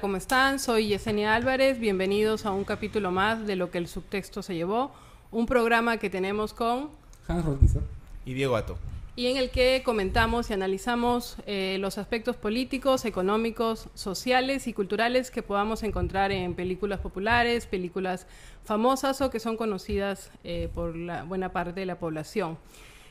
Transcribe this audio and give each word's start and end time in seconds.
Hola, 0.00 0.06
¿cómo 0.06 0.16
están? 0.16 0.58
Soy 0.58 0.88
Yesenia 0.88 1.34
Álvarez. 1.34 1.78
Bienvenidos 1.78 2.46
a 2.46 2.52
un 2.52 2.64
capítulo 2.64 3.10
más 3.10 3.46
de 3.46 3.54
Lo 3.54 3.70
que 3.70 3.76
el 3.76 3.86
subtexto 3.86 4.42
se 4.42 4.54
llevó, 4.54 4.92
un 5.30 5.44
programa 5.44 5.98
que 5.98 6.08
tenemos 6.08 6.54
con 6.54 6.88
Hans 7.28 7.44
Rodquizar. 7.44 7.82
y 8.24 8.32
Diego 8.32 8.56
Ato. 8.56 8.78
y 9.14 9.26
en 9.26 9.36
el 9.36 9.50
que 9.50 9.82
comentamos 9.84 10.48
y 10.48 10.54
analizamos 10.54 11.36
eh, 11.46 11.76
los 11.80 11.98
aspectos 11.98 12.36
políticos, 12.36 13.04
económicos, 13.04 13.90
sociales 13.92 14.68
y 14.68 14.72
culturales 14.72 15.30
que 15.30 15.42
podamos 15.42 15.82
encontrar 15.82 16.32
en 16.32 16.54
películas 16.54 17.00
populares, 17.00 17.66
películas 17.66 18.26
famosas 18.64 19.20
o 19.20 19.28
que 19.28 19.38
son 19.38 19.58
conocidas 19.58 20.30
eh, 20.44 20.70
por 20.74 20.96
la 20.96 21.24
buena 21.24 21.52
parte 21.52 21.78
de 21.78 21.84
la 21.84 21.98
población. 21.98 22.56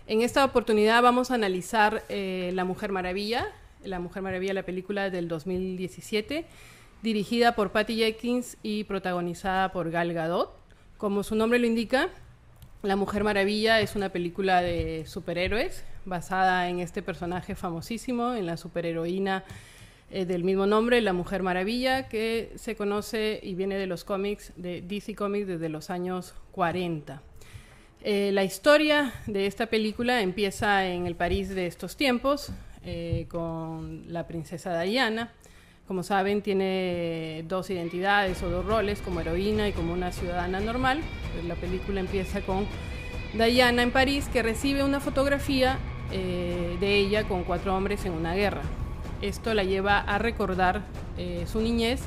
En 0.07 0.23
esta 0.23 0.43
oportunidad 0.43 1.03
vamos 1.03 1.29
a 1.29 1.35
analizar 1.35 2.03
eh, 2.09 2.49
La 2.55 2.65
Mujer 2.65 2.91
Maravilla, 2.91 3.45
La 3.83 3.99
Mujer 3.99 4.23
Maravilla, 4.23 4.55
la 4.55 4.63
película 4.63 5.11
del 5.11 5.27
2017, 5.27 6.47
dirigida 7.01 7.55
por 7.55 7.71
Patty 7.71 7.95
Jenkins 7.95 8.57
y 8.63 8.83
protagonizada 8.83 9.71
por 9.71 9.91
Gal 9.91 10.13
Gadot. 10.13 10.53
Como 10.97 11.23
su 11.23 11.35
nombre 11.35 11.59
lo 11.59 11.65
indica, 11.65 12.09
La 12.81 12.95
Mujer 12.95 13.23
Maravilla 13.23 13.79
es 13.79 13.95
una 13.95 14.09
película 14.09 14.61
de 14.61 15.05
superhéroes 15.07 15.83
basada 16.05 16.67
en 16.69 16.79
este 16.79 17.01
personaje 17.01 17.55
famosísimo, 17.55 18.33
en 18.33 18.45
la 18.45 18.57
superheroína 18.57 19.43
eh, 20.11 20.25
del 20.25 20.43
mismo 20.43 20.65
nombre, 20.65 21.01
La 21.01 21.13
Mujer 21.13 21.43
Maravilla, 21.43 22.09
que 22.09 22.51
se 22.55 22.75
conoce 22.75 23.39
y 23.43 23.53
viene 23.55 23.77
de 23.77 23.85
los 23.85 24.03
cómics 24.03 24.51
de 24.55 24.81
DC 24.81 25.15
Comics 25.15 25.47
desde 25.47 25.69
los 25.69 25.89
años 25.89 26.33
40. 26.51 27.21
Eh, 28.01 28.31
la 28.33 28.43
historia 28.43 29.13
de 29.27 29.45
esta 29.45 29.67
película 29.67 30.21
empieza 30.21 30.87
en 30.87 31.05
el 31.05 31.15
París 31.15 31.49
de 31.49 31.67
estos 31.67 31.95
tiempos, 31.95 32.51
eh, 32.83 33.25
con 33.29 34.11
la 34.11 34.25
princesa 34.25 34.81
Diana. 34.81 35.33
Como 35.89 36.03
saben, 36.03 36.43
tiene 36.43 37.43
dos 37.47 37.71
identidades 37.71 38.43
o 38.43 38.49
dos 38.51 38.63
roles, 38.63 39.01
como 39.01 39.21
heroína 39.21 39.67
y 39.67 39.71
como 39.71 39.91
una 39.91 40.11
ciudadana 40.11 40.59
normal. 40.59 41.01
Pues 41.33 41.45
la 41.45 41.55
película 41.55 41.99
empieza 41.99 42.41
con 42.41 42.67
Diana 43.33 43.81
en 43.81 43.89
París, 43.89 44.29
que 44.31 44.43
recibe 44.43 44.83
una 44.83 44.99
fotografía 44.99 45.79
eh, 46.11 46.77
de 46.79 46.95
ella 46.95 47.23
con 47.23 47.43
cuatro 47.43 47.75
hombres 47.75 48.05
en 48.05 48.11
una 48.11 48.35
guerra. 48.35 48.61
Esto 49.23 49.55
la 49.55 49.63
lleva 49.63 49.97
a 49.97 50.19
recordar 50.19 50.83
eh, 51.17 51.45
su 51.51 51.59
niñez 51.59 52.01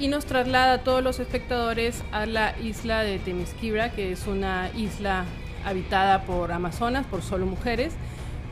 y 0.00 0.08
nos 0.08 0.24
traslada 0.24 0.72
a 0.72 0.78
todos 0.82 1.00
los 1.00 1.20
espectadores 1.20 2.02
a 2.10 2.26
la 2.26 2.58
isla 2.58 3.04
de 3.04 3.20
Temisquira, 3.20 3.92
que 3.92 4.10
es 4.10 4.26
una 4.26 4.72
isla 4.76 5.24
habitada 5.64 6.22
por 6.22 6.50
amazonas, 6.50 7.06
por 7.06 7.22
solo 7.22 7.46
mujeres, 7.46 7.94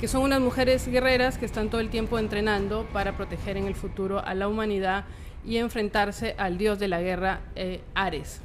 que 0.00 0.06
son 0.06 0.22
unas 0.22 0.40
mujeres 0.40 0.86
guerreras 0.86 1.38
que 1.38 1.46
están 1.46 1.70
todo 1.70 1.80
el 1.80 1.90
tiempo 1.90 2.18
entrenando 2.18 2.86
para 2.92 3.16
proteger 3.16 3.56
en 3.56 3.66
el 3.66 3.74
futuro 3.74 4.24
a 4.24 4.34
la 4.34 4.46
humanidad 4.46 5.04
y 5.44 5.56
enfrentarse 5.56 6.34
al 6.38 6.56
dios 6.56 6.78
de 6.78 6.88
la 6.88 7.00
guerra, 7.00 7.40
eh, 7.56 7.80
Ares. 7.94 8.40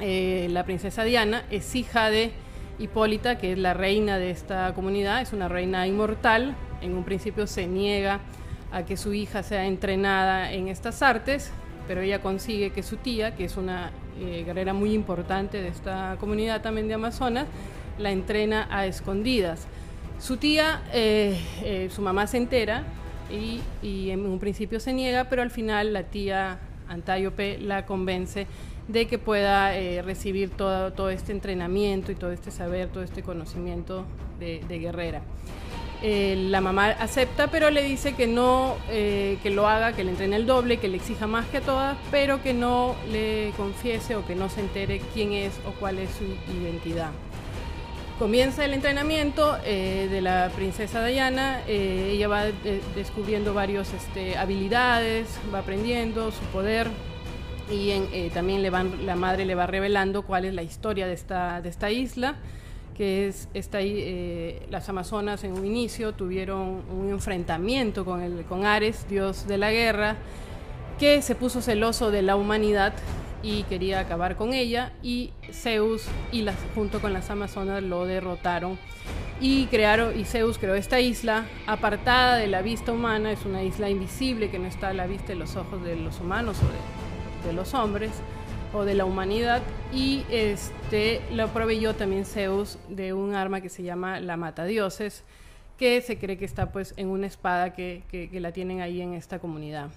Eh, 0.00 0.46
la 0.50 0.64
princesa 0.64 1.02
Diana 1.02 1.44
es 1.50 1.74
hija 1.74 2.10
de 2.10 2.30
Hipólita, 2.78 3.38
que 3.38 3.52
es 3.52 3.58
la 3.58 3.74
reina 3.74 4.18
de 4.18 4.30
esta 4.30 4.72
comunidad, 4.74 5.20
es 5.20 5.32
una 5.32 5.48
reina 5.48 5.86
inmortal. 5.86 6.54
En 6.80 6.94
un 6.94 7.02
principio 7.02 7.48
se 7.48 7.66
niega 7.66 8.20
a 8.70 8.84
que 8.84 8.96
su 8.96 9.12
hija 9.14 9.42
sea 9.42 9.66
entrenada 9.66 10.52
en 10.52 10.68
estas 10.68 11.02
artes, 11.02 11.50
pero 11.88 12.02
ella 12.02 12.20
consigue 12.20 12.70
que 12.70 12.84
su 12.84 12.98
tía, 12.98 13.34
que 13.34 13.44
es 13.44 13.56
una 13.56 13.90
eh, 14.20 14.44
guerrera 14.46 14.74
muy 14.74 14.92
importante 14.92 15.60
de 15.60 15.68
esta 15.68 16.16
comunidad 16.20 16.62
también 16.62 16.86
de 16.86 16.94
Amazonas, 16.94 17.46
la 17.98 18.12
entrena 18.12 18.68
a 18.70 18.86
escondidas. 18.86 19.66
Su 20.18 20.36
tía, 20.36 20.82
eh, 20.92 21.40
eh, 21.62 21.90
su 21.94 22.02
mamá 22.02 22.26
se 22.26 22.38
entera 22.38 22.82
y, 23.30 24.10
en 24.10 24.26
un 24.26 24.38
principio 24.40 24.80
se 24.80 24.92
niega, 24.92 25.24
pero 25.24 25.42
al 25.42 25.50
final 25.50 25.92
la 25.92 26.04
tía 26.04 26.58
Antíope 26.88 27.58
la 27.58 27.86
convence 27.86 28.46
de 28.88 29.06
que 29.06 29.18
pueda 29.18 29.76
eh, 29.76 30.02
recibir 30.02 30.50
todo, 30.50 31.10
este 31.10 31.32
entrenamiento 31.32 32.10
y 32.10 32.14
todo 32.14 32.32
este 32.32 32.50
saber, 32.50 32.88
todo 32.88 33.04
este 33.04 33.22
conocimiento 33.22 34.06
de, 34.40 34.60
guerrera. 34.68 35.22
La 36.02 36.60
mamá 36.60 36.86
acepta, 36.86 37.48
pero 37.48 37.70
le 37.70 37.82
dice 37.82 38.14
que 38.14 38.26
no, 38.26 38.76
que 38.88 39.50
lo 39.52 39.68
haga, 39.68 39.92
que 39.92 40.04
le 40.04 40.10
entrene 40.10 40.36
el 40.36 40.46
doble, 40.46 40.78
que 40.78 40.88
le 40.88 40.96
exija 40.96 41.26
más 41.26 41.46
que 41.46 41.58
a 41.58 41.60
todas, 41.60 41.96
pero 42.10 42.42
que 42.42 42.54
no 42.54 42.96
le 43.10 43.52
confiese 43.56 44.16
o 44.16 44.26
que 44.26 44.34
no 44.34 44.48
se 44.48 44.60
entere 44.60 45.00
quién 45.12 45.32
es 45.32 45.52
o 45.66 45.72
cuál 45.78 45.98
es 45.98 46.10
su 46.10 46.24
identidad. 46.56 47.10
Comienza 48.18 48.64
el 48.64 48.74
entrenamiento 48.74 49.56
eh, 49.64 50.08
de 50.10 50.20
la 50.20 50.50
princesa 50.54 51.04
Diana, 51.04 51.60
eh, 51.68 52.10
ella 52.14 52.26
va 52.26 52.46
de- 52.46 52.80
descubriendo 52.96 53.54
varias 53.54 53.94
este, 53.94 54.36
habilidades, 54.36 55.28
va 55.54 55.60
aprendiendo 55.60 56.32
su 56.32 56.40
poder 56.46 56.88
y 57.70 57.90
eh, 57.90 58.30
también 58.34 58.62
la 59.06 59.14
madre 59.14 59.44
le 59.44 59.54
va 59.54 59.68
revelando 59.68 60.22
cuál 60.22 60.46
es 60.46 60.54
la 60.54 60.62
historia 60.64 61.06
de 61.06 61.12
esta, 61.12 61.62
isla, 61.92 62.34
que 62.96 63.28
es 63.28 63.48
eh, 63.54 64.66
las 64.68 64.88
Amazonas 64.88 65.44
en 65.44 65.52
un 65.52 65.64
inicio 65.64 66.12
tuvieron 66.12 66.82
un 66.90 67.10
enfrentamiento 67.10 68.04
con, 68.04 68.20
el, 68.22 68.42
con 68.46 68.66
Ares, 68.66 69.06
dios 69.08 69.46
de 69.46 69.58
la 69.58 69.70
guerra, 69.70 70.16
que 70.98 71.22
se 71.22 71.36
puso 71.36 71.62
celoso 71.62 72.10
de 72.10 72.22
la 72.22 72.34
humanidad 72.34 72.94
y 73.42 73.62
quería 73.64 74.00
acabar 74.00 74.36
con 74.36 74.52
ella 74.52 74.92
y 75.02 75.32
Zeus 75.52 76.06
y 76.32 76.42
las, 76.42 76.56
junto 76.74 77.00
con 77.00 77.12
las 77.12 77.30
Amazonas 77.30 77.82
lo 77.82 78.06
derrotaron. 78.06 78.78
Y 79.40 79.66
crearon 79.66 80.18
y 80.18 80.24
Zeus 80.24 80.58
creó 80.58 80.74
esta 80.74 81.00
isla 81.00 81.46
apartada 81.66 82.36
de 82.36 82.48
la 82.48 82.60
vista 82.62 82.92
humana. 82.92 83.30
Es 83.30 83.44
una 83.44 83.62
isla 83.62 83.88
invisible 83.88 84.50
que 84.50 84.58
no 84.58 84.66
está 84.66 84.88
a 84.88 84.94
la 84.94 85.06
vista 85.06 85.28
de 85.28 85.36
los 85.36 85.54
ojos 85.56 85.82
de 85.84 85.96
los 85.96 86.18
humanos 86.20 86.58
o 86.62 87.46
de, 87.46 87.52
los 87.52 87.72
hombres 87.72 88.10
o 88.72 88.84
de 88.84 88.94
la 88.94 89.04
humanidad. 89.04 89.62
Y 89.92 90.24
este 90.30 91.20
lo 91.32 91.48
proveyó 91.48 91.94
también 91.94 92.24
Zeus 92.24 92.78
de 92.88 93.12
un 93.12 93.34
arma 93.34 93.60
que 93.60 93.68
se 93.68 93.82
llama 93.82 94.20
la 94.20 94.36
matadioses 94.36 95.24
que 95.78 96.00
se 96.02 96.18
cree 96.18 96.36
que 96.36 96.44
está 96.44 96.72
pues 96.72 96.92
en 96.96 97.06
una 97.06 97.28
espada 97.28 97.72
que 97.72 98.28
la 98.32 98.50
tienen 98.50 98.80
ahí 98.80 99.00
en 99.00 99.14
esta 99.14 99.38
comunidad. 99.38 99.90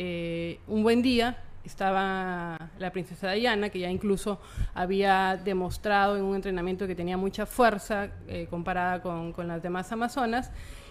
Eh, 0.00 0.60
un 0.68 0.84
buen 0.84 1.02
día 1.02 1.42
estaba 1.68 2.70
la 2.78 2.90
princesa 2.90 3.30
Diana, 3.32 3.68
que 3.68 3.78
ya 3.78 3.90
incluso 3.90 4.40
había 4.74 5.36
demostrado 5.42 6.16
en 6.16 6.24
un 6.24 6.34
entrenamiento 6.34 6.86
que 6.86 6.94
tenía 6.94 7.16
mucha 7.16 7.46
fuerza 7.46 8.08
eh, 8.26 8.46
comparada 8.50 9.00
con, 9.00 9.32
con 9.32 9.46
las 9.46 9.62
demás 9.62 9.92
amazonas. 9.92 10.50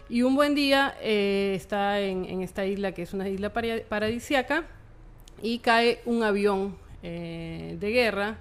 Y 0.09 0.21
un 0.21 0.35
buen 0.35 0.55
día 0.55 0.95
eh, 1.01 1.53
está 1.55 1.99
en, 1.99 2.23
en 2.25 2.41
esta 2.41 2.65
isla, 2.65 2.93
que 2.93 3.01
es 3.01 3.13
una 3.13 3.27
isla 3.27 3.51
para- 3.51 3.81
paradisiaca, 3.89 4.63
y 5.41 5.59
cae 5.59 5.99
un 6.05 6.23
avión 6.23 6.77
eh, 7.03 7.75
de 7.79 7.89
guerra. 7.91 8.37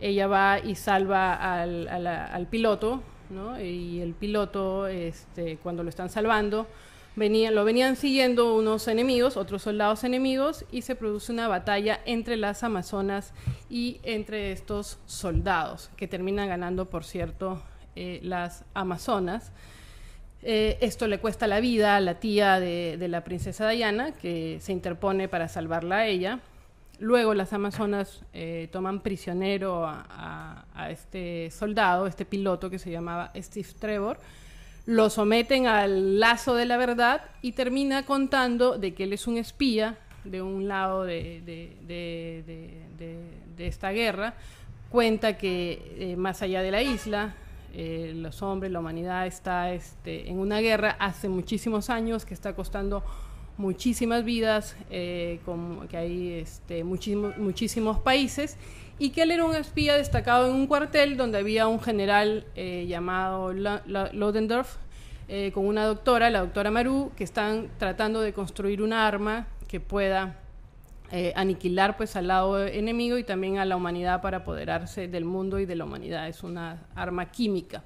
Ella 0.00 0.26
va 0.28 0.58
y 0.60 0.74
salva 0.76 1.34
al, 1.34 1.88
a 1.88 1.98
la- 1.98 2.26
al 2.26 2.46
piloto, 2.46 3.02
¿no? 3.30 3.60
Y 3.60 4.00
el 4.00 4.14
piloto, 4.14 4.86
este, 4.86 5.56
cuando 5.56 5.82
lo 5.82 5.88
están 5.88 6.08
salvando, 6.10 6.66
lo 7.28 7.64
venían 7.66 7.96
siguiendo 7.96 8.54
unos 8.54 8.88
enemigos, 8.88 9.36
otros 9.36 9.62
soldados 9.62 10.04
enemigos, 10.04 10.64
y 10.72 10.82
se 10.82 10.94
produce 10.94 11.32
una 11.32 11.48
batalla 11.48 12.00
entre 12.06 12.38
las 12.38 12.64
amazonas 12.64 13.34
y 13.68 14.00
entre 14.04 14.52
estos 14.52 14.98
soldados, 15.04 15.90
que 15.96 16.08
terminan 16.08 16.48
ganando, 16.48 16.88
por 16.88 17.04
cierto, 17.04 17.62
eh, 17.94 18.20
las 18.22 18.64
amazonas. 18.72 19.52
Eh, 20.42 20.78
esto 20.80 21.06
le 21.06 21.18
cuesta 21.18 21.46
la 21.46 21.60
vida 21.60 21.96
a 21.96 22.00
la 22.00 22.14
tía 22.14 22.58
de, 22.58 22.96
la 23.06 23.22
princesa 23.22 23.68
Diana, 23.68 24.12
que 24.12 24.58
se 24.60 24.72
interpone 24.72 25.28
para 25.28 25.48
salvarla 25.48 25.96
a 25.96 26.06
ella. 26.06 26.40
Luego 27.00 27.34
las 27.34 27.52
amazonas 27.52 28.22
eh, 28.32 28.68
toman 28.72 29.00
prisionero 29.00 29.86
a 29.86 30.88
este 30.90 31.50
soldado, 31.50 32.06
este 32.06 32.24
piloto 32.24 32.70
que 32.70 32.78
se 32.78 32.90
llamaba 32.90 33.30
Steve 33.36 33.68
Trevor, 33.78 34.18
lo 34.86 35.10
someten 35.10 35.66
al 35.66 36.18
lazo 36.20 36.54
de 36.54 36.64
la 36.66 36.76
verdad 36.76 37.22
y 37.42 37.52
termina 37.52 38.04
contando 38.06 38.78
de 38.78 38.94
que 38.94 39.04
él 39.04 39.12
es 39.12 39.26
un 39.26 39.36
espía 39.38 39.98
de 40.24 40.42
un 40.42 40.68
lado 40.68 41.04
de, 41.04 41.42
de- 41.44 41.76
de- 41.86 42.44
de- 43.56 43.66
esta 43.66 43.90
guerra. 43.90 44.34
Cuenta 44.90 45.36
que 45.36 45.94
eh, 45.98 46.16
más 46.16 46.40
allá 46.42 46.62
de 46.62 46.70
la 46.70 46.82
isla, 46.82 47.34
eh, 47.74 48.12
los 48.16 48.42
hombres, 48.42 48.72
la 48.72 48.80
humanidad 48.80 49.26
está 49.26 49.72
este, 49.72 50.28
en 50.30 50.38
una 50.38 50.60
guerra 50.60 50.96
hace 50.98 51.28
muchísimos 51.28 51.90
años 51.90 52.24
que 52.24 52.32
está 52.34 52.54
costando 52.54 53.04
muchísimas 53.58 54.24
vidas, 54.24 54.76
eh, 54.90 55.40
que 55.90 55.96
hay 55.96 56.32
este, 56.32 56.82
muchísimos, 56.84 57.36
muchísimos 57.36 57.98
países, 57.98 58.56
y 59.00 59.10
que 59.10 59.22
él 59.22 59.30
era 59.30 59.46
un 59.46 59.56
espía 59.56 59.96
destacado 59.96 60.46
en 60.46 60.54
un 60.54 60.66
cuartel 60.66 61.16
donde 61.16 61.38
había 61.38 61.66
un 61.66 61.80
general 61.80 62.44
eh, 62.54 62.84
llamado 62.86 63.50
Ludendorff, 64.12 64.76
eh, 65.26 65.52
con 65.54 65.64
una 65.64 65.86
doctora, 65.86 66.28
la 66.28 66.40
doctora 66.40 66.70
Maru, 66.70 67.10
que 67.16 67.24
están 67.24 67.70
tratando 67.78 68.20
de 68.20 68.34
construir 68.34 68.82
una 68.82 69.08
arma 69.08 69.46
que 69.68 69.80
pueda 69.80 70.36
eh, 71.12 71.32
aniquilar 71.34 71.96
pues 71.96 72.14
al 72.14 72.28
lado 72.28 72.62
enemigo 72.62 73.16
y 73.16 73.24
también 73.24 73.56
a 73.56 73.64
la 73.64 73.74
humanidad 73.74 74.20
para 74.20 74.38
apoderarse 74.38 75.08
del 75.08 75.24
mundo 75.24 75.58
y 75.58 75.64
de 75.64 75.76
la 75.76 75.86
humanidad. 75.86 76.28
Es 76.28 76.42
una 76.42 76.82
arma 76.94 77.30
química. 77.30 77.82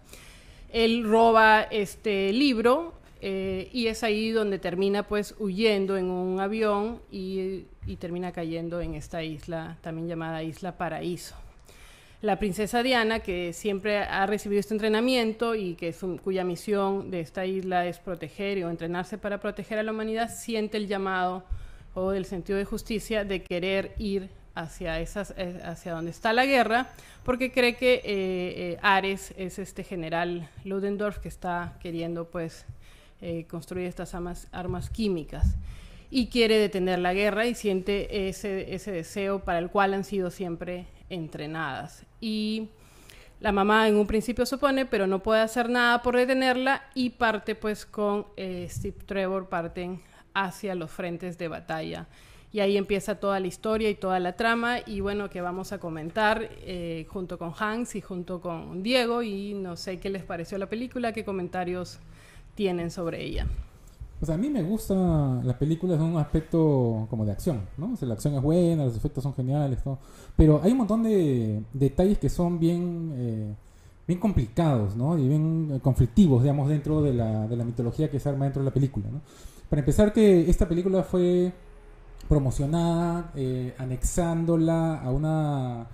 Él 0.73 1.05
roba 1.05 1.63
este 1.63 2.33
libro 2.33 2.95
eh, 3.27 3.71
y 3.73 3.87
es 3.87 4.05
ahí 4.05 4.33
donde 4.33 4.59
termina 4.59 5.09
pues 5.09 5.35
huyendo 5.39 5.97
en 5.97 6.11
un 6.11 6.41
avión 6.41 7.01
y, 7.11 7.65
termina 7.99 8.33
cayendo 8.33 8.83
en 8.83 8.95
esta 8.95 9.23
isla, 9.23 9.79
también 9.81 10.09
llamada 10.09 10.43
Isla 10.43 10.77
Paraíso. 10.77 11.35
La 12.21 12.39
princesa 12.39 12.83
Diana, 12.83 13.21
que 13.21 13.55
siempre 13.55 14.01
ha 14.01 14.27
recibido 14.27 14.61
este 14.61 14.75
entrenamiento 14.75 15.55
y 15.55 15.75
que 15.75 15.95
cuya 16.23 16.45
misión 16.45 17.11
de 17.11 17.21
esta 17.21 17.47
isla 17.47 17.87
es 17.87 17.99
proteger 17.99 18.63
o 18.63 18.69
entrenarse 18.69 19.17
para 19.17 19.41
proteger 19.41 19.79
a 19.79 19.83
la 19.83 19.93
humanidad, 19.93 20.31
siente 20.31 20.77
el 20.77 20.87
llamado 20.87 21.45
o 21.95 22.13
el 22.13 22.27
sentido 22.27 22.59
de 22.59 22.67
justicia 22.67 23.25
de 23.25 23.43
querer 23.43 23.95
ir 23.97 24.29
hacia, 24.55 25.01
esas, 25.01 25.33
eh, 25.39 25.63
hacia 25.65 25.93
donde 25.93 26.11
está 26.11 26.35
la 26.35 26.45
guerra, 26.45 26.91
porque 27.25 27.53
cree 27.53 27.77
que 27.77 28.03
eh, 28.05 28.79
Ares 28.83 29.33
es 29.39 29.59
este 29.59 29.83
general 29.83 30.51
Ludendorff 30.65 31.21
que 31.21 31.29
está 31.29 31.79
queriendo 31.81 32.29
pues 32.29 32.67
construir 33.49 33.87
estas 33.87 34.15
armas, 34.15 34.91
químicas 34.91 35.57
y 36.11 36.29
quiere 36.29 36.59
detener 36.59 36.99
la 36.99 37.15
guerra 37.15 37.47
y 37.47 37.55
siente 37.55 38.29
ese, 38.29 38.75
ese 38.75 38.93
deseo 38.93 39.41
para 39.41 39.59
el 39.59 39.71
cual 39.71 39.95
han 39.95 40.05
sido 40.05 40.31
siempre 40.31 40.87
entrenadas. 41.09 42.05
Y 42.21 42.69
la 43.41 43.53
mamá 43.53 43.89
en 43.89 43.97
un 43.97 44.07
principio 44.07 44.47
supone, 44.47 44.87
pero 44.87 45.07
no 45.07 45.23
puede 45.23 45.43
hacer 45.43 45.69
nada 45.69 46.03
por 46.03 46.17
detenerla 46.17 46.83
y 46.95 47.11
parte 47.11 47.55
pues 47.55 47.85
con 47.85 48.27
eh, 48.37 48.67
Steve 48.71 48.97
Trevor, 49.05 49.49
parten 49.49 50.01
hacia 50.33 50.75
los 50.75 50.91
frentes 50.91 51.37
de 51.37 51.49
batalla. 51.49 52.07
Y 52.53 52.61
ahí 52.61 52.77
empieza 52.77 53.17
toda 53.17 53.41
la 53.41 53.49
historia 53.49 53.91
y 53.91 53.97
toda 53.97 54.21
la 54.21 54.37
trama 54.37 54.79
y 54.87 55.01
bueno, 55.01 55.29
que 55.29 55.41
vamos 55.41 55.73
a 55.73 55.79
comentar 55.79 56.49
eh, 56.63 57.05
junto 57.11 57.37
con 57.37 57.53
Hans 57.59 57.97
y 57.97 58.01
junto 58.01 58.41
con 58.41 58.83
Diego 58.83 59.23
y 59.23 59.55
no 59.55 59.77
sé 59.77 59.99
qué 59.99 60.09
les 60.09 60.23
pareció 60.23 60.57
la 60.57 60.69
película, 60.69 61.13
qué 61.13 61.25
comentarios 61.25 61.99
tienen 62.55 62.91
sobre 62.91 63.25
ella. 63.25 63.47
Pues 64.19 64.31
a 64.31 64.37
mí 64.37 64.49
me 64.49 64.63
gusta 64.63 64.95
la 65.45 65.59
película 65.59 65.95
en 65.95 66.03
un 66.03 66.17
aspecto 66.17 67.07
como 67.11 67.27
de 67.27 67.33
acción, 67.33 67.63
¿no? 67.77 67.93
O 67.93 67.97
sea, 67.97 68.09
la 68.09 68.15
acción 68.15 68.35
es 68.35 68.43
buena, 68.43 68.85
los 68.85 68.97
efectos 68.97 69.23
son 69.23 69.35
geniales, 69.35 69.83
todo. 69.83 69.99
Pero 70.37 70.61
hay 70.63 70.73
un 70.73 70.79
montón 70.79 71.03
de 71.03 71.63
detalles 71.73 72.19
que 72.19 72.29
son 72.29 72.59
bien, 72.59 73.13
eh, 73.17 73.55
bien 74.07 74.21
complicados, 74.21 74.97
¿no? 74.97 75.19
Y 75.19 75.29
bien 75.29 75.73
eh, 75.75 75.81
conflictivos, 75.81 76.43
digamos, 76.43 76.69
dentro 76.69 77.03
de 77.03 77.13
la, 77.13 77.47
de 77.49 77.57
la 77.57 77.65
mitología 77.65 78.11
que 78.11 78.21
se 78.21 78.29
arma 78.29 78.45
dentro 78.45 78.63
de 78.63 78.67
la 78.67 78.75
película, 78.75 79.07
¿no? 79.11 79.21
Para 79.69 79.81
empezar, 79.81 80.13
que 80.13 80.49
esta 80.49 80.69
película 80.69 81.03
fue 81.03 81.53
promocionada 82.29 83.33
eh, 83.35 83.75
anexándola 83.79 85.01
a 85.03 85.11
una 85.11 85.87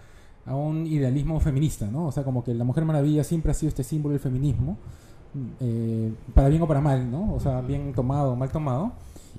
a 0.46 0.54
un 0.54 0.86
idealismo 0.86 1.38
feminista, 1.38 1.86
¿no? 1.86 2.06
O 2.06 2.12
sea, 2.12 2.24
como 2.24 2.42
que 2.42 2.54
la 2.54 2.64
Mujer 2.64 2.84
Maravilla 2.84 3.24
siempre 3.24 3.52
ha 3.52 3.54
sido 3.54 3.68
este 3.68 3.84
símbolo 3.84 4.14
del 4.14 4.20
feminismo 4.20 4.78
eh, 5.60 6.12
para 6.34 6.48
bien 6.48 6.62
o 6.62 6.66
para 6.66 6.80
mal, 6.80 7.10
¿no? 7.10 7.34
O 7.34 7.40
sea, 7.40 7.60
bien 7.60 7.92
tomado 7.92 8.32
o 8.32 8.36
mal 8.36 8.50
tomado. 8.50 8.92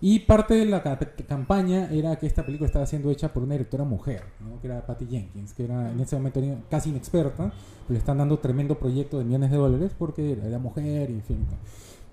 Y 0.03 0.19
parte 0.19 0.55
de 0.55 0.65
la 0.65 0.81
campaña 1.27 1.91
era 1.91 2.15
que 2.15 2.25
esta 2.25 2.43
película 2.43 2.65
estaba 2.65 2.87
siendo 2.87 3.11
hecha 3.11 3.31
por 3.31 3.43
una 3.43 3.53
directora 3.53 3.83
mujer, 3.83 4.23
¿no? 4.39 4.59
que 4.59 4.65
era 4.65 4.83
Patty 4.83 5.05
Jenkins, 5.05 5.53
que 5.53 5.65
era 5.65 5.91
en 5.91 5.99
ese 5.99 6.15
momento 6.15 6.41
casi 6.71 6.89
inexperta, 6.89 7.53
le 7.87 7.97
están 7.99 8.17
dando 8.17 8.39
tremendo 8.39 8.79
proyecto 8.79 9.19
de 9.19 9.25
millones 9.25 9.51
de 9.51 9.57
dólares 9.57 9.91
porque 9.97 10.31
era 10.31 10.57
mujer 10.57 11.11
y 11.11 11.13
en 11.13 11.21
fin. 11.21 11.45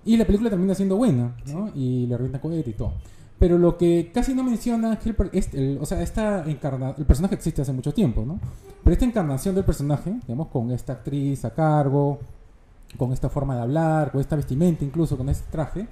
Y 0.05 0.17
la 0.17 0.25
película 0.25 0.51
termina 0.51 0.75
siendo 0.75 0.97
buena, 0.97 1.35
¿no? 1.47 1.71
Y 1.73 2.05
la 2.05 2.17
reina 2.17 2.39
cohete 2.39 2.69
y 2.69 2.73
todo. 2.73 2.93
Pero 3.39 3.57
lo 3.57 3.77
que 3.77 4.11
casi 4.13 4.35
no 4.35 4.43
menciona 4.43 4.93
es 4.93 4.99
que 4.99 5.15
el, 5.53 5.79
o 5.81 5.85
sea, 5.85 6.01
esta 6.03 6.43
encarna, 6.45 6.93
el 6.97 7.05
personaje 7.05 7.35
existe 7.35 7.61
hace 7.61 7.73
mucho 7.73 7.93
tiempo, 7.93 8.23
¿no? 8.23 8.39
Pero 8.83 8.93
esta 8.93 9.05
encarnación 9.05 9.55
del 9.55 9.63
personaje, 9.63 10.13
digamos, 10.27 10.49
con 10.49 10.69
esta 10.71 10.93
actriz 10.93 11.43
a 11.45 11.53
cargo, 11.53 12.19
con 12.97 13.13
esta 13.13 13.29
forma 13.29 13.55
de 13.55 13.61
hablar, 13.61 14.11
con 14.11 14.21
esta 14.21 14.35
vestimenta, 14.35 14.83
incluso 14.83 15.17
con 15.17 15.29
este 15.29 15.49
traje, 15.51 15.87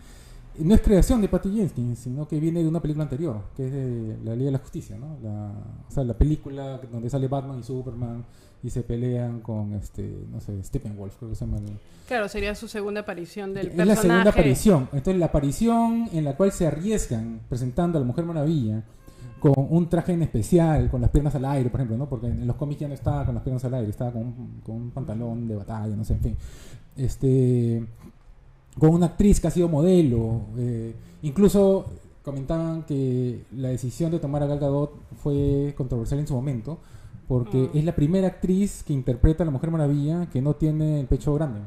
no 0.59 0.73
es 0.73 0.81
creación 0.81 1.21
de 1.21 1.27
Patty 1.27 1.51
Jenkins, 1.51 1.99
sino 1.99 2.27
que 2.27 2.39
viene 2.39 2.61
de 2.61 2.67
una 2.67 2.81
película 2.81 3.03
anterior, 3.03 3.41
que 3.55 3.65
es 3.65 3.71
de 3.71 4.17
la 4.23 4.35
Ley 4.35 4.45
de 4.45 4.51
la 4.51 4.57
Justicia, 4.57 4.97
¿no? 4.97 5.17
La, 5.21 5.51
o 5.87 5.91
sea, 5.91 6.03
la 6.03 6.17
película 6.17 6.79
donde 6.91 7.09
sale 7.09 7.27
Batman 7.27 7.59
y 7.59 7.63
Superman 7.63 8.25
y 8.63 8.69
se 8.69 8.81
pelean 8.81 9.41
con 9.41 9.73
este, 9.73 10.25
no 10.31 10.39
sé, 10.41 10.63
Steppenwolf, 10.63 11.15
creo 11.17 11.29
que 11.29 11.35
se 11.35 11.45
llama. 11.45 11.59
Claro, 12.07 12.27
sería 12.27 12.55
su 12.55 12.67
segunda 12.67 13.01
aparición 13.01 13.53
del 13.53 13.67
personaje. 13.67 13.91
Es 13.91 13.95
la 13.95 14.01
segunda 14.01 14.29
aparición. 14.31 14.89
Entonces, 14.93 15.19
la 15.19 15.25
aparición 15.27 16.09
en 16.11 16.23
la 16.23 16.35
cual 16.35 16.51
se 16.51 16.65
arriesgan 16.65 17.41
presentando 17.47 17.99
a 17.99 18.01
la 18.01 18.07
Mujer 18.07 18.25
Maravilla 18.25 18.83
con 19.39 19.53
un 19.55 19.87
traje 19.87 20.13
en 20.13 20.23
especial, 20.23 20.89
con 20.89 21.01
las 21.01 21.11
piernas 21.11 21.35
al 21.35 21.45
aire, 21.45 21.69
por 21.69 21.79
ejemplo, 21.79 21.97
¿no? 21.97 22.09
Porque 22.09 22.25
en 22.25 22.47
los 22.47 22.55
cómics 22.55 22.81
ya 22.81 22.87
no 22.87 22.95
estaba 22.95 23.23
con 23.23 23.35
las 23.35 23.43
piernas 23.43 23.63
al 23.65 23.75
aire, 23.75 23.91
estaba 23.91 24.11
con 24.11 24.23
un, 24.23 24.61
con 24.65 24.75
un 24.75 24.89
pantalón 24.89 25.47
de 25.47 25.55
batalla, 25.55 25.95
no 25.95 26.03
sé, 26.03 26.13
en 26.13 26.19
fin 26.21 26.37
este, 26.97 27.85
con 28.79 28.89
una 28.89 29.07
actriz 29.07 29.39
que 29.39 29.47
ha 29.47 29.51
sido 29.51 29.67
modelo. 29.69 30.41
Eh, 30.57 30.93
incluso 31.21 31.85
comentaban 32.23 32.83
que 32.83 33.45
la 33.55 33.69
decisión 33.69 34.11
de 34.11 34.19
tomar 34.19 34.43
a 34.43 34.47
Gal 34.47 34.59
Gadot 34.59 34.93
fue 35.23 35.73
controversial 35.77 36.19
en 36.19 36.27
su 36.27 36.33
momento, 36.33 36.79
porque 37.27 37.57
mm. 37.57 37.77
es 37.77 37.85
la 37.85 37.95
primera 37.95 38.27
actriz 38.27 38.83
que 38.83 38.93
interpreta 38.93 39.43
a 39.43 39.45
la 39.45 39.51
Mujer 39.51 39.71
Maravilla 39.71 40.27
que 40.31 40.41
no 40.41 40.55
tiene 40.55 40.99
el 40.99 41.07
pecho 41.07 41.33
grande. 41.33 41.61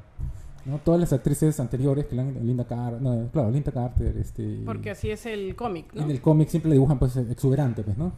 ¿no? 0.66 0.78
Todas 0.78 1.00
las 1.00 1.12
actrices 1.12 1.58
anteriores, 1.60 2.06
que 2.06 2.14
Linda 2.14 2.66
Carter, 2.66 3.00
no, 3.00 3.28
claro, 3.32 3.50
Linda 3.50 3.72
Carter, 3.72 4.16
este, 4.18 4.60
porque 4.64 4.90
así 4.90 5.10
es 5.10 5.24
el 5.26 5.56
cómic, 5.56 5.86
En 5.94 6.10
el 6.10 6.20
cómic 6.20 6.48
siempre 6.48 6.68
le 6.68 6.74
dibujan 6.74 6.98
pues 6.98 7.16
exuberante, 7.16 7.82
pues, 7.82 7.96
¿no? 7.96 8.12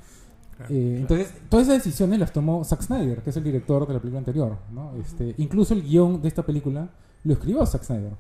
Eh, 0.69 0.97
entonces, 1.01 1.33
todas 1.49 1.67
esas 1.67 1.85
decisiones 1.85 2.19
las 2.19 2.33
tomó 2.33 2.65
Zack 2.65 2.83
Snyder, 2.83 3.23
que 3.23 3.31
es 3.31 3.37
el 3.37 3.45
director 3.45 3.87
de 3.87 3.95
la 3.95 4.01
película 4.01 4.19
anterior. 4.19 4.57
¿no? 4.73 4.95
Este, 4.97 5.35
incluso 5.39 5.75
el 5.75 5.83
guion 5.83 6.23
de 6.23 6.29
esta 6.29 6.45
película 6.45 6.89
lo 7.25 7.33
escribió 7.33 7.65
Zack 7.67 7.83
Snyder. 7.85 8.13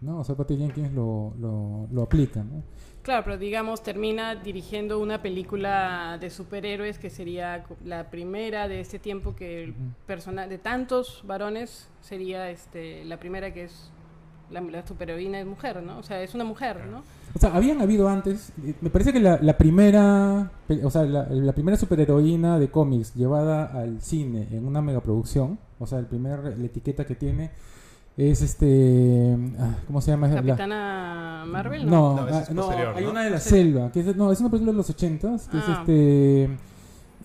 ¿no? 0.00 0.20
O 0.20 0.24
sea, 0.24 0.34
Patty 0.34 0.56
Jenkins 0.56 0.92
lo, 0.92 1.32
lo, 1.38 1.88
lo 1.90 2.02
aplica. 2.02 2.42
¿no? 2.42 2.62
Claro, 3.06 3.22
pero 3.22 3.38
digamos, 3.38 3.84
termina 3.84 4.34
dirigiendo 4.34 4.98
una 4.98 5.22
película 5.22 6.18
de 6.20 6.28
superhéroes 6.28 6.98
que 6.98 7.08
sería 7.08 7.64
la 7.84 8.10
primera 8.10 8.66
de 8.66 8.80
este 8.80 8.98
tiempo 8.98 9.36
que 9.36 9.72
persona, 10.06 10.48
de 10.48 10.58
tantos 10.58 11.22
varones 11.24 11.88
sería 12.00 12.50
este, 12.50 13.04
la 13.04 13.20
primera 13.20 13.54
que 13.54 13.64
es 13.64 13.92
la, 14.50 14.60
la 14.60 14.86
superheroína 14.86 15.40
es 15.40 15.46
mujer, 15.46 15.82
¿no? 15.82 15.98
O 15.98 16.02
sea, 16.02 16.22
es 16.22 16.34
una 16.34 16.44
mujer, 16.44 16.86
¿no? 16.90 17.02
O 17.34 17.38
sea, 17.38 17.54
habían 17.54 17.80
habido 17.82 18.08
antes, 18.08 18.52
me 18.80 18.88
parece 18.88 19.12
que 19.12 19.20
la, 19.20 19.38
la 19.42 19.58
primera, 19.58 20.50
o 20.82 20.90
sea, 20.90 21.02
la, 21.04 21.26
la, 21.28 21.52
primera 21.52 21.76
superheroína 21.76 22.58
de 22.58 22.70
cómics 22.70 23.14
llevada 23.14 23.66
al 23.66 24.00
cine 24.00 24.48
en 24.52 24.66
una 24.66 24.80
megaproducción, 24.80 25.58
o 25.78 25.86
sea, 25.86 25.98
el 25.98 26.06
primer, 26.06 26.56
la 26.56 26.66
etiqueta 26.66 27.04
que 27.04 27.14
tiene 27.14 27.50
es 28.16 28.40
este, 28.40 29.36
ah, 29.58 29.74
¿cómo 29.86 30.00
se 30.00 30.12
llama? 30.12 30.32
Capitana 30.32 31.44
Marvel. 31.46 31.84
No, 31.84 32.16
no, 32.16 32.54
no, 32.54 32.70
ah, 32.70 32.94
hay 32.96 33.04
una 33.04 33.24
de 33.24 33.30
la 33.30 33.40
selva, 33.40 33.92
que 33.92 34.00
es, 34.00 34.16
no, 34.16 34.32
es 34.32 34.40
una 34.40 34.48
película 34.48 34.72
de 34.72 34.78
los 34.78 34.88
ochentas, 34.88 35.48
que 35.48 35.58
es 35.58 35.64
ah. 35.66 35.78
este 35.80 36.56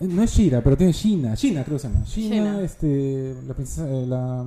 no 0.00 0.22
es 0.22 0.32
Shira, 0.32 0.62
pero 0.62 0.76
tiene 0.76 0.92
Shina. 0.92 1.34
Shina, 1.34 1.64
creo 1.64 1.76
que 1.76 1.82
se 1.82 1.88
llama. 1.88 2.04
Shina, 2.04 2.60
este. 2.62 3.34
La 3.46 3.54
princesa. 3.54 3.88
Eh, 3.88 4.06
la, 4.06 4.44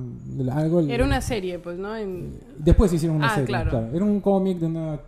algo, 0.52 0.80
Era 0.80 1.04
una 1.04 1.20
serie, 1.20 1.58
pues, 1.58 1.78
¿no? 1.78 1.90
Después 2.58 2.92
hicieron 2.92 3.16
una 3.16 3.30
serie. 3.30 3.46
Claro. 3.46 3.88
Era 3.92 4.04
un 4.04 4.20
cómic 4.20 4.58
de 4.58 4.66
una 4.66 5.00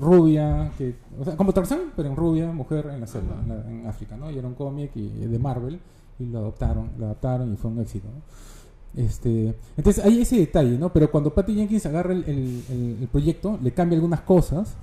rubia. 0.00 0.72
que 0.78 0.94
O 1.18 1.24
sea, 1.24 1.36
como 1.36 1.52
Tarzán, 1.52 1.92
pero 1.94 2.08
en 2.08 2.16
rubia, 2.16 2.50
mujer 2.52 2.90
en 2.92 3.00
la 3.00 3.06
selva, 3.06 3.36
en, 3.68 3.86
África, 3.86 4.16
¿no? 4.16 4.30
Y 4.30 4.38
era 4.38 4.46
un 4.46 4.54
cómic 4.54 4.94
de 4.94 5.38
Marvel. 5.38 5.80
Y 6.18 6.24
lo 6.24 6.38
adoptaron, 6.38 6.90
lo 6.98 7.06
adaptaron 7.06 7.52
y 7.52 7.56
fue 7.56 7.70
un 7.70 7.80
éxito, 7.80 8.08
¿no? 8.08 9.02
Este, 9.02 9.54
entonces 9.76 10.02
hay 10.02 10.22
ese 10.22 10.38
detalle, 10.38 10.78
¿no? 10.78 10.90
Pero 10.90 11.10
cuando 11.10 11.34
Patty 11.34 11.54
Jenkins 11.54 11.84
agarra 11.84 12.14
el, 12.14 12.24
el, 12.26 12.96
el 13.02 13.08
proyecto, 13.08 13.58
le 13.62 13.72
cambia 13.72 13.96
algunas 13.96 14.22
cosas 14.22 14.74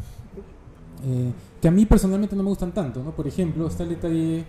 eh, 1.05 1.31
que 1.61 1.67
a 1.67 1.71
mí 1.71 1.85
personalmente 1.85 2.35
no 2.35 2.43
me 2.43 2.49
gustan 2.49 2.71
tanto, 2.71 3.03
¿no? 3.03 3.11
Por 3.11 3.27
ejemplo, 3.27 3.67
está 3.67 3.83
el 3.83 3.89
detalle 3.89 4.45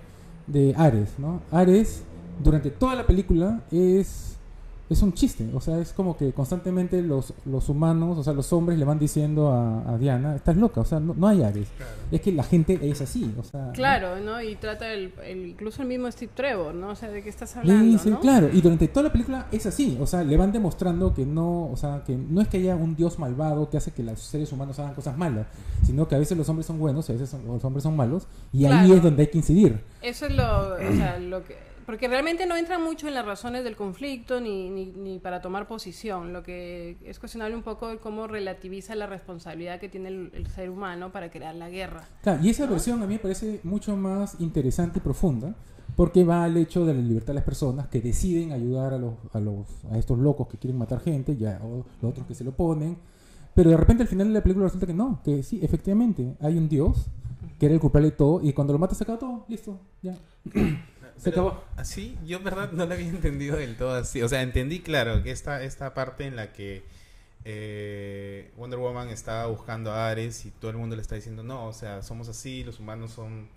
de 0.47 0.75
Ares, 0.77 1.19
¿no? 1.19 1.41
Ares, 1.51 2.03
durante 2.43 2.71
toda 2.71 2.95
la 2.95 3.07
película, 3.07 3.63
es, 3.71 4.37
es 4.95 5.03
un 5.03 5.13
chiste. 5.13 5.47
O 5.53 5.61
sea, 5.61 5.79
es 5.79 5.93
como 5.93 6.17
que 6.17 6.33
constantemente 6.33 7.03
los, 7.03 7.35
los 7.45 7.69
humanos, 7.69 8.19
o 8.19 8.25
sea, 8.25 8.33
los 8.33 8.53
hombres 8.53 8.79
le 8.79 8.85
van 8.85 8.99
diciendo 8.99 9.53
a, 9.53 9.99
Diana, 9.99 10.35
estás 10.35 10.57
loca, 10.57 10.81
o 10.81 10.85
sea, 10.85 10.99
no, 11.01 11.29
hay 11.29 11.43
Ares. 11.43 11.69
Es 12.11 12.21
que 12.21 12.33
la 12.33 12.43
gente 12.43 12.79
es 12.83 13.01
así, 13.01 13.33
o 13.39 13.43
sea... 13.43 13.71
Claro, 13.73 14.21
¿no? 14.21 14.41
Y 14.41 14.57
trata 14.57 14.93
el, 14.93 15.13
incluso 15.31 15.83
el 15.83 15.89
mismo 15.89 16.11
Steve 16.11 16.33
Trevor, 16.35 16.75
¿no? 16.75 16.89
O 16.91 16.95
sea, 16.95 17.11
¿de 17.11 17.23
qué 17.23 17.29
estás 17.29 17.57
hablando, 17.57 17.99
sí, 17.99 18.11
claro. 18.21 18.49
Y 18.53 18.61
durante 18.61 18.89
toda 18.89 19.05
la 19.05 19.13
película 19.13 19.47
es 19.53 19.67
así. 19.67 19.99
O 20.01 20.07
sea, 20.07 20.25
le 20.25 20.37
van 20.37 20.53
demostrando 20.53 21.13
que 21.13 21.27
no, 21.27 21.71
o 21.71 21.77
sea, 21.77 22.03
que 22.07 22.17
no 22.17 22.41
es 22.41 22.49
que 22.49 22.59
haya 22.59 22.75
un 22.77 22.97
dios 22.97 23.19
malvado 23.19 23.69
que 23.69 23.77
hace 23.77 23.91
que 23.91 24.03
los 24.03 24.21
seres 24.21 24.53
humanos 24.53 24.79
hagan 24.79 24.95
cosas 24.95 25.17
malas, 25.17 25.47
sino 25.85 26.09
que 26.09 26.15
a 26.15 26.19
veces 26.19 26.37
los 26.39 26.49
hombres 26.49 26.67
son 26.67 26.79
buenos, 26.79 27.09
a 27.11 27.13
veces 27.13 27.35
los 27.47 27.65
hombres 27.65 27.83
son 27.83 27.97
malos, 27.97 28.27
y 28.53 28.65
ahí 28.65 28.93
es 28.93 29.03
donde 29.03 29.23
hay 29.23 29.29
que 29.29 29.39
incidir. 29.39 29.81
Eso 30.03 30.27
es 30.27 30.35
lo, 30.35 30.75
o 30.75 30.93
sea, 30.97 31.19
lo 31.19 31.43
que 31.45 31.74
porque 31.85 32.09
realmente 32.09 32.47
no 32.47 32.57
entra 32.57 32.79
mucho 32.79 33.09
en 33.09 33.15
las 33.15 33.25
razones 33.25 33.65
del 33.65 33.77
conflicto 33.77 34.41
ni, 34.41 34.71
ni, 34.71 35.19
para 35.19 35.41
tomar 35.41 35.67
posición. 35.67 36.33
Lo 36.33 36.43
que 36.43 36.97
es 37.05 37.19
cuestionable 37.19 37.57
un 37.57 37.63
poco 37.63 37.99
cómo 38.01 38.27
relativiza 38.27 38.95
la 38.95 39.07
responsabilidad 39.07 39.81
que 39.81 39.89
tiene 39.89 40.09
el, 40.09 40.47
ser 40.55 40.71
humano 40.71 41.13
para 41.13 41.31
crear 41.31 41.55
la 41.55 41.69
guerra. 41.69 42.05
Claro, 42.23 42.43
y 42.43 42.51
esa 42.51 42.67
versión 42.67 43.03
a 43.03 43.07
mí 43.07 43.15
me 43.15 43.21
parece 43.21 43.61
mucho 43.65 43.97
más 43.97 44.37
interesante 44.41 44.99
y 44.99 45.03
profunda 45.03 45.55
porque 45.97 46.25
va 46.25 46.45
al 46.45 46.57
hecho 46.57 46.85
de 46.85 46.95
la 46.95 47.01
libertad 47.01 47.29
de 47.29 47.35
las 47.35 47.45
personas 47.45 47.89
que 47.89 48.01
deciden 48.01 48.53
ayudar 48.53 48.95
a, 48.95 48.99
los, 48.99 49.15
a, 49.33 49.41
los, 49.41 49.67
a 49.91 49.99
estos 49.99 50.19
locos 50.19 50.49
que 50.49 50.59
quieren 50.59 50.79
matar 50.79 51.01
gente, 51.01 51.37
ya, 51.37 51.61
o 51.63 51.85
los 52.01 52.11
otros 52.11 52.27
que 52.27 52.35
se 52.35 52.43
lo 52.43 52.53
ponen 52.53 52.97
Pero 53.55 53.71
de 53.71 53.77
repente 53.77 54.03
al 54.03 54.09
final 54.09 54.29
de 54.29 54.35
la 54.35 54.43
película 54.43 54.67
resulta 54.67 54.87
que 54.87 54.95
no, 54.95 55.21
que 55.23 55.43
sí, 55.43 55.61
efectivamente, 55.63 56.37
hay 56.41 56.57
un 56.57 56.69
dios 56.69 57.07
que 57.59 57.67
era 57.67 57.75
el 57.75 57.81
culpable 57.81 58.11
de 58.11 58.17
todo 58.17 58.41
y 58.43 58.53
cuando 58.53 58.73
lo 58.73 58.79
mata 58.79 58.95
se 58.95 59.05
acaba 59.05 59.19
todo, 59.19 59.45
listo, 59.49 59.79
ya. 60.03 60.17
se 61.19 61.31
acabó. 61.31 61.65
Así, 61.77 62.19
yo 62.25 62.39
en 62.39 62.45
verdad 62.45 62.73
no 62.73 62.87
lo 62.87 62.95
había 62.95 63.09
entendido 63.09 63.57
del 63.57 63.77
todo 63.77 63.95
así. 63.95 64.23
O 64.23 64.29
sea, 64.29 64.43
entendí, 64.43 64.81
claro, 64.81 65.23
que 65.23 65.31
esta, 65.31 65.63
esta 65.63 65.95
parte 65.95 66.27
en 66.27 66.37
la 66.37 66.53
que 66.53 66.85
eh, 67.45 68.51
Wonder 68.57 68.79
Woman 68.79 69.09
estaba 69.11 69.47
buscando 69.47 69.93
a 69.93 70.09
Ares 70.11 70.45
y 70.47 70.51
todo 70.51 70.71
el 70.71 70.77
mundo 70.79 70.97
le 70.97 71.03
está 71.03 71.15
diciendo, 71.17 71.43
no, 71.43 71.67
o 71.67 71.73
sea, 71.73 72.03
somos 72.03 72.29
así, 72.29 72.65
los 72.65 72.81
humanos 72.81 73.13
son... 73.13 73.49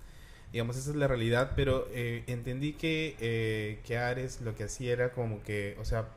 Digamos, 0.52 0.78
esa 0.78 0.92
es 0.92 0.96
la 0.96 1.08
realidad, 1.08 1.52
pero 1.56 1.88
eh, 1.92 2.24
entendí 2.28 2.74
que, 2.74 3.18
eh, 3.20 3.80
que 3.86 3.98
Ares 3.98 4.42
lo 4.42 4.56
que 4.56 4.64
hacía 4.66 4.94
era 4.94 5.12
como 5.12 5.44
que, 5.44 5.78
o 5.80 5.86
sea, 5.86 6.08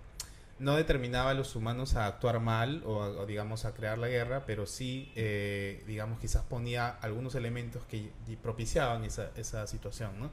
no 0.58 0.76
determinaba 0.76 1.30
a 1.30 1.34
los 1.34 1.56
humanos 1.56 1.96
a 1.96 2.06
actuar 2.06 2.40
mal 2.40 2.82
o, 2.86 3.02
a- 3.02 3.08
o, 3.10 3.26
digamos 3.26 3.64
a 3.64 3.72
crear 3.74 3.98
la 3.98 4.08
guerra, 4.08 4.44
pero 4.46 4.66
sí, 4.66 5.10
eh, 5.16 5.82
digamos, 5.86 6.20
quizás 6.20 6.42
ponía 6.44 6.88
algunos 6.90 7.34
elementos 7.34 7.82
que 7.86 8.10
propiciaban 8.42 9.04
esa, 9.04 9.30
esa 9.36 9.66
situación, 9.66 10.12
¿no? 10.20 10.30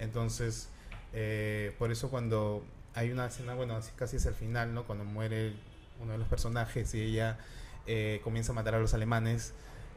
Entonces, 0.00 0.68
eh, 1.12 1.74
por 1.78 1.92
eso 1.92 2.10
cuando 2.10 2.64
hay 2.94 3.10
una 3.12 3.26
escena, 3.26 3.54
bueno, 3.54 3.76
así 3.76 3.92
casi 3.96 4.16
es 4.16 4.26
el 4.26 4.34
final, 4.34 4.74
¿no? 4.74 4.84
Cuando 4.84 5.04
muere 5.04 5.52
uno 6.00 6.12
de 6.12 6.18
los 6.18 6.28
personajes 6.28 6.94
y 6.94 7.02
ella 7.02 7.38
eh, 7.86 8.20
comienza 8.24 8.52
a 8.52 8.54
matar 8.54 8.74
a 8.74 8.80
los 8.80 8.94
alemanes, 8.94 9.52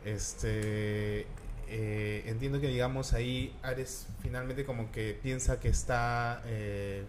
este... 0.05 1.25
eh, 1.67 2.23
entiendo 2.27 2.59
que 2.59 2.67
digamos 2.67 3.13
ahí 3.13 3.55
Ares 3.63 4.07
finalmente 4.21 4.65
como 4.65 4.91
que 4.91 5.17
piensa 5.23 5.59
que 5.59 5.69
está 5.69 6.41
eh, 6.45 7.05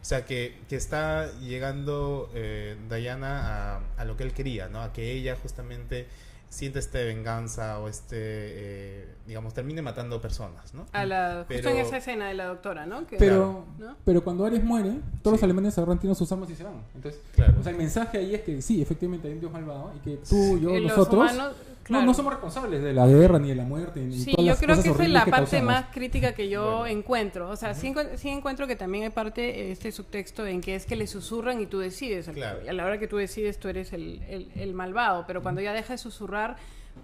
o 0.00 0.04
sea, 0.04 0.24
que, 0.26 0.58
que 0.68 0.74
está 0.76 1.30
llegando 1.40 2.28
eh, 2.34 2.76
Diana 2.90 3.76
a, 3.76 3.80
a 3.96 4.04
lo 4.04 4.16
que 4.16 4.24
él 4.24 4.32
quería, 4.32 4.68
¿no? 4.68 4.82
A 4.82 4.92
que 4.92 5.12
ella 5.12 5.36
justamente 5.40 6.08
siente 6.52 6.78
este 6.80 7.02
venganza 7.04 7.78
o 7.80 7.88
este, 7.88 8.16
eh, 8.18 9.08
digamos, 9.26 9.54
termine 9.54 9.80
matando 9.80 10.20
personas, 10.20 10.74
¿no? 10.74 10.84
A 10.92 11.06
la, 11.06 11.46
justo 11.48 11.68
en 11.70 11.78
esa 11.78 11.96
escena 11.96 12.28
de 12.28 12.34
la 12.34 12.44
doctora, 12.44 12.84
¿no? 12.84 13.06
Que- 13.06 13.16
Pero, 13.16 13.64
¿no? 13.78 13.96
pero 14.04 14.22
cuando 14.22 14.44
Ares 14.44 14.62
muere, 14.62 14.98
todos 15.22 15.36
los 15.38 15.42
alemanes 15.42 15.78
agarran, 15.78 15.98
tiran 15.98 16.14
sus 16.14 16.30
armas 16.30 16.50
y 16.50 16.54
se 16.54 16.64
van. 16.64 16.74
Entonces, 16.94 17.20
Claro. 17.34 17.54
o 17.58 17.62
sea, 17.62 17.72
el 17.72 17.78
mensaje 17.78 18.18
ahí 18.18 18.34
es 18.34 18.42
que 18.42 18.60
sí, 18.60 18.82
efectivamente 18.82 19.28
hay 19.28 19.34
un 19.34 19.40
dios 19.40 19.50
malvado 19.52 19.92
y 19.96 20.00
que 20.00 20.16
tú, 20.18 20.58
yo, 20.58 20.70
Y 20.76 20.80
los 20.82 20.90
nosotros 20.96 21.14
humanos, 21.32 21.56
no, 21.56 21.71
claro. 21.82 22.04
no 22.06 22.14
somos 22.14 22.32
responsables 22.32 22.82
de 22.82 22.92
la 22.92 23.06
guerra 23.06 23.38
ni 23.38 23.48
de 23.48 23.54
la 23.54 23.64
muerte 23.64 24.00
ni 24.00 24.18
Sí, 24.18 24.32
todas 24.32 24.44
yo 24.46 24.50
las 24.52 24.58
creo 24.58 24.68
cosas 24.70 24.84
que 24.84 24.90
esa 24.90 25.02
es 25.04 25.10
la 25.10 25.20
parte 25.26 25.36
causamos. 25.36 25.66
más 25.66 25.84
crítica 25.92 26.32
que 26.34 26.48
yo 26.48 26.78
Bueno. 26.80 26.86
encuentro. 26.98 27.48
O 27.50 27.56
sea, 27.56 27.74
sí, 27.74 27.88
encuent- 27.92 28.16
sí 28.16 28.28
encuentro 28.28 28.66
que 28.66 28.76
también 28.76 29.04
hay 29.04 29.10
parte, 29.10 29.70
este 29.72 29.90
subtexto 29.92 30.46
en 30.46 30.60
que 30.60 30.74
es 30.74 30.86
que 30.86 30.96
le 30.96 31.06
susurran 31.06 31.60
y 31.60 31.66
tú 31.66 31.78
decides. 31.78 32.28
Claro. 32.28 32.60
Y 32.64 32.68
a 32.68 32.72
la 32.72 32.84
hora 32.84 32.98
que 32.98 33.08
tú 33.08 33.16
decides, 33.16 33.58
tú 33.58 33.68
eres 33.68 33.92
el, 33.92 34.22
el- 34.28 34.50
el 34.56 34.74
malvado. 34.74 35.24
Pero 35.26 35.42
cuando 35.42 35.60
ya 35.60 35.72
deja 35.72 35.92
de 35.94 35.98
susurrar, 35.98 36.56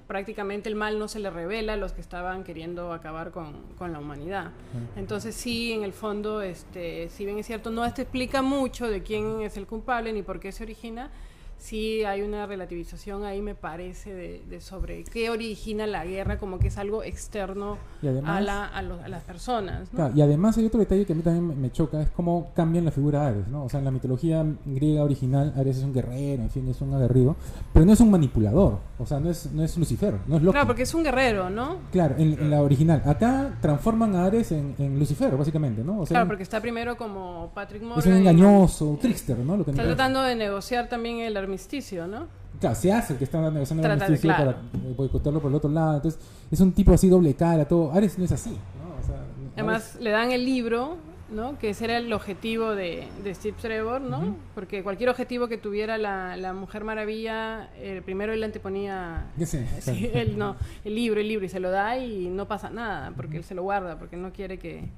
prácticamente 0.06 0.68
el 0.68 0.74
mal 0.74 0.98
no 0.98 1.08
se 1.08 1.18
le 1.18 1.30
revela 1.30 1.72
a 1.72 1.76
los 1.76 1.92
que 1.92 2.00
estaban 2.00 2.44
queriendo 2.44 2.92
acabar 2.92 3.30
con, 3.30 3.62
con 3.78 3.92
la 3.92 3.98
humanidad. 3.98 4.50
Entonces 4.96 5.34
sí, 5.34 5.72
en 5.72 5.82
el 5.82 5.92
fondo, 5.92 6.42
este, 6.42 7.08
si 7.08 7.24
bien 7.24 7.38
es 7.38 7.46
cierto, 7.46 7.70
no 7.70 7.90
te 7.92 8.02
explica 8.02 8.42
mucho 8.42 8.86
de 8.86 9.02
quién 9.02 9.40
es 9.42 9.56
el 9.56 9.66
culpable 9.66 10.12
ni 10.12 10.22
por 10.22 10.40
qué 10.40 10.52
se 10.52 10.62
origina, 10.62 11.10
sí 11.58 12.04
hay 12.04 12.22
una 12.22 12.46
relativización 12.46 13.24
ahí, 13.24 13.42
me 13.42 13.54
parece, 13.54 14.14
de, 14.14 14.42
de 14.48 14.60
sobre 14.60 15.04
qué 15.04 15.28
origina 15.30 15.86
la 15.86 16.04
guerra, 16.04 16.38
como 16.38 16.58
que 16.58 16.68
es 16.68 16.78
algo 16.78 17.02
externo 17.02 17.76
Y 18.00 18.06
además- 18.08 18.36
a, 18.36 18.40
la- 18.40 18.64
a 18.66 18.82
los- 18.82 19.00
a 19.02 19.08
las 19.08 19.22
personas. 19.24 19.92
¿no? 19.92 19.96
Claro, 19.96 20.14
y 20.16 20.22
además 20.22 20.56
hay 20.56 20.66
otro 20.66 20.78
detalle 20.80 21.04
que 21.04 21.12
a 21.12 21.16
mí 21.16 21.22
también 21.22 21.60
me- 21.60 21.70
choca, 21.72 22.00
es 22.00 22.10
cómo 22.10 22.50
cambian 22.54 22.84
la 22.84 22.90
figura 22.92 23.22
de 23.22 23.26
Ares, 23.28 23.48
¿no? 23.48 23.64
O 23.64 23.68
sea, 23.68 23.78
en 23.78 23.84
la 23.84 23.90
mitología 23.90 24.44
griega 24.64 25.02
original, 25.04 25.52
Ares 25.56 25.78
es 25.78 25.84
un 25.84 25.92
guerrero, 25.92 26.42
en 26.42 26.50
fin, 26.50 26.66
es 26.68 26.80
un 26.80 26.94
aguerrido, 26.94 27.36
pero 27.72 27.84
no 27.84 27.92
es 27.92 28.00
un 28.00 28.10
manipulador, 28.10 28.78
o 28.98 29.04
sea, 29.06 29.20
no 29.20 29.28
es, 29.30 29.50
no 29.52 29.62
es 29.62 29.76
Lucifer, 29.76 30.14
no 30.26 30.36
es 30.36 30.42
Loki. 30.42 30.52
Claro, 30.54 30.66
porque 30.66 30.82
es 30.82 30.94
un 30.94 31.02
guerrero, 31.04 31.50
¿no? 31.50 31.76
Claro, 31.92 32.14
en, 32.18 32.32
en 32.34 32.50
la 32.50 32.62
original. 32.62 33.02
Acá 33.04 33.58
transforman 33.60 34.14
a 34.16 34.24
Ares 34.26 34.52
en, 34.52 34.74
en 34.78 34.98
Lucifer, 34.98 35.36
básicamente, 35.36 35.82
¿no? 35.84 36.00
O 36.00 36.06
sea, 36.06 36.14
Claro, 36.14 36.28
porque 36.28 36.42
está 36.44 36.60
primero 36.60 36.96
como 36.96 37.50
Patrick 37.54 37.82
Morgan. 37.82 37.98
es 38.00 38.06
un 38.06 38.14
y- 38.14 38.18
engañoso, 38.18 38.98
trickster, 39.00 39.36
¿no? 39.38 39.56
Lo 39.56 39.64
que 39.64 39.72
Está 39.72 39.82
tratando 39.82 40.22
de 40.22 40.34
negociar 40.36 40.88
también 40.88 41.18
el 41.18 41.36
armisticio, 41.48 42.06
¿no? 42.06 42.26
Claro, 42.60 42.74
se 42.74 42.92
hace 42.92 43.12
el 43.14 43.18
que 43.18 43.24
está 43.24 43.50
negociando 43.50 43.84
el 43.86 43.92
armisticio 43.92 44.34
claro. 44.34 44.54
para 44.72 44.94
boicotearlo 44.96 45.40
por 45.40 45.50
el 45.50 45.56
otro 45.56 45.70
lado. 45.70 45.96
Entonces, 45.96 46.20
es 46.50 46.60
un 46.60 46.72
tipo 46.72 46.92
así 46.92 47.08
doble 47.08 47.34
cara, 47.34 47.64
todo. 47.66 47.92
Ares 47.92 48.18
no 48.18 48.24
es 48.24 48.32
así, 48.32 48.50
¿no? 48.50 49.00
O 49.02 49.06
sea, 49.06 49.22
Además, 49.54 49.96
le 50.00 50.10
dan 50.10 50.32
el 50.32 50.44
libro, 50.44 50.96
¿no? 51.30 51.58
Que 51.58 51.70
ese 51.70 51.84
era 51.84 51.98
el 51.98 52.12
objetivo 52.12 52.74
de, 52.74 53.06
de 53.22 53.34
Steve 53.34 53.56
Trevor, 53.60 54.00
¿no? 54.00 54.36
Porque 54.54 54.82
cualquier 54.82 55.08
objetivo 55.10 55.46
que 55.48 55.56
tuviera 55.58 55.98
la, 55.98 56.36
la 56.36 56.52
Mujer 56.52 56.84
Maravilla, 56.84 57.70
eh, 57.76 58.02
primero 58.04 58.32
él 58.32 58.42
anteponía 58.42 59.26
Ares- 59.36 59.50
sí, 59.50 59.58
Sí, 59.80 60.10
él 60.12 60.36
no, 60.38 60.56
el 60.84 60.94
libro, 60.94 61.20
el 61.20 61.28
libro, 61.28 61.44
y 61.46 61.48
se 61.48 61.60
lo 61.60 61.70
da 61.70 61.98
y 61.98 62.28
no 62.28 62.46
pasa 62.48 62.70
nada, 62.70 63.12
porque 63.16 63.36
él 63.36 63.44
se 63.44 63.54
lo 63.54 63.62
guarda, 63.62 63.98
porque 63.98 64.16
no 64.16 64.32
quiere 64.32 64.58
que, 64.58 64.88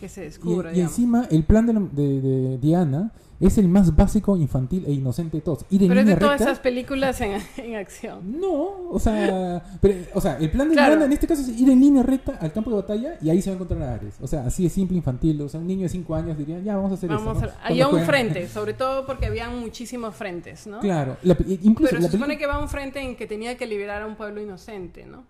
que 0.00 0.08
se 0.08 0.22
Y, 0.22 0.24
descubra. 0.24 0.70
y 0.70 0.74
digamos. 0.76 0.92
encima, 0.98 1.26
el 1.30 1.44
plan 1.44 1.66
de, 1.66 1.72
la- 1.74 1.80
de- 1.92 2.20
de 2.20 2.58
Diana 2.58 3.12
es 3.38 3.56
el 3.56 3.68
más 3.68 3.96
básico, 3.96 4.36
infantil 4.36 4.84
e 4.86 4.92
inocente 4.92 5.38
de 5.38 5.40
todos. 5.40 5.64
Ir 5.70 5.82
en 5.82 5.88
Pero 5.88 6.00
es 6.00 6.06
de 6.06 6.12
línea 6.12 6.18
todas 6.18 6.38
recta. 6.40 6.52
esas 6.52 6.58
películas 6.62 7.20
en, 7.22 7.40
en 7.56 7.76
acción. 7.76 8.38
No, 8.38 8.90
o 8.90 8.98
sea, 8.98 9.62
pero, 9.80 9.94
o 10.12 10.20
sea, 10.20 10.36
el 10.38 10.50
plan 10.50 10.68
de 10.68 10.74
Claro. 10.74 10.90
Diana 10.92 11.06
en 11.06 11.12
este 11.12 11.26
caso 11.26 11.40
es 11.40 11.48
ir 11.58 11.70
en 11.70 11.80
línea 11.80 12.02
recta 12.02 12.36
al 12.40 12.52
campo 12.52 12.68
de 12.70 12.76
batalla 12.76 13.16
y 13.22 13.30
ahí 13.30 13.40
se 13.40 13.48
va 13.50 13.54
a 13.54 13.56
encontrar 13.56 13.82
a 13.82 13.94
Ares. 13.94 14.14
O 14.20 14.26
sea, 14.26 14.44
así 14.44 14.64
de 14.64 14.68
simple, 14.68 14.96
infantil. 14.96 15.40
O 15.40 15.48
sea, 15.48 15.58
un 15.58 15.66
niño 15.66 15.84
de 15.84 15.88
5 15.88 16.14
años 16.14 16.36
diría, 16.36 16.58
ya, 16.60 16.76
vamos 16.76 16.90
a 16.90 16.94
hacer 16.94 17.08
Vamos 17.08 17.38
eso. 17.38 17.46
a, 17.46 17.48
¿no? 17.48 17.52
había 17.64 17.86
un 17.86 17.92
juegan- 17.92 18.06
frente, 18.06 18.48
sobre 18.52 18.74
todo 18.74 19.06
porque 19.06 19.26
habían 19.26 19.58
muchísimos 19.58 20.14
frentes, 20.14 20.66
¿no? 20.66 20.80
Claro, 20.80 21.16
la 21.22 21.34
incluso 21.62 21.90
Pero 21.92 22.02
la 22.02 22.06
se 22.08 22.12
supone 22.12 22.34
película- 22.34 22.36
que 22.38 22.46
va 22.46 22.62
un 22.62 22.68
frente 22.68 23.00
en 23.00 23.16
que 23.16 23.26
tenía 23.26 23.56
que 23.56 23.66
liberar 23.66 24.02
a 24.02 24.06
un 24.06 24.16
pueblo 24.16 24.42
inocente, 24.42 25.06
¿no? 25.06 25.24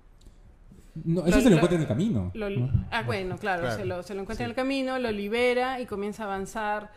No, 1.05 1.21
eso 1.27 1.37
lo- 1.37 1.37
se 1.37 1.45
lo 1.45 1.51
lo- 1.51 1.57
encuentra 1.57 1.77
en 1.77 1.83
el 1.83 1.89
camino. 1.89 2.31
Lo- 2.35 2.51
¿no? 2.51 2.71
Ah, 2.91 3.03
bueno, 3.05 3.37
claro, 3.39 3.63
Claro. 3.63 3.77
Se, 3.77 3.85
lo, 3.85 4.03
se 4.03 4.15
lo 4.15 4.21
encuentra 4.23 4.45
Sí. 4.45 4.45
en 4.45 4.51
el 4.51 4.57
camino, 4.57 4.99
lo 4.99 5.11
libera 5.11 5.81
y 5.81 5.87
comienza 5.87 6.25
a 6.25 6.27
avanzar 6.27 6.91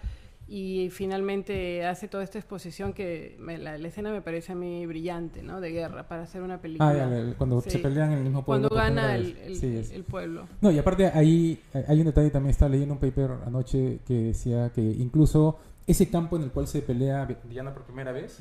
y 0.47 0.89
finalmente 0.89 1.85
hace 1.85 2.07
toda 2.09 2.23
esta 2.23 2.37
exposición 2.37 2.91
que 2.93 3.37
me- 3.39 3.57
la, 3.57 3.77
la 3.77 3.87
escena 3.87 4.11
me 4.11 4.21
parece 4.21 4.51
a 4.51 4.55
mí 4.55 4.85
brillante, 4.85 5.41
¿no? 5.41 5.61
De 5.61 5.71
guerra, 5.71 6.07
para 6.07 6.23
hacer 6.23 6.41
una 6.41 6.59
película. 6.59 6.89
Ah, 6.89 6.93
ya, 6.95 7.05
la- 7.07 7.33
cuando 7.35 7.61
Sí. 7.61 7.69
se 7.69 7.79
pelean 7.79 8.11
en 8.11 8.17
el 8.17 8.23
mismo 8.25 8.43
pueblo. 8.43 8.67
Cuando 8.69 8.83
gana 8.99 9.15
el, 9.15 9.37
el- 9.37 9.55
Sí, 9.55 9.93
el 9.93 10.03
pueblo. 10.03 10.47
No, 10.61 10.69
y 10.71 10.77
aparte 10.79 11.07
ahí 11.07 11.59
eh, 11.73 11.85
hay 11.87 11.99
un 11.99 12.05
detalle 12.07 12.29
también, 12.29 12.51
estaba 12.51 12.69
leyendo 12.69 12.93
un 12.93 12.99
paper 12.99 13.31
anoche 13.45 13.99
que 14.05 14.13
decía 14.15 14.69
que 14.75 14.81
incluso 14.81 15.59
ese 15.87 16.09
campo 16.09 16.35
en 16.37 16.43
el 16.43 16.51
cual 16.51 16.67
se 16.67 16.81
pelea 16.81 17.25
Diana 17.49 17.73
por 17.73 17.83
primera 17.83 18.11
vez. 18.11 18.39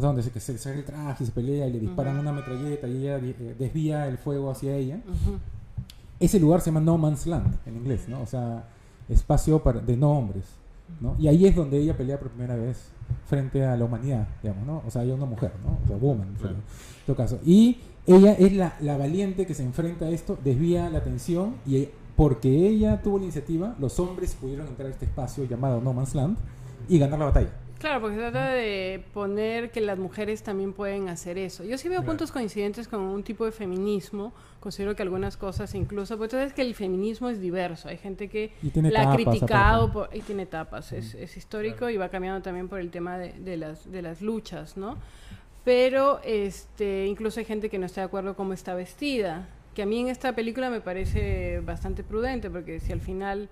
O 0.00 0.02
sea, 0.02 0.08
donde 0.08 0.22
se, 0.22 0.40
se 0.40 0.58
saca 0.58 0.76
el 0.78 0.84
traje 0.84 1.22
y 1.24 1.26
se 1.26 1.32
pelea 1.32 1.66
y 1.68 1.72
le 1.72 1.80
disparan 1.80 2.14
Ujú. 2.14 2.22
una 2.22 2.32
metralleta 2.32 2.88
y 2.88 2.96
ella 2.96 3.18
eh, 3.18 3.54
desvía 3.58 4.08
el 4.08 4.18
fuego 4.18 4.50
hacia 4.50 4.74
ella, 4.74 5.00
Ujú. 5.06 5.38
ese 6.18 6.40
lugar 6.40 6.60
se 6.60 6.66
llama 6.70 6.80
No 6.80 6.98
Man's 6.98 7.26
Land 7.26 7.58
en 7.66 7.76
inglés, 7.76 8.08
¿no? 8.08 8.20
O 8.22 8.26
sea, 8.26 8.64
espacio 9.08 9.62
para, 9.62 9.80
de 9.80 9.96
no 9.96 10.10
hombres, 10.12 10.44
¿no? 11.00 11.16
Y 11.18 11.28
ahí 11.28 11.46
es 11.46 11.54
donde 11.54 11.78
ella 11.78 11.96
pelea 11.96 12.18
por 12.18 12.30
primera 12.30 12.56
vez 12.56 12.78
frente 13.26 13.64
a 13.64 13.76
la 13.76 13.84
humanidad, 13.84 14.26
digamos, 14.42 14.66
¿no? 14.66 14.82
O 14.86 14.90
sea, 14.90 15.02
ella 15.02 15.12
es 15.14 15.18
una 15.18 15.26
mujer, 15.30 15.52
¿no? 15.64 15.78
O 15.84 15.86
sea, 15.88 15.96
woman, 15.96 16.34
Claro. 16.38 16.54
en 16.56 16.62
todo 17.06 17.16
caso. 17.16 17.38
Y 17.44 17.78
ella 18.06 18.32
es 18.32 18.52
la, 18.54 18.74
la 18.80 18.96
valiente 18.96 19.46
que 19.46 19.54
se 19.54 19.62
enfrenta 19.62 20.06
a 20.06 20.10
esto, 20.10 20.38
desvía 20.44 20.88
la 20.90 20.98
atención 20.98 21.56
y 21.66 21.88
porque 22.16 22.68
ella 22.68 23.00
tuvo 23.02 23.18
la 23.18 23.24
iniciativa, 23.24 23.74
los 23.78 23.98
hombres 23.98 24.34
pudieron 24.34 24.66
entrar 24.68 24.88
a 24.88 24.90
este 24.90 25.06
espacio 25.06 25.44
llamado 25.44 25.80
No 25.80 25.92
Man's 25.92 26.14
Land 26.14 26.36
y 26.88 26.98
ganar 26.98 27.18
la 27.18 27.24
batalla. 27.26 27.50
Claro, 27.80 28.02
porque 28.02 28.16
se 28.16 28.20
trata 28.20 28.50
de 28.50 29.02
poner 29.14 29.70
que 29.70 29.80
las 29.80 29.98
mujeres 29.98 30.42
también 30.42 30.74
pueden 30.74 31.08
hacer 31.08 31.38
eso. 31.38 31.64
Yo 31.64 31.78
sí 31.78 31.88
veo 31.88 32.00
Claro. 32.00 32.10
puntos 32.12 32.30
coincidentes 32.30 32.86
con 32.86 33.00
un 33.00 33.22
tipo 33.22 33.46
de 33.46 33.52
feminismo. 33.52 34.34
Considero 34.60 34.94
que 34.94 35.02
algunas 35.02 35.38
cosas 35.38 35.74
incluso, 35.74 36.18
pues 36.18 36.30
entonces 36.32 36.52
que 36.52 36.60
el 36.60 36.74
feminismo 36.74 37.30
es 37.30 37.40
diverso. 37.40 37.88
Hay 37.88 37.96
gente 37.96 38.28
que 38.28 38.52
la 38.74 39.10
ha 39.10 39.16
criticado 39.16 39.90
por, 39.90 40.10
y 40.12 40.20
tiene 40.20 40.42
etapas. 40.42 40.92
Es, 40.92 41.14
es 41.14 41.36
histórico 41.38 41.88
y 41.88 41.96
va 41.96 42.10
cambiando 42.10 42.42
también 42.42 42.68
por 42.68 42.80
el 42.80 42.90
tema 42.90 43.16
de, 43.16 43.32
de 43.32 43.56
las, 43.56 43.90
de 43.90 44.02
las 44.02 44.20
luchas, 44.20 44.76
¿no? 44.76 44.98
Pero 45.64 46.20
este, 46.22 47.06
incluso 47.06 47.40
hay 47.40 47.46
gente 47.46 47.70
que 47.70 47.78
no 47.78 47.86
está 47.86 48.02
de 48.02 48.06
acuerdo 48.08 48.36
cómo 48.36 48.52
está 48.52 48.74
vestida. 48.74 49.48
Que 49.74 49.82
a 49.82 49.86
mí 49.86 50.00
en 50.00 50.08
esta 50.08 50.34
película 50.34 50.68
me 50.68 50.82
parece 50.82 51.60
bastante 51.60 52.02
prudente, 52.04 52.50
porque 52.50 52.78
si 52.80 52.92
al 52.92 53.00
final 53.00 53.48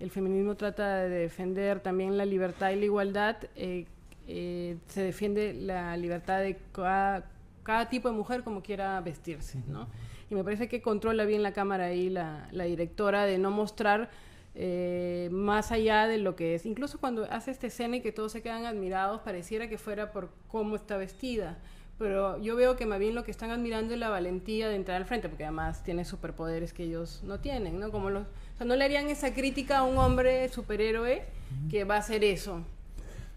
el 0.00 0.10
feminismo 0.10 0.56
trata 0.56 0.96
de 0.96 1.08
defender 1.10 1.80
también 1.80 2.16
la 2.16 2.24
libertad 2.24 2.70
y 2.70 2.76
la 2.76 2.84
igualdad, 2.84 3.36
eh, 3.54 3.86
eh, 4.26 4.78
se 4.88 5.02
defiende 5.02 5.52
la 5.52 5.96
libertad 5.96 6.40
de 6.40 6.58
cada, 6.72 7.30
cada 7.62 7.88
tipo 7.88 8.08
de 8.08 8.16
mujer 8.16 8.42
como 8.42 8.62
quiera 8.62 9.00
vestirse, 9.00 9.62
¿no? 9.68 9.88
Y 10.30 10.34
me 10.34 10.42
parece 10.42 10.68
que 10.68 10.80
controla 10.80 11.24
bien 11.24 11.42
la 11.42 11.52
cámara 11.52 11.86
ahí 11.86 12.08
la, 12.08 12.48
la 12.52 12.64
directora 12.64 13.26
de 13.26 13.38
no 13.38 13.50
mostrar 13.50 14.10
eh, 14.54 15.28
más 15.32 15.70
allá 15.70 16.06
de 16.06 16.18
lo 16.18 16.34
que 16.34 16.54
es. 16.54 16.66
Incluso 16.66 16.98
cuando 16.98 17.24
hace 17.30 17.50
esta 17.50 17.66
escena 17.66 17.96
y 17.96 18.00
que 18.00 18.12
todos 18.12 18.32
se 18.32 18.42
quedan 18.42 18.64
admirados, 18.64 19.20
pareciera 19.20 19.68
que 19.68 19.78
fuera 19.78 20.12
por 20.12 20.30
cómo 20.48 20.76
está 20.76 20.96
vestida. 20.96 21.58
Pero 22.00 22.40
yo 22.40 22.56
veo 22.56 22.76
que 22.76 22.86
más 22.86 22.98
bien 22.98 23.14
lo 23.14 23.24
que 23.24 23.30
están 23.30 23.50
admirando 23.50 23.92
es 23.92 24.00
la 24.00 24.08
valentía 24.08 24.70
de 24.70 24.76
entrar 24.76 24.96
al 24.96 25.04
frente, 25.04 25.28
porque 25.28 25.44
además 25.44 25.84
tiene 25.84 26.06
superpoderes 26.06 26.72
que 26.72 26.84
ellos 26.84 27.20
no 27.26 27.40
tienen, 27.40 27.78
¿no? 27.78 27.90
Como 27.90 28.08
los, 28.08 28.22
o 28.22 28.56
sea, 28.56 28.66
no 28.66 28.74
le 28.74 28.86
harían 28.86 29.10
esa 29.10 29.34
crítica 29.34 29.80
a 29.80 29.82
un 29.82 29.98
hombre 29.98 30.48
superhéroe 30.48 31.22
que 31.70 31.84
va 31.84 31.96
a 31.96 31.98
hacer 31.98 32.24
eso. 32.24 32.62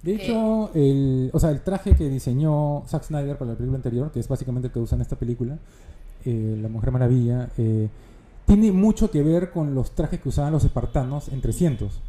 De 0.01 0.15
hecho, 0.15 0.71
el, 0.75 1.29
o 1.33 1.39
sea, 1.41 1.49
el 1.49 1.59
traje 1.59 1.93
que 1.93 2.07
diseñó 2.07 2.83
Zack 2.87 3.03
Snyder 3.03 3.37
para 3.37 3.51
la 3.51 3.57
película 3.57 3.75
anterior, 3.75 4.13
que 4.13 4.21
es 4.21 4.29
básicamente 4.29 4.67
el 4.69 4.73
que 4.73 4.79
usa 4.79 4.95
en 4.95 5.01
esta 5.01 5.17
película, 5.17 5.57
eh, 6.23 6.57
La 6.61 6.69
Mujer 6.69 6.91
Maravilla, 6.91 7.49
eh, 7.57 7.89
tiene 8.45 8.71
mucho 8.71 9.11
que 9.11 9.23
ver 9.23 9.51
con 9.51 9.75
los 9.75 9.91
trajes 9.91 10.21
que 10.21 10.29
usaban 10.29 10.53
los 10.53 10.63
espartanos 10.63 11.27
en 11.27 11.41
300. 11.41 11.99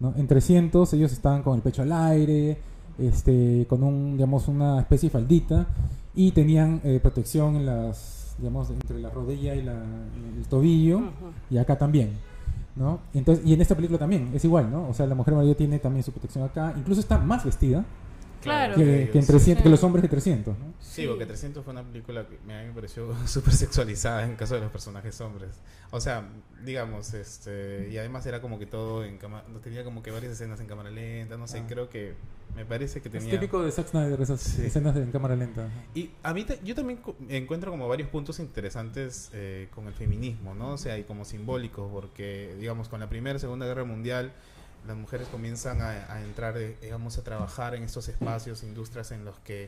¿no? 0.00 0.14
En 0.16 0.26
300 0.26 0.90
ellos 0.94 1.12
estaban 1.12 1.42
con 1.42 1.56
el 1.56 1.60
pecho 1.60 1.82
al 1.82 1.92
aire, 1.92 2.56
este, 2.98 3.66
con 3.68 3.82
un, 3.82 4.12
digamos, 4.12 4.48
una 4.48 4.80
especie 4.80 5.08
de 5.08 5.12
faldita 5.12 5.66
y 6.14 6.32
tenían 6.32 6.80
eh, 6.84 6.98
protección 7.02 7.56
en 7.56 7.66
las, 7.66 8.34
digamos, 8.38 8.70
entre 8.70 8.98
la 9.00 9.10
rodilla 9.10 9.54
y 9.54 9.62
la, 9.62 9.72
el 9.74 10.46
tobillo 10.48 11.02
y 11.50 11.58
acá 11.58 11.76
también. 11.78 12.10
¿no? 12.76 13.00
Entonces, 13.12 13.44
y 13.44 13.52
en 13.54 13.60
esta 13.60 13.74
película 13.74 13.98
también, 13.98 14.30
es 14.34 14.44
igual, 14.44 14.70
¿no? 14.70 14.88
O 14.88 14.94
sea, 14.94 15.04
la 15.06 15.16
Mujer 15.16 15.34
Maravilla 15.34 15.56
tiene 15.56 15.80
también 15.80 16.04
su 16.04 16.12
protección 16.12 16.44
acá, 16.44 16.72
incluso 16.76 17.00
está 17.00 17.18
más 17.18 17.44
vestida 17.44 17.84
Claro. 18.40 18.76
que, 18.76 19.10
que 19.12 19.18
en 19.18 19.26
300, 19.26 19.62
que 19.64 19.68
Sí. 19.68 19.68
los 19.68 19.82
hombres 19.82 20.02
de 20.02 20.08
300, 20.08 20.56
¿no? 20.56 20.64
Sí, 20.80 21.04
porque 21.08 21.26
300 21.26 21.64
fue 21.64 21.72
una 21.72 21.82
película 21.82 22.24
que 22.28 22.38
me- 22.46 22.54
a 22.56 22.60
mí 22.62 22.68
me 22.68 22.72
pareció 22.74 23.08
súper 23.26 23.52
sexualizada 23.52 24.24
en 24.24 24.36
caso 24.36 24.54
de 24.54 24.60
los 24.60 24.70
personajes 24.70 25.20
hombres. 25.20 25.50
O 25.90 26.00
sea, 26.00 26.28
digamos, 26.64 27.14
este, 27.14 27.88
y 27.90 27.98
además 27.98 28.24
era 28.26 28.40
como 28.40 28.60
que 28.60 28.66
todo 28.66 29.04
en 29.04 29.18
cámara, 29.18 29.42
tenía 29.60 29.82
como 29.82 30.00
que 30.04 30.12
varias 30.12 30.34
escenas 30.34 30.60
en 30.60 30.66
cámara 30.68 30.88
lenta, 30.92 31.36
no 31.36 31.48
sé, 31.48 31.58
Ah. 31.58 31.64
creo 31.68 31.88
que 31.88 32.14
me 32.58 32.64
parece 32.66 33.00
que 33.00 33.08
Es 33.08 33.12
tenía... 33.12 33.30
típico 33.30 33.62
de 33.62 33.70
Zack 33.70 33.88
Snyder 33.88 34.20
esas 34.20 34.40
Sí. 34.40 34.66
escenas 34.66 34.96
en 34.96 35.10
cámara 35.12 35.36
lenta. 35.36 35.68
Y 35.94 36.10
a 36.22 36.34
mí 36.34 36.44
yo 36.64 36.74
también 36.74 37.00
encuentro 37.28 37.70
como 37.70 37.86
varios 37.88 38.08
puntos 38.08 38.38
interesantes 38.40 39.30
eh, 39.32 39.68
con 39.74 39.86
el 39.86 39.94
feminismo, 39.94 40.54
¿no? 40.54 40.72
O 40.72 40.78
sea, 40.78 40.98
y 40.98 41.04
como 41.04 41.24
simbólicos, 41.24 41.90
porque, 41.90 42.54
digamos, 42.58 42.88
con 42.88 43.00
la 43.00 43.08
Primera 43.08 43.36
y 43.36 43.40
Segunda 43.40 43.66
Guerra 43.66 43.84
Mundial, 43.84 44.32
las 44.86 44.96
mujeres 44.96 45.28
comienzan 45.28 45.80
a, 45.82 46.12
a 46.12 46.22
entrar, 46.22 46.56
eh, 46.58 46.76
digamos, 46.82 47.16
a 47.18 47.24
trabajar 47.24 47.74
en 47.74 47.82
estos 47.84 48.08
espacios, 48.08 48.62
industrias 48.62 49.10
en 49.12 49.24
los 49.24 49.38
que 49.40 49.64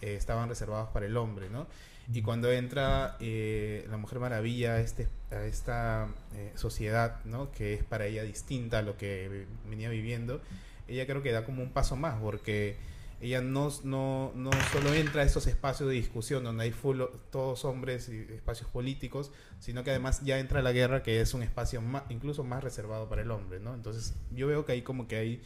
eh, 0.00 0.16
estaban 0.16 0.48
reservados 0.48 0.88
para 0.90 1.06
el 1.06 1.16
hombre, 1.16 1.48
¿no? 1.48 1.66
Y 2.12 2.22
cuando 2.22 2.50
entra 2.50 3.16
eh, 3.20 3.86
la 3.88 3.96
Mujer 3.96 4.18
Maravilla 4.18 4.72
a, 4.74 4.80
este, 4.80 5.06
a 5.30 5.44
esta 5.44 6.08
eh, 6.34 6.52
sociedad, 6.56 7.20
¿no? 7.24 7.52
Que 7.52 7.74
es 7.74 7.84
para 7.84 8.06
ella 8.06 8.24
distinta 8.24 8.78
a 8.78 8.82
lo 8.82 8.96
que 8.96 9.46
venía 9.70 9.88
viviendo, 9.88 10.40
ella 10.88 11.06
creo 11.06 11.22
que 11.22 11.32
da 11.32 11.44
como 11.44 11.62
un 11.62 11.70
paso 11.70 11.96
más, 11.96 12.20
porque 12.20 12.76
ella 13.22 13.40
no, 13.40 13.70
no, 13.84 14.32
no 14.34 14.50
solo 14.72 14.92
entra 14.94 15.22
a 15.22 15.24
estos 15.24 15.46
espacios 15.46 15.88
de 15.88 15.94
discusión 15.94 16.42
donde 16.42 16.64
hay 16.64 16.72
full, 16.72 17.00
todos 17.30 17.64
hombres 17.64 18.08
y 18.08 18.32
espacios 18.34 18.68
políticos, 18.68 19.30
sino 19.60 19.84
que 19.84 19.90
además 19.90 20.22
ya 20.24 20.40
entra 20.40 20.58
a 20.58 20.62
la 20.62 20.72
guerra, 20.72 21.04
que 21.04 21.20
es 21.20 21.32
un 21.32 21.44
espacio 21.44 21.80
más, 21.80 22.02
incluso 22.08 22.42
más 22.42 22.64
reservado 22.64 23.08
para 23.08 23.22
el 23.22 23.30
hombre, 23.30 23.60
¿no? 23.60 23.74
Entonces 23.74 24.14
yo 24.32 24.48
veo 24.48 24.64
que 24.64 24.72
hay 24.72 24.82
como 24.82 25.06
que 25.06 25.16
hay 25.16 25.42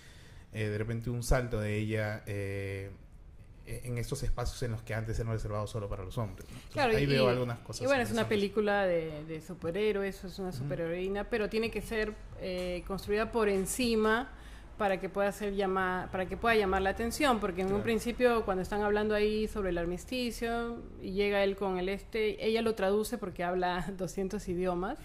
eh, 0.54 0.68
de 0.68 0.78
repente 0.78 1.10
un 1.10 1.22
salto 1.22 1.60
de 1.60 1.76
ella 1.76 2.22
eh, 2.26 2.90
en 3.66 3.98
estos 3.98 4.22
espacios 4.22 4.62
en 4.62 4.70
los 4.70 4.80
que 4.82 4.94
antes 4.94 5.18
eran 5.18 5.34
reservados 5.34 5.68
solo 5.70 5.86
para 5.86 6.02
los 6.02 6.16
hombres. 6.16 6.48
¿no? 6.48 6.54
Entonces, 6.54 6.72
Claro, 6.72 6.96
ahí 6.96 7.02
y, 7.02 7.06
veo 7.06 7.28
algunas 7.28 7.58
cosas. 7.58 7.82
y 7.82 7.86
bueno, 7.86 8.02
es 8.02 8.10
una 8.10 8.26
película 8.26 8.86
de, 8.86 9.22
de 9.26 9.42
superhéroes, 9.42 10.24
es 10.24 10.38
una 10.38 10.52
superheroína, 10.52 11.24
pero 11.24 11.50
tiene 11.50 11.70
que 11.70 11.82
ser 11.82 12.14
eh, 12.40 12.84
construida 12.86 13.32
por 13.32 13.50
encima 13.50 14.32
para 14.78 15.00
que 15.00 15.08
pueda 15.08 15.32
ser 15.32 15.54
llama, 15.54 16.08
para 16.12 16.26
que 16.26 16.36
pueda 16.36 16.54
llamar 16.54 16.82
la 16.82 16.90
atención, 16.90 17.40
porque 17.40 17.62
en 17.62 17.72
un 17.72 17.82
principio 17.82 18.44
cuando 18.44 18.62
están 18.62 18.82
hablando 18.82 19.14
ahí 19.14 19.48
sobre 19.48 19.70
el 19.70 19.78
armisticio 19.78 20.76
y 21.02 21.12
llega 21.12 21.42
él 21.42 21.56
con 21.56 21.78
el 21.78 21.88
este, 21.88 22.44
ella 22.46 22.62
lo 22.62 22.74
traduce 22.74 23.16
porque 23.18 23.42
habla 23.44 23.86
200 23.98 24.46
idiomas, 24.48 24.98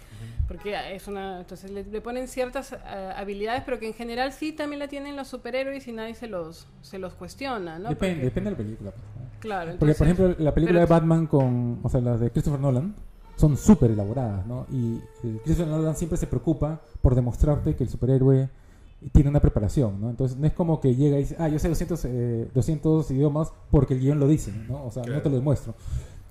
porque 0.47 0.75
es 0.93 1.07
una, 1.07 1.39
entonces 1.39 1.71
le, 1.71 1.83
le 1.85 2.01
ponen 2.01 2.27
ciertas 2.27 2.73
eh, 2.73 3.13
habilidades, 3.15 3.63
pero 3.65 3.79
que 3.79 3.87
en 3.87 3.93
general 3.93 4.33
sí 4.33 4.51
también 4.51 4.79
la 4.79 4.87
tienen 4.87 5.15
los 5.15 5.27
superhéroes 5.29 5.87
y 5.87 5.91
nadie 5.93 6.15
se 6.15 6.27
los 6.27 6.67
se 6.81 6.99
los 6.99 7.13
cuestiona, 7.13 7.79
¿no? 7.79 7.89
depende, 7.89 8.15
Porque- 8.15 8.25
depende 8.25 8.49
de 8.49 8.51
la 8.51 8.57
película. 8.57 8.91
pues. 8.91 9.05
Claro, 9.39 9.75
Porque, 9.79 9.95
por 9.95 10.05
ejemplo, 10.07 10.35
la 10.37 10.53
película 10.53 10.79
de 10.81 10.85
Batman 10.85 11.25
con, 11.25 11.79
o 11.81 11.89
sea, 11.89 11.99
las 11.99 12.19
de 12.19 12.29
Christopher 12.29 12.59
Nolan, 12.59 12.93
son 13.37 13.57
súper 13.57 13.89
elaboradas, 13.89 14.45
¿no? 14.45 14.67
Y 14.71 14.97
eh, 15.23 15.39
Christopher 15.43 15.67
Nolan 15.71 15.95
siempre 15.95 16.15
se 16.17 16.27
preocupa 16.27 16.79
por 17.01 17.15
demostrarte 17.15 17.75
que 17.75 17.83
el 17.83 17.89
superhéroe 17.89 18.49
tiene 19.11 19.29
una 19.29 19.39
preparación, 19.39 19.99
¿no? 19.99 20.09
Entonces 20.09 20.37
no 20.37 20.45
es 20.47 20.53
como 20.53 20.79
que 20.79 20.95
llega 20.95 21.17
y 21.17 21.21
dice, 21.21 21.35
ah, 21.39 21.47
yo 21.47 21.57
sé 21.59 21.69
200, 21.69 22.05
eh, 22.05 22.47
200 22.53 23.09
idiomas 23.11 23.51
porque 23.71 23.95
el 23.95 23.99
guion 24.01 24.19
lo 24.19 24.27
dice, 24.27 24.51
¿no? 24.67 24.85
O 24.85 24.91
sea, 24.91 25.03
no 25.03 25.21
te 25.21 25.29
lo 25.29 25.35
demuestro. 25.35 25.73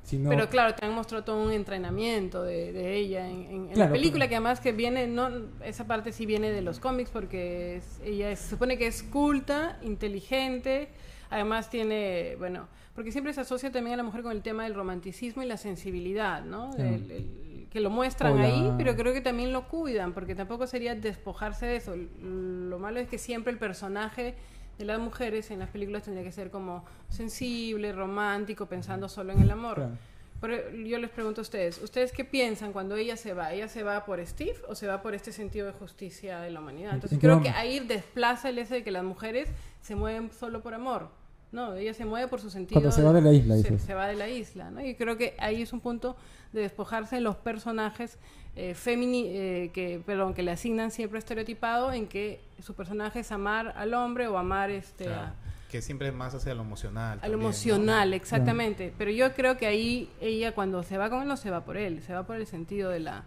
Sino, 0.03 0.29
Pero 0.31 0.49
claro, 0.49 0.75
te 0.75 0.85
han 0.85 0.95
mostrado 0.95 1.23
todo 1.23 1.41
un 1.45 1.53
entrenamiento 1.53 2.43
de, 2.43 2.73
de 2.73 2.97
ella 2.97 3.29
en, 3.29 3.43
en- 3.43 3.51
en 3.51 3.69
Claro, 3.69 3.91
la 3.91 3.97
película, 3.97 4.29
que 4.29 4.35
además 4.35 4.59
que 4.59 4.73
viene, 4.73 5.07
no 5.07 5.29
esa 5.65 5.87
parte 5.87 6.11
sí 6.13 6.27
viene 6.27 6.51
de 6.51 6.63
los 6.63 6.81
cómics, 6.81 7.11
porque 7.11 7.77
es- 7.77 8.01
ella 8.05 8.31
es- 8.33 8.41
se 8.41 8.51
supone 8.51 8.77
que 8.77 8.89
es 8.89 9.05
culta, 9.05 9.79
inteligente, 9.83 10.89
además 11.31 11.71
tiene, 11.71 12.35
bueno, 12.39 12.67
porque 12.95 13.13
siempre 13.13 13.33
se 13.33 13.43
asocia 13.43 13.71
también 13.71 13.95
a 13.95 13.97
la 13.99 14.03
mujer 14.03 14.23
con 14.23 14.33
el 14.33 14.43
tema 14.43 14.65
del 14.65 14.75
romanticismo 14.75 15.43
y 15.43 15.47
la 15.47 15.57
sensibilidad, 15.57 16.45
¿no? 16.45 16.73
Sí. 16.73 16.83
El- 16.83 17.11
el- 17.11 17.50
que 17.71 17.81
lo 17.81 17.91
muestran 17.91 18.39
ahí, 18.39 18.73
pero 18.77 18.97
creo 18.97 19.13
que 19.13 19.21
también 19.21 19.53
lo 19.53 19.69
cuidan, 19.69 20.13
porque 20.13 20.35
tampoco 20.35 20.67
sería 20.67 20.95
despojarse 20.95 21.67
de 21.67 21.77
eso. 21.77 21.95
Lo 21.97 22.79
malo 22.79 22.99
es 22.99 23.09
que 23.09 23.19
siempre 23.19 23.53
el 23.53 23.59
personaje 23.59 24.35
de 24.77 24.85
las 24.85 24.99
mujeres 24.99 25.51
en 25.51 25.61
las 25.61 25.71
películas 25.71 26.03
tendría 26.03 26.25
que 26.25 26.33
ser 26.33 26.51
como 26.51 26.85
sensible, 27.09 27.93
romántico, 27.93 28.67
pensando 28.67 29.09
solo 29.09 29.33
en 29.33 29.43
el 29.43 29.51
amor. 29.51 29.77
Claro. 29.77 29.99
Pero 30.41 30.71
yo 30.71 30.99
les 30.99 31.11
pregunto 31.11 31.43
a 31.43 31.43
ustedes, 31.43 31.83
¿ustedes 31.83 32.13
qué 32.13 32.25
piensan 32.25 32.73
cuando 32.73 32.97
ella 32.97 33.17
se 33.17 33.35
va? 33.35 33.53
¿Ella 33.53 33.69
se 33.69 33.83
va 33.83 34.07
por 34.07 34.25
Steve 34.27 34.57
o 34.69 34.75
se 34.75 34.87
va 34.87 35.03
por 35.03 35.15
este 35.15 35.33
sentido 35.33 35.67
de 35.67 35.73
justicia 35.73 36.41
de 36.41 36.51
la 36.51 36.61
humanidad? 36.61 36.95
Entonces 36.95 37.17
¿En 37.17 37.21
qué 37.21 37.27
creo 37.27 37.43
que 37.43 37.51
ahí 37.51 37.81
desplaza 37.81 38.49
el 38.49 38.59
ese 38.59 38.77
de 38.77 38.83
que 38.83 38.91
las 38.91 39.05
mujeres 39.05 39.51
se 39.83 39.95
mueven 39.95 40.31
solo 40.33 40.63
por 40.63 40.73
amor. 40.73 41.11
No, 41.53 41.75
ella 41.75 41.95
se 41.95 42.05
mueve 42.05 42.29
por 42.29 42.41
su 42.41 42.49
sentido. 42.51 42.81
Cuando 42.81 42.93
se 42.95 43.03
va 43.03 43.13
de 43.13 43.21
la 43.23 43.33
isla, 43.33 43.57
se, 43.57 43.79
se 43.79 43.95
va 43.95 44.07
de 44.07 44.15
la 44.17 44.29
isla, 44.29 44.71
¿no? 44.71 44.85
Y 44.85 44.95
creo 44.95 45.17
que 45.17 45.35
ahí 45.39 45.63
es 45.63 45.73
un 45.73 45.81
punto 45.81 46.17
de 46.53 46.61
despojarse 46.63 47.17
de 47.17 47.21
los 47.23 47.37
personajes 47.37 48.19
eh, 48.57 48.75
femini- 48.75 49.27
eh, 49.29 49.71
que, 49.73 50.01
perdón, 50.05 50.35
que 50.35 50.43
le 50.43 50.51
asignan 50.51 50.91
siempre 50.91 51.19
estereotipado 51.19 51.93
en 51.93 52.07
que 52.09 52.41
su 52.63 52.75
personaje 52.75 53.21
es 53.21 53.31
amar 53.33 53.73
al 53.77 53.95
hombre 53.95 54.27
o 54.29 54.37
amar 54.39 54.71
este 54.71 55.05
Claro. 55.05 55.21
a- 55.29 55.35
Que 55.71 55.81
siempre 55.83 56.09
es 56.09 56.15
más 56.15 56.35
hacia 56.35 56.53
lo 56.55 56.63
emocional. 56.63 57.13
a 57.13 57.15
lo 57.15 57.21
también, 57.21 57.41
¿no? 57.41 57.47
emocional, 57.47 58.15
exactamente. 58.15 58.93
Pero 58.99 59.11
yo 59.13 59.33
creo 59.35 59.57
que 59.57 59.67
ahí 59.67 60.09
ella 60.21 60.53
cuando 60.53 60.83
se 60.83 60.99
va 60.99 61.11
con 61.11 61.23
él 61.23 61.29
no 61.29 61.37
se 61.37 61.51
va 61.51 61.65
por 61.65 61.77
él, 61.77 62.03
se 62.05 62.13
va 62.13 62.25
por 62.25 62.37
el 62.37 62.47
sentido 62.47 62.91
de 62.91 62.99
la 63.01 63.23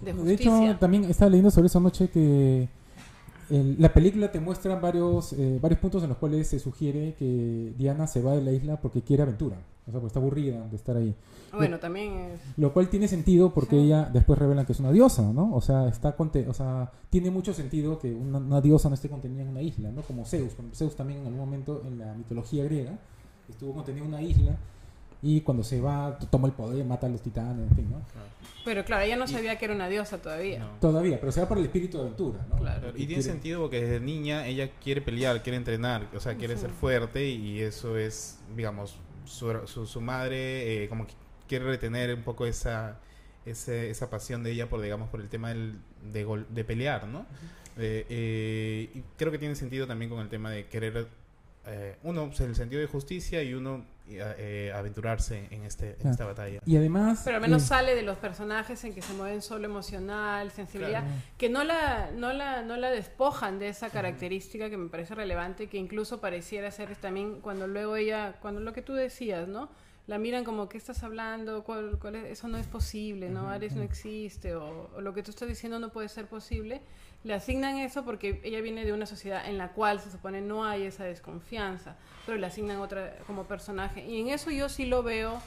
de 0.00 0.12
De 0.12 0.18
justicia. 0.18 0.70
hecho, 0.70 0.78
también 0.80 1.04
estaba 1.04 1.30
leyendo 1.30 1.50
sobre 1.52 1.66
eso 1.68 1.78
anoche 1.78 2.08
que 2.08 2.68
la 3.50 3.92
película 3.92 4.30
te 4.32 4.40
muestra 4.40 4.76
varios, 4.76 5.32
eh, 5.34 5.58
varios 5.60 5.80
puntos 5.80 6.02
en 6.02 6.08
los 6.08 6.18
cuales 6.18 6.48
se 6.48 6.58
sugiere 6.58 7.14
que 7.18 7.72
Diana 7.76 8.06
se 8.06 8.22
va 8.22 8.34
de 8.34 8.42
la 8.42 8.52
isla 8.52 8.80
porque 8.80 9.02
quiere 9.02 9.22
aventura. 9.22 9.56
O 9.86 9.90
sea, 9.90 10.00
porque 10.00 10.06
está 10.06 10.18
aburrida 10.18 10.66
de 10.66 10.76
estar 10.76 10.96
ahí. 10.96 11.14
bueno, 11.52 11.78
también 11.78 12.12
es 12.12 12.40
Lo 12.56 12.72
cual 12.72 12.88
tiene 12.88 13.06
sentido 13.06 13.52
porque 13.52 13.78
ella 13.78 14.08
después 14.10 14.38
revelan 14.38 14.64
que 14.64 14.72
es 14.72 14.80
una 14.80 14.90
diosa, 14.92 15.30
¿no? 15.32 15.54
O 15.54 15.60
sea, 15.60 15.88
está 15.88 16.16
o 16.18 16.54
sea, 16.54 16.90
tiene 17.10 17.30
mucho 17.30 17.52
sentido 17.52 17.98
que 17.98 18.12
una, 18.14 18.38
una 18.38 18.60
diosa 18.62 18.88
no 18.88 18.94
esté 18.94 19.10
contenida 19.10 19.42
en 19.42 19.48
una 19.48 19.60
isla, 19.60 19.90
¿no? 19.90 20.00
Como 20.02 20.24
Zeus. 20.24 20.54
Como 20.54 20.74
Zeus 20.74 20.96
también 20.96 21.20
en 21.20 21.26
algún 21.26 21.40
momento 21.40 21.82
en 21.86 21.98
la 21.98 22.14
mitología 22.14 22.64
griega 22.64 22.98
estuvo 23.48 23.74
contenido 23.74 24.06
en 24.06 24.14
una 24.14 24.22
isla 24.22 24.56
y 25.26 25.40
cuando 25.40 25.64
se 25.64 25.80
va 25.80 26.18
toma 26.30 26.46
el 26.48 26.54
poder, 26.54 26.84
mata 26.84 27.06
a 27.06 27.10
los 27.10 27.22
titanes, 27.22 27.68
en 27.70 27.74
fin, 27.76 27.90
¿no? 27.90 28.02
Pero 28.64 28.84
claro, 28.84 29.02
ella 29.04 29.16
no 29.16 29.24
Y- 29.24 29.28
sabía 29.28 29.56
que 29.58 29.64
era 29.64 29.74
una 29.74 29.88
diosa 29.88 30.18
todavía. 30.20 30.58
No. 30.60 30.68
Todavía, 30.80 31.18
pero 31.18 31.32
se 31.32 31.40
va 31.40 31.48
por 31.48 31.58
el 31.58 31.64
espíritu 31.64 31.96
de 31.96 32.02
aventura, 32.04 32.46
¿no? 32.48 32.56
Claro. 32.56 32.88
Y 32.90 32.92
tiene 32.92 33.06
quiere- 33.14 33.22
sentido 33.22 33.60
porque 33.62 33.80
desde 33.82 34.00
niña 34.00 34.46
ella 34.46 34.70
quiere 34.82 35.00
pelear, 35.00 35.42
quiere 35.42 35.56
entrenar, 35.56 36.08
o 36.14 36.20
sea, 36.20 36.34
quiere 36.36 36.56
ser 36.56 36.70
fuerte 36.70 37.26
y 37.28 37.60
eso 37.60 37.96
es, 37.98 38.38
digamos, 38.56 38.96
su, 39.24 39.52
su, 39.66 39.86
su 39.86 40.00
madre 40.00 40.84
eh, 40.84 40.88
como 40.88 41.06
que 41.06 41.14
quiere 41.48 41.64
retener 41.64 42.14
un 42.14 42.22
poco 42.22 42.46
esa, 42.46 42.98
ese- 43.46 43.90
esa 43.90 44.08
pasión 44.10 44.42
de 44.42 44.52
ella 44.52 44.68
por, 44.68 44.80
digamos, 44.82 45.08
por 45.08 45.20
el 45.20 45.28
tema 45.28 45.48
del, 45.50 45.78
de, 46.12 46.24
gol- 46.24 46.46
de 46.50 46.64
pelear, 46.64 47.06
¿no? 47.06 47.26
Eh, 47.76 48.06
eh, 48.08 48.90
y 48.94 49.02
creo 49.18 49.32
que 49.32 49.38
tiene 49.38 49.54
sentido 49.56 49.86
también 49.86 50.10
con 50.10 50.20
el 50.20 50.28
tema 50.28 50.50
de 50.50 50.66
querer, 50.68 51.08
eh, 51.66 51.96
uno, 52.02 52.26
pues, 52.28 52.40
el 52.40 52.54
sentido 52.54 52.80
de 52.80 52.86
justicia 52.86 53.42
y 53.42 53.52
uno, 53.54 53.84
eh, 54.06 54.72
aventurarse 54.74 55.48
en, 55.50 55.62
este, 55.64 55.96
en 56.00 56.08
esta 56.10 56.24
batalla. 56.26 56.60
Y 56.66 56.76
además... 56.76 57.22
Pero 57.24 57.36
al 57.36 57.42
menos 57.42 57.62
eh, 57.62 57.66
sale 57.66 57.94
de 57.94 58.02
los 58.02 58.18
personajes 58.18 58.82
en 58.84 58.94
que 58.94 59.00
se 59.02 59.12
mueven 59.14 59.40
solo 59.42 59.64
emocional, 59.66 60.50
sensibilidad, 60.50 61.02
Claro. 61.04 61.20
que 61.38 61.48
no 61.48 61.64
la, 61.64 62.10
no, 62.14 62.32
la, 62.32 62.62
no 62.62 62.76
la 62.76 62.90
despojan 62.90 63.58
de 63.58 63.68
esa 63.68 63.90
característica 63.90 64.68
que 64.68 64.76
me 64.76 64.88
parece 64.88 65.14
relevante, 65.14 65.68
que 65.68 65.78
incluso 65.78 66.20
pareciera 66.20 66.70
ser 66.70 66.94
también 66.96 67.40
cuando 67.40 67.66
luego 67.66 67.96
ella, 67.96 68.34
cuando 68.40 68.60
lo 68.60 68.72
que 68.72 68.82
tú 68.82 68.92
decías, 68.94 69.48
¿no? 69.48 69.70
La 70.06 70.18
miran 70.18 70.44
como, 70.44 70.68
¿qué 70.68 70.76
estás 70.76 71.02
hablando? 71.02 71.64
¿Cuál, 71.64 71.98
cuál 71.98 72.16
es? 72.16 72.24
Eso 72.26 72.46
no 72.48 72.58
es 72.58 72.66
posible, 72.66 73.30
¿no? 73.30 73.48
Ares 73.48 73.74
no 73.74 73.82
existe, 73.82 74.54
o, 74.54 74.90
o 74.94 75.00
lo 75.00 75.14
que 75.14 75.22
tú 75.22 75.30
estás 75.30 75.48
diciendo 75.48 75.78
no 75.78 75.88
puede 75.92 76.10
ser 76.10 76.26
posible. 76.26 76.82
Le 77.24 77.32
asignan 77.32 77.78
eso 77.78 78.04
porque 78.04 78.40
ella 78.44 78.60
viene 78.60 78.84
de 78.84 78.92
una 78.92 79.06
sociedad 79.06 79.48
en 79.48 79.56
la 79.56 79.72
cual 79.72 79.98
se 79.98 80.10
supone 80.10 80.42
no 80.42 80.64
hay 80.66 80.82
esa 80.82 81.04
desconfianza, 81.04 81.96
pero 82.26 82.36
le 82.36 82.46
asignan 82.46 82.80
otra 82.80 83.16
como 83.26 83.44
personaje. 83.44 84.04
Y 84.04 84.20
en 84.20 84.28
eso 84.28 84.50
yo 84.50 84.68
sí 84.68 84.84
lo 84.84 85.02
veo 85.02 85.40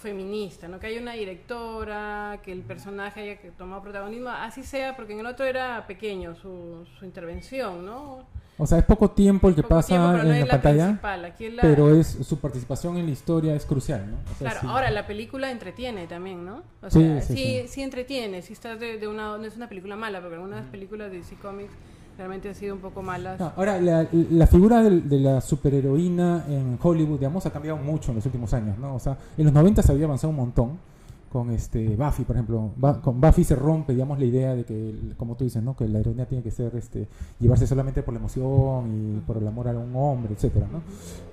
feminista, 0.00 0.66
¿no? 0.68 0.80
Que 0.80 0.88
haya 0.88 1.00
una 1.00 1.12
directora, 1.12 2.40
que 2.42 2.52
el 2.52 2.62
personaje 2.62 3.20
haya 3.20 3.36
que 3.40 3.50
tomado 3.50 3.82
protagonismo, 3.82 4.28
así 4.30 4.62
sea, 4.62 4.96
porque 4.96 5.12
en 5.12 5.20
el 5.20 5.26
otro 5.26 5.44
era 5.46 5.86
pequeño 5.86 6.34
su, 6.34 6.84
su 6.98 7.04
intervención, 7.04 7.84
¿no? 7.84 8.24
O 8.58 8.66
sea, 8.66 8.76
es 8.78 8.84
poco 8.84 9.10
tiempo 9.10 9.48
el 9.48 9.54
que 9.54 9.62
Poco 9.62 9.76
pasa 9.76 9.88
tiempo, 9.88 10.08
pero 10.12 10.24
no 10.24 10.34
en 10.34 10.40
la, 10.46 10.52
pantalla, 10.54 10.84
principal, 10.86 11.24
aquí 11.24 11.46
es 11.46 11.54
la- 11.54 11.62
pero 11.62 11.94
es 11.94 12.08
su 12.08 12.38
participación 12.38 12.98
en 12.98 13.06
la 13.06 13.12
historia 13.12 13.54
es 13.54 13.64
crucial, 13.64 14.10
¿no? 14.10 14.16
O 14.16 14.38
sea, 14.38 14.50
Claro, 14.50 14.60
sí. 14.60 14.66
ahora 14.68 14.90
la 14.90 15.06
película 15.06 15.50
entretiene 15.50 16.06
también, 16.06 16.44
¿no? 16.44 16.62
O 16.82 16.90
sea, 16.90 17.22
sí, 17.22 17.62
sí, 17.68 17.82
entretiene, 17.82 18.42
sí 18.42 18.52
está 18.52 18.76
de, 18.76 18.98
de 18.98 19.08
una, 19.08 19.38
no 19.38 19.44
es 19.46 19.56
una 19.56 19.68
película 19.68 19.96
mala, 19.96 20.20
porque 20.20 20.34
algunas 20.36 20.66
películas 20.68 21.10
de 21.10 21.18
DC 21.18 21.36
Comics 21.36 21.72
realmente 22.20 22.50
han 22.50 22.54
sido 22.54 22.74
un 22.74 22.82
poco 22.82 23.02
malas. 23.02 23.40
No, 23.40 23.50
ahora, 23.56 23.80
la, 23.80 24.06
la 24.12 24.46
figura 24.46 24.82
del- 24.82 25.08
de, 25.08 25.18
la 25.20 25.40
superheroína 25.40 26.44
en 26.48 26.78
Hollywood, 26.80 27.18
digamos, 27.18 27.46
ha 27.46 27.50
cambiado 27.50 27.78
mucho 27.78 28.10
en 28.10 28.16
los 28.16 28.26
últimos 28.26 28.52
años, 28.52 28.76
¿no? 28.78 28.94
O 28.94 28.98
sea, 28.98 29.16
en 29.38 29.44
los 29.44 29.54
90 29.54 29.82
se 29.82 29.90
había 29.92 30.04
avanzado 30.04 30.28
un 30.30 30.36
montón 30.36 30.90
con 31.32 31.50
este 31.50 31.96
Buffy, 31.96 32.24
por 32.24 32.36
ejemplo. 32.36 32.70
Ba- 32.76 33.00
con 33.00 33.20
Buffy 33.22 33.42
se 33.44 33.54
rompe, 33.56 33.94
digamos, 33.94 34.18
la 34.18 34.24
idea 34.26 34.54
de 34.54 34.64
que, 34.64 34.94
como 35.16 35.34
tú 35.34 35.44
dices, 35.44 35.62
¿no? 35.62 35.74
Que 35.74 35.88
la 35.88 36.00
heroína 36.00 36.26
tiene 36.26 36.42
que 36.44 36.50
ser, 36.50 36.74
este, 36.76 37.08
llevarse 37.38 37.66
solamente 37.66 38.02
por 38.02 38.12
la 38.12 38.20
emoción 38.20 39.16
y 39.16 39.20
por 39.20 39.38
el 39.38 39.48
amor 39.48 39.68
a 39.68 39.70
un 39.70 39.92
hombre, 39.96 40.34
etcétera, 40.34 40.66
¿no? 40.70 40.82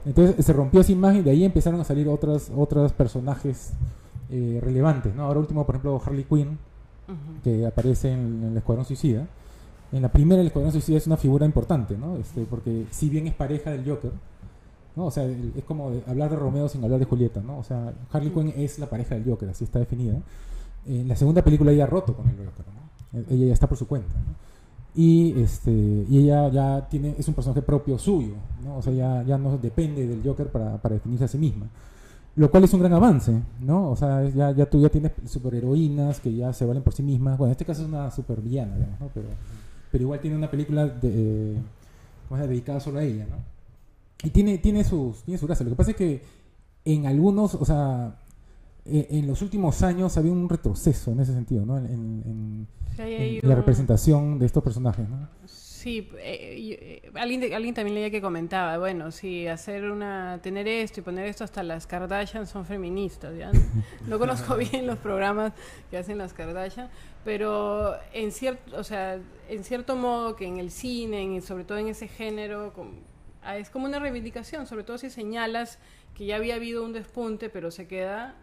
Entonces 0.06 0.45
se 0.45 0.54
rompió 0.54 0.80
esa 0.82 0.91
imagen 0.93 1.19
y 1.19 1.23
de 1.23 1.32
ahí 1.32 1.43
empezaron 1.43 1.82
a 1.82 1.84
salir 1.84 2.08
otras, 2.08 2.50
otros 2.56 2.93
personajes 2.93 3.73
eh, 4.30 4.60
relevantes, 4.63 5.13
¿no? 5.15 5.23
Ahora 5.23 5.39
último, 5.41 5.65
por 5.65 5.76
ejemplo, 5.76 6.02
Harley 6.06 6.23
Quinn, 6.23 6.58
que 7.43 7.65
aparece 7.65 8.12
en, 8.12 8.43
en 8.43 8.52
el 8.52 8.58
Escuadrón 8.58 8.86
Suicida. 8.86 9.26
En 9.91 10.02
la 10.02 10.10
primera, 10.12 10.41
el 10.41 10.47
Escuadrón 10.47 10.71
Suicida 10.73 10.97
es 10.97 11.08
una 11.08 11.17
figura 11.17 11.45
importante, 11.45 11.97
¿no? 11.97 12.17
Este, 12.17 12.43
porque 12.43 12.86
si 12.91 13.10
bien 13.10 13.28
es 13.28 13.34
pareja 13.34 13.71
del 13.71 13.88
Joker, 13.88 14.12
¿no? 14.95 15.06
O 15.06 15.12
sea, 15.12 15.23
es 15.26 15.63
como 15.65 15.91
de- 15.91 16.04
hablar 16.08 16.30
de 16.30 16.36
Romeo 16.36 16.67
sin 16.67 16.84
hablar 16.84 17.00
de 17.00 17.06
Julieta, 17.06 17.41
¿no? 17.41 17.60
O 17.60 17.63
sea, 17.63 17.93
Harley 18.12 18.32
Quinn 18.32 18.54
es 18.58 18.80
la 18.80 18.88
pareja 18.89 19.15
del 19.15 19.23
Joker, 19.26 19.47
así 19.50 19.63
está 19.63 19.80
definida. 19.80 20.17
En 20.86 21.08
la 21.08 21.15
segunda 21.15 21.41
película 21.43 21.71
ella 21.71 21.86
ha 21.86 21.88
roto 21.88 22.13
con 22.15 22.28
el 22.28 22.36
Joker, 22.36 22.65
¿no? 22.73 23.19
Eh, 23.19 23.26
Ella 23.30 23.45
ya 23.47 23.54
está 23.54 23.67
por 23.67 23.78
su 23.78 23.88
cuenta, 23.88 24.13
¿no? 24.13 24.36
Y, 24.95 25.39
este, 25.41 25.71
y 25.71 26.17
ella 26.19 26.50
ya 26.50 26.88
tiene, 26.89 27.13
es 27.17 27.28
un 27.28 27.36
personaje 27.36 27.62
propio 27.62 27.97
suyo, 28.00 28.34
¿no? 28.63 28.78
O 28.78 28.82
sea, 28.82 28.91
ya, 28.93 29.23
ya 29.23 29.38
no 29.38 29.58
depende 29.58 30.08
del 30.08 30.21
Joker 30.23 30.47
para, 30.47 30.82
para 30.82 30.95
definirse 30.95 31.26
a 31.26 31.28
sí 31.28 31.38
misma. 31.38 31.67
Lo 32.36 32.50
cual 32.52 32.63
es 32.65 32.73
un 32.73 32.80
gran 32.82 32.93
avance, 32.93 33.39
¿no? 33.62 33.91
O 33.91 33.95
sea, 33.95 34.28
ya, 34.30 34.52
ya 34.52 34.67
tú 34.69 34.80
ya 34.82 34.89
tienes 34.89 35.12
superheroínas 35.26 36.19
que 36.19 36.34
ya 36.36 36.52
se 36.52 36.65
valen 36.65 36.84
por 36.84 36.93
sí 36.93 37.04
mismas. 37.04 37.38
Bueno, 37.38 37.50
en 37.50 37.52
este 37.52 37.65
caso 37.65 37.82
es 37.84 37.88
una 37.88 38.10
supervillana, 38.12 38.76
digamos, 38.76 39.00
¿no? 39.00 39.10
Pero, 39.13 39.28
pero 39.91 40.04
igual 40.04 40.19
tiene 40.19 40.36
una 40.38 40.50
película 40.52 40.86
de, 40.88 41.54
eh, 41.54 41.58
dedicada 42.47 42.80
solo 42.80 43.00
a 43.00 43.04
ella, 43.04 43.26
¿no? 43.30 43.38
Y 44.23 44.30
tiene, 44.32 44.58
tiene, 44.58 44.84
sus, 44.84 45.23
tiene 45.23 45.38
su 45.38 45.45
gracia. 45.47 45.63
Lo 45.63 45.69
que 45.71 45.76
pasa 45.78 45.91
es 45.91 45.97
que 45.97 46.21
en 46.86 47.06
algunos, 47.06 47.56
o 47.56 47.65
sea, 47.65 48.15
eh, 48.86 49.08
en 49.12 49.28
los 49.28 49.41
últimos 49.41 49.82
años 49.84 50.17
había 50.17 50.32
un 50.32 50.50
retroceso 50.50 51.12
en 51.12 51.19
ese 51.19 51.34
sentido, 51.34 51.65
¿no? 51.65 51.78
En, 51.78 51.86
en- 51.86 52.67
Sí, 52.95 53.04
en 53.04 53.21
ahí 53.21 53.41
la 53.41 53.50
un- 53.50 53.56
representación 53.58 54.39
de 54.39 54.45
estos 54.47 54.63
personajes, 54.63 55.08
¿no? 55.08 55.28
Sí, 55.45 56.10
eh, 56.19 56.56
y, 56.58 56.71
eh, 56.73 57.02
alguien, 57.13 57.54
alguien 57.54 57.76
también 57.76 57.93
leía 57.95 58.10
que 58.10 58.19
comentaba, 58.21 58.78
bueno, 58.80 59.12
si 59.12 59.45
hacer 59.47 59.91
una, 59.91 60.39
tener 60.41 60.67
esto 60.67 61.00
y 61.02 61.04
poner 61.04 61.28
esto 61.28 61.43
hasta 61.43 61.62
las 61.63 61.86
Kardashian 61.86 62.47
son 62.47 62.65
feministas, 62.65 63.38
¿ya? 63.38 63.52
No 64.08 64.17
conozco 64.17 64.56
bien 64.58 64.88
los 64.88 64.97
programas 64.97 65.54
que 65.91 65.97
hacen 65.97 66.17
las 66.17 66.34
Kardashian, 66.34 66.89
pero 67.27 67.97
en 68.13 68.31
cierto, 68.31 68.77
o 68.77 68.85
sea, 68.85 69.19
en 69.49 69.63
cierto 69.65 69.97
modo 69.97 70.37
que 70.37 70.45
en 70.45 70.59
el 70.59 70.71
cine, 70.71 71.23
en- 71.23 71.41
sobre 71.41 71.65
todo 71.65 71.77
en 71.77 71.89
ese 71.89 72.07
género, 72.07 72.71
ah, 73.43 73.57
es 73.57 73.69
como 73.69 73.85
una 73.85 73.99
reivindicación, 73.99 74.65
sobre 74.65 74.85
todo 74.85 74.97
si 74.97 75.09
señalas 75.09 75.77
que 76.15 76.25
ya 76.25 76.37
había 76.37 76.55
habido 76.55 76.85
un 76.85 76.93
despunte, 76.93 77.49
pero 77.49 77.69
se 77.69 77.85
queda 77.85 78.33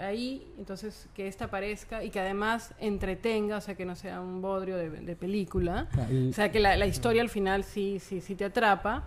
ahí, 0.00 0.44
entonces 0.58 1.08
que 1.14 1.28
esta 1.28 1.44
aparezca 1.44 2.02
y 2.02 2.10
que 2.10 2.18
además 2.18 2.74
entretenga, 2.80 3.58
o 3.58 3.60
sea, 3.60 3.76
que 3.76 3.84
no 3.86 3.94
sea 3.94 4.20
un 4.20 4.42
bodrio 4.42 4.76
de, 4.76 4.90
de 4.90 5.14
película. 5.14 5.86
Ah, 5.96 6.08
O 6.28 6.32
sea, 6.32 6.50
que 6.50 6.58
la, 6.58 6.76
la 6.76 6.86
historia 6.86 7.22
al 7.22 7.28
final 7.30 7.62
sí, 7.62 8.00
sí, 8.00 8.20
sí 8.20 8.34
te 8.34 8.44
atrapa. 8.44 9.04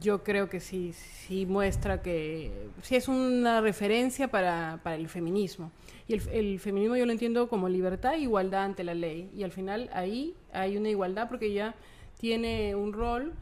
Yo 0.00 0.22
creo 0.22 0.50
que 0.50 0.60
sí, 0.60 0.92
sí 0.92 1.46
muestra 1.46 2.02
que 2.02 2.68
sí 2.82 2.94
es 2.96 3.08
una 3.08 3.62
referencia 3.62 4.28
para, 4.28 4.80
para 4.82 4.96
el 4.96 5.08
feminismo. 5.08 5.72
Y 6.06 6.14
el, 6.14 6.28
el 6.28 6.60
feminismo 6.60 6.94
yo 6.96 7.06
lo 7.06 7.12
entiendo 7.12 7.48
como 7.48 7.70
libertad 7.70 8.14
e 8.14 8.18
igualdad 8.18 8.64
ante 8.64 8.84
la 8.84 8.92
ley. 8.94 9.30
Y 9.34 9.44
al 9.44 9.52
final 9.52 9.88
ahí 9.94 10.34
hay 10.52 10.76
una 10.76 10.90
igualdad 10.90 11.28
porque 11.28 11.46
ella 11.46 11.74
tiene 12.18 12.74
un 12.74 12.92
rol 12.92 13.32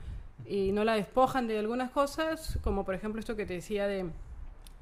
y 0.47 0.71
no 0.71 0.85
la 0.85 0.95
despojan 0.95 1.49
de 1.49 1.59
algunas 1.59 1.91
cosas, 1.91 2.59
como 2.63 2.85
por 2.85 2.95
ejemplo 2.95 3.19
esto 3.19 3.35
que 3.35 3.45
te 3.47 3.55
decía 3.55 3.89
de, 3.89 4.07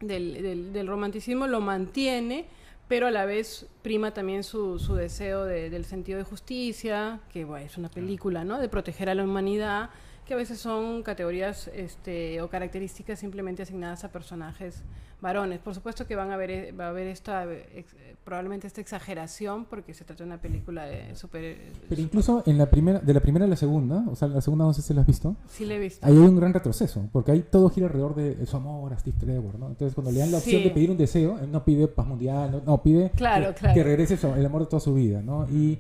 del, 0.01 0.43
del- 0.43 0.73
del 0.75 0.87
romanticismo, 0.87 1.47
lo 1.47 1.63
mantiene, 1.63 2.45
pero 2.89 3.07
a 3.07 3.11
la 3.11 3.25
vez 3.25 3.67
prima 3.81 4.13
también 4.13 4.43
su, 4.45 4.79
su 4.79 4.95
deseo 4.97 5.45
de- 5.45 5.71
del 5.71 5.87
sentido 5.87 6.19
de 6.19 6.25
justicia, 6.25 7.21
que 7.33 7.47
bueno, 7.47 7.65
es 7.65 7.79
una 7.79 7.89
película, 7.89 8.45
¿no? 8.45 8.59
De 8.59 8.69
proteger 8.69 9.09
a 9.09 9.15
la 9.15 9.25
humanidad, 9.25 9.89
que 10.27 10.35
a 10.35 10.37
veces 10.37 10.59
son 10.59 11.03
categorías 11.03 11.69
este, 11.75 12.41
o 12.41 12.49
características 12.49 13.19
simplemente 13.19 13.63
asignadas 13.63 14.05
a 14.05 14.09
personajes 14.11 14.83
varones. 15.21 15.59
Por 15.59 15.75
supuesto 15.75 16.07
que 16.07 16.17
van 16.17 16.31
a 16.31 16.35
haber, 16.35 16.79
va 16.79 16.87
a 16.87 16.89
haber 16.91 17.07
esta, 17.07 17.45
ex- 17.51 17.95
probablemente 18.25 18.67
esta 18.67 18.81
exageración, 18.81 19.65
porque 19.67 19.95
se 19.95 20.05
trata 20.05 20.23
de 20.25 20.29
una 20.29 20.41
película 20.41 20.85
de 20.87 21.15
super... 21.15 21.57
Pero 21.89 22.01
incluso 22.01 22.43
en 22.47 22.59
la 22.59 22.67
primera, 22.71 22.99
de 23.01 23.15
la 23.15 23.21
primera 23.21 23.45
a 23.45 23.49
la 23.49 23.57
segunda, 23.57 24.05
o 24.09 24.17
sea, 24.17 24.29
la 24.29 24.41
segunda 24.41 24.65
no 24.65 24.73
sé 24.75 24.83
si 24.83 24.93
la 24.95 25.03
has 25.03 25.07
visto, 25.07 25.37
Sí 25.49 25.65
le 25.65 25.77
he 25.77 25.79
visto. 25.79 26.05
ahí 26.07 26.13
hay 26.13 26.19
un 26.19 26.37
gran 26.37 26.53
retroceso, 26.53 27.09
porque 27.13 27.33
ahí 27.33 27.45
todo 27.51 27.69
gira 27.71 27.87
alrededor 27.87 28.15
de 28.15 28.45
su 28.47 28.57
amor 28.57 28.93
a 28.93 28.99
Steve 28.99 29.17
Trevor, 29.19 29.59
¿no? 29.59 29.69
Entonces 29.69 29.95
cuando 29.95 30.11
le 30.11 30.19
dan 30.21 30.31
la 30.33 30.39
opción 30.39 30.63
Sí. 30.63 30.69
de 30.69 30.75
pedir 30.75 30.91
un 30.91 30.97
deseo, 30.99 31.39
él 31.39 31.51
no 31.53 31.65
pide 31.65 31.87
paz 31.89 32.07
mundial, 32.07 32.51
no, 32.51 32.63
no, 32.65 32.83
pide 32.83 33.11
Claro, 33.11 33.49
que, 33.55 33.61
claro. 33.61 33.75
que 33.75 33.83
regrese 33.85 34.19
el 34.37 34.45
amor 34.47 34.63
de 34.63 34.67
toda 34.69 34.81
su 34.81 34.95
vida, 34.95 35.23
¿no? 35.23 35.47
Y 35.51 35.79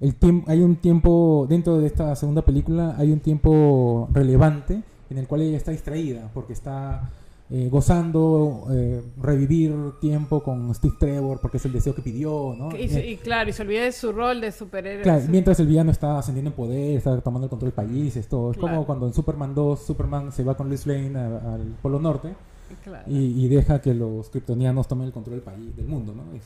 el 0.00 0.14
tiempo, 0.14 0.50
hay 0.50 0.60
un 0.60 0.76
tiempo, 0.76 1.46
dentro 1.48 1.78
de 1.78 1.86
esta 1.86 2.14
segunda 2.16 2.42
película, 2.42 2.94
hay 2.98 3.10
un 3.12 3.20
tiempo 3.20 4.08
relevante 4.12 4.82
en 5.10 5.18
el 5.18 5.26
cual 5.26 5.42
ella 5.42 5.56
está 5.56 5.70
distraída, 5.70 6.30
porque 6.34 6.52
está 6.52 7.10
eh, 7.48 7.68
gozando, 7.70 8.66
eh, 8.72 9.02
revivir 9.22 9.72
tiempo 10.00 10.42
con 10.42 10.74
Steve 10.74 10.94
Trevor, 10.98 11.38
porque 11.40 11.58
es 11.58 11.64
el 11.64 11.72
deseo 11.72 11.94
que 11.94 12.02
pidió, 12.02 12.54
¿no? 12.58 12.76
Y, 12.76 12.82
y 12.84 13.16
claro, 13.18 13.48
y 13.48 13.52
se 13.52 13.62
olvida 13.62 13.84
de 13.84 13.92
su 13.92 14.10
rol 14.12 14.40
de 14.40 14.50
superhéroe. 14.50 15.02
Claro, 15.02 15.22
mientras 15.28 15.60
el 15.60 15.68
villano 15.68 15.92
está 15.92 16.18
ascendiendo 16.18 16.50
en 16.50 16.56
poder, 16.56 16.96
está 16.96 17.20
tomando 17.20 17.46
el 17.46 17.50
control 17.50 17.70
del 17.72 17.86
país, 17.86 18.16
es 18.16 18.26
todo. 18.28 18.50
Es 18.50 18.56
Claro. 18.56 18.74
como 18.74 18.86
cuando 18.86 19.06
en 19.06 19.14
Superman 19.14 19.54
2, 19.54 19.80
Superman 19.80 20.32
se 20.32 20.42
va 20.42 20.56
con 20.56 20.68
Lois 20.68 20.86
Lane 20.86 21.16
al 21.16 21.76
Polo 21.80 22.00
Norte 22.00 22.34
Claro. 22.82 23.04
y, 23.08 23.44
y 23.44 23.48
deja 23.48 23.80
que 23.80 23.94
los 23.94 24.28
kryptonianos 24.30 24.88
tomen 24.88 25.06
el 25.06 25.12
control 25.12 25.36
del 25.36 25.42
país, 25.44 25.76
del 25.76 25.86
mundo, 25.86 26.14
¿no? 26.14 26.22
Es- 26.36 26.42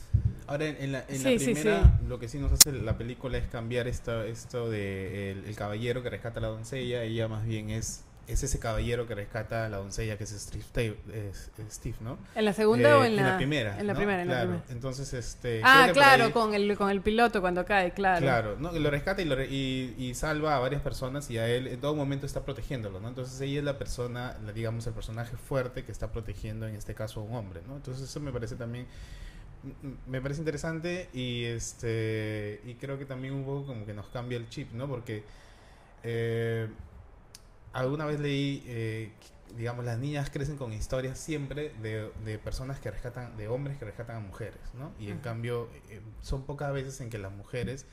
Ahora, 0.47 0.65
en, 0.67 0.75
en 0.79 0.91
la, 0.91 1.05
en 1.07 1.17
Sí, 1.17 1.23
la 1.23 1.39
sí, 1.39 1.45
primera, 1.45 1.99
lo 2.07 2.19
que 2.19 2.27
sí 2.27 2.37
nos 2.39 2.51
hace 2.51 2.71
la 2.73 2.97
película 2.97 3.37
es 3.37 3.47
cambiar 3.47 3.87
esto, 3.87 4.23
esto 4.23 4.69
de 4.69 5.31
el, 5.31 5.45
el 5.45 5.55
caballero 5.55 6.03
que 6.03 6.09
rescata 6.09 6.39
a 6.39 6.41
la 6.41 6.47
doncella. 6.49 7.03
Ella 7.03 7.27
más 7.27 7.45
bien 7.45 7.69
es, 7.69 8.03
es 8.33 8.43
ese 8.43 8.59
caballero 8.59 9.07
que 9.07 9.15
rescata 9.15 9.65
a 9.65 9.69
la 9.69 9.77
doncella, 9.77 10.17
que 10.17 10.23
es 10.23 10.29
Steve, 10.31 10.97
es- 11.13 11.51
¿no? 12.01 12.17
¿En 12.35 12.45
la 12.45 12.53
segunda 12.53 12.89
Eh, 12.89 12.93
o 12.93 13.03
en 13.03 13.15
la, 13.15 13.37
primera? 13.37 13.79
En 13.79 13.87
la 13.87 13.93
¿no? 13.93 13.99
primera, 13.99 14.21
en 14.21 14.27
la 14.27 14.33
Claro, 14.33 14.49
primera. 14.49 14.65
Entonces, 14.73 15.13
este... 15.13 15.61
Ah, 15.63 15.89
claro, 15.93 16.25
ahí- 16.25 16.31
con 16.31 16.53
el, 16.53 16.77
con 16.77 16.89
el 16.89 17.01
piloto 17.01 17.41
cuando 17.41 17.65
cae, 17.65 17.91
claro. 17.93 18.21
Claro, 18.21 18.57
¿no? 18.59 18.71
lo 18.71 18.89
rescata 18.91 19.21
y, 19.21 19.25
lo 19.25 19.35
re- 19.35 19.47
y, 19.49 19.95
y 19.97 20.13
salva 20.15 20.55
a 20.55 20.59
varias 20.59 20.81
personas 20.81 21.29
y 21.29 21.37
a 21.37 21.47
él 21.47 21.67
en 21.67 21.79
todo 21.81 21.95
momento 21.95 22.25
está 22.25 22.43
protegiéndolo, 22.45 22.99
¿no? 22.99 23.07
Entonces 23.09 23.39
ella 23.41 23.59
es 23.59 23.65
la 23.65 23.77
persona, 23.77 24.37
la- 24.45 24.53
digamos, 24.53 24.85
el 24.87 24.93
personaje 24.93 25.35
fuerte 25.37 25.83
que 25.83 25.91
está 25.91 26.11
protegiendo 26.11 26.67
en 26.67 26.75
este 26.75 26.93
caso 26.95 27.19
a 27.19 27.23
un 27.23 27.35
hombre, 27.35 27.61
¿no? 27.67 27.75
Entonces 27.75 28.03
eso 28.09 28.19
me 28.19 28.31
parece 28.31 28.55
también, 28.55 28.85
m- 29.63 29.73
m- 29.83 29.95
me 30.07 30.21
parece 30.21 30.39
interesante 30.41 31.09
y 31.13 31.43
este 31.45 32.61
y 32.65 32.75
creo 32.75 32.97
que 32.97 33.05
también 33.05 33.33
un 33.33 33.43
poco 33.43 33.67
como 33.67 33.85
que 33.85 33.93
nos 33.93 34.07
cambia 34.07 34.37
el 34.37 34.49
chip, 34.49 34.71
¿no? 34.73 34.87
Porque 34.87 35.23
eh, 36.03 36.67
alguna 37.73 38.05
vez 38.05 38.19
leí, 38.19 38.63
eh, 38.67 39.11
digamos, 39.57 39.85
las 39.85 39.97
niñas 39.99 40.29
crecen 40.29 40.57
con 40.57 40.73
historias 40.73 41.19
siempre 41.19 41.73
de, 41.81 42.11
de 42.25 42.37
personas 42.39 42.79
que 42.79 42.91
rescatan, 42.91 43.35
de 43.37 43.47
hombres 43.47 43.77
que 43.77 43.85
rescatan 43.85 44.17
a 44.17 44.19
mujeres, 44.19 44.59
¿no? 44.77 44.91
Y 44.99 45.07
en 45.07 45.13
Ajá. 45.13 45.21
cambio, 45.21 45.69
eh, 45.89 46.01
son 46.21 46.43
pocas 46.43 46.71
veces 46.73 46.99
en 47.01 47.09
que 47.09 47.17
las 47.17 47.31
mujeres 47.31 47.85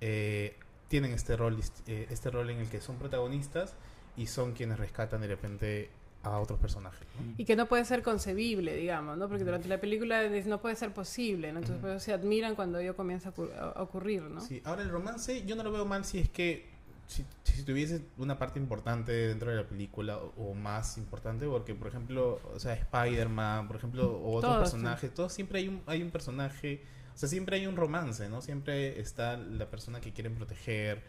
eh, 0.00 0.56
tienen 0.88 1.12
este 1.12 1.36
rol, 1.36 1.58
eh, 1.86 2.06
este 2.10 2.30
rol 2.30 2.50
en 2.50 2.58
el 2.58 2.68
que 2.68 2.80
son 2.80 2.96
protagonistas 2.96 3.74
y 4.16 4.26
son 4.26 4.52
quienes 4.52 4.78
rescatan 4.78 5.20
de 5.20 5.28
repente 5.28 5.90
a 6.22 6.38
otros 6.38 6.58
personajes. 6.60 7.06
¿no? 7.18 7.34
Y 7.36 7.44
que 7.44 7.56
no 7.56 7.66
puede 7.66 7.84
ser 7.84 8.02
concebible, 8.02 8.76
digamos, 8.76 9.18
¿no? 9.18 9.28
Porque 9.28 9.42
durante 9.42 9.68
la 9.68 9.80
película 9.80 10.22
no 10.46 10.60
puede 10.60 10.76
ser 10.76 10.92
posible, 10.92 11.52
¿no? 11.52 11.60
Entonces 11.60 11.84
eso 11.84 11.98
se 11.98 12.12
admiran 12.12 12.54
cuando 12.54 12.78
ello 12.78 12.94
comienza 12.94 13.32
a 13.58 13.82
ocurrir, 13.82 14.22
¿no? 14.22 14.40
Sí, 14.40 14.60
ahora 14.64 14.82
el 14.82 14.90
romance 14.90 15.44
yo 15.44 15.56
no 15.56 15.62
lo 15.64 15.72
veo 15.72 15.84
mal 15.84 16.04
si 16.04 16.18
es 16.18 16.28
que 16.28 16.71
si, 17.12 17.24
si 17.44 17.62
tuviese 17.64 18.02
una 18.18 18.38
parte 18.38 18.58
importante 18.58 19.12
dentro 19.12 19.50
de 19.50 19.56
la 19.56 19.66
película 19.68 20.18
o, 20.18 20.50
o 20.50 20.54
más 20.54 20.96
importante 20.98 21.46
porque 21.46 21.74
por 21.74 21.88
ejemplo 21.88 22.40
o 22.54 22.58
sea 22.58 22.74
Spider-Man 22.74 23.66
por 23.68 23.76
ejemplo 23.76 24.10
o 24.10 24.36
otros 24.36 24.52
Todos, 24.54 24.70
personajes 24.70 25.14
todos 25.14 25.32
siempre 25.32 25.60
hay 25.60 25.68
un 25.68 25.82
hay 25.86 26.02
un 26.02 26.10
personaje 26.10 26.82
o 27.14 27.18
sea 27.18 27.28
siempre 27.28 27.56
hay 27.56 27.66
un 27.66 27.76
romance 27.76 28.28
no 28.28 28.40
siempre 28.40 29.00
está 29.00 29.36
la 29.36 29.68
persona 29.70 30.00
que 30.00 30.12
quieren 30.12 30.34
proteger 30.34 31.02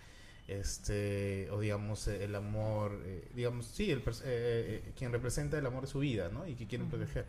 este 0.48 1.50
o 1.52 1.60
digamos 1.60 2.08
eh, 2.08 2.26
el 2.26 2.36
amor 2.36 3.02
eh, 3.06 3.32
digamos 3.34 3.66
sí 3.66 3.90
el 3.92 4.04
pers- 4.04 4.22
eh, 4.26 4.84
eh, 4.86 4.92
quien 4.98 5.12
representa 5.12 5.58
el 5.58 5.66
amor 5.66 5.82
de 5.84 5.88
su 5.88 6.00
vida 6.00 6.30
no 6.30 6.46
y 6.48 6.56
que 6.56 6.68
quieren 6.68 6.90
proteger. 6.90 7.26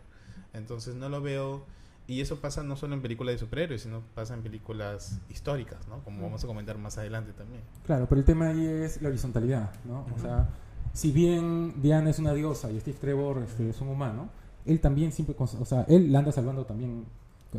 Entonces 0.53 0.95
no 0.95 1.09
lo 1.09 1.21
veo 1.21 1.65
Y 2.07 2.21
eso 2.21 2.39
pasa 2.39 2.61
no 2.61 2.75
solo 2.75 2.93
en 2.93 3.01
películas 3.01 3.33
de 3.33 3.39
superhéroes, 3.39 3.81
sino 3.81 4.01
pasa 4.13 4.35
en 4.35 4.43
películas 4.43 5.19
históricas, 5.29 5.87
¿no? 5.87 6.03
Como 6.03 6.21
vamos 6.21 6.43
a 6.43 6.47
comentar 6.47 6.77
más 6.77 6.97
adelante 6.99 7.33
también. 7.33 7.61
Claro, 7.85 8.05
pero 8.07 8.19
el 8.19 8.25
tema 8.25 8.49
ahí 8.49 8.63
es 8.63 9.01
la 9.01 9.09
horizontalidad, 9.09 9.71
¿no? 9.85 10.05
O 10.15 10.19
sea, 10.19 10.47
si 10.93 11.11
bien 11.11 11.81
Diana 11.81 12.11
es 12.11 12.19
una 12.19 12.33
diosa 12.33 12.71
y 12.71 12.79
Steve 12.79 12.97
Trevor 13.01 13.41
este, 13.43 13.69
es 13.71 13.81
un 13.81 13.87
humano, 13.87 14.29
él 14.67 14.79
también 14.79 15.11
siempre, 15.11 15.35
o 15.37 15.65
sea, 15.65 15.83
él 15.87 16.11
la 16.11 16.19
anda 16.19 16.31
salvando 16.31 16.63
también, 16.65 17.05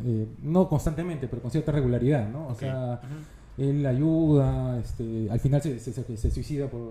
eh, 0.04 0.28
no 0.42 0.68
constantemente, 0.68 1.26
pero 1.26 1.42
con 1.42 1.50
cierta 1.50 1.72
regularidad, 1.72 2.28
¿no? 2.28 2.46
O 2.46 2.52
Ok. 2.52 2.58
sea, 2.60 3.00
Ujú. 3.02 3.62
él 3.68 3.84
ayuda, 3.84 4.78
este, 4.78 5.28
al 5.28 5.40
final 5.40 5.60
se, 5.60 5.78
se- 5.80 5.92
se- 5.92 6.16
se 6.16 6.30
suicida 6.30 6.68
por, 6.68 6.82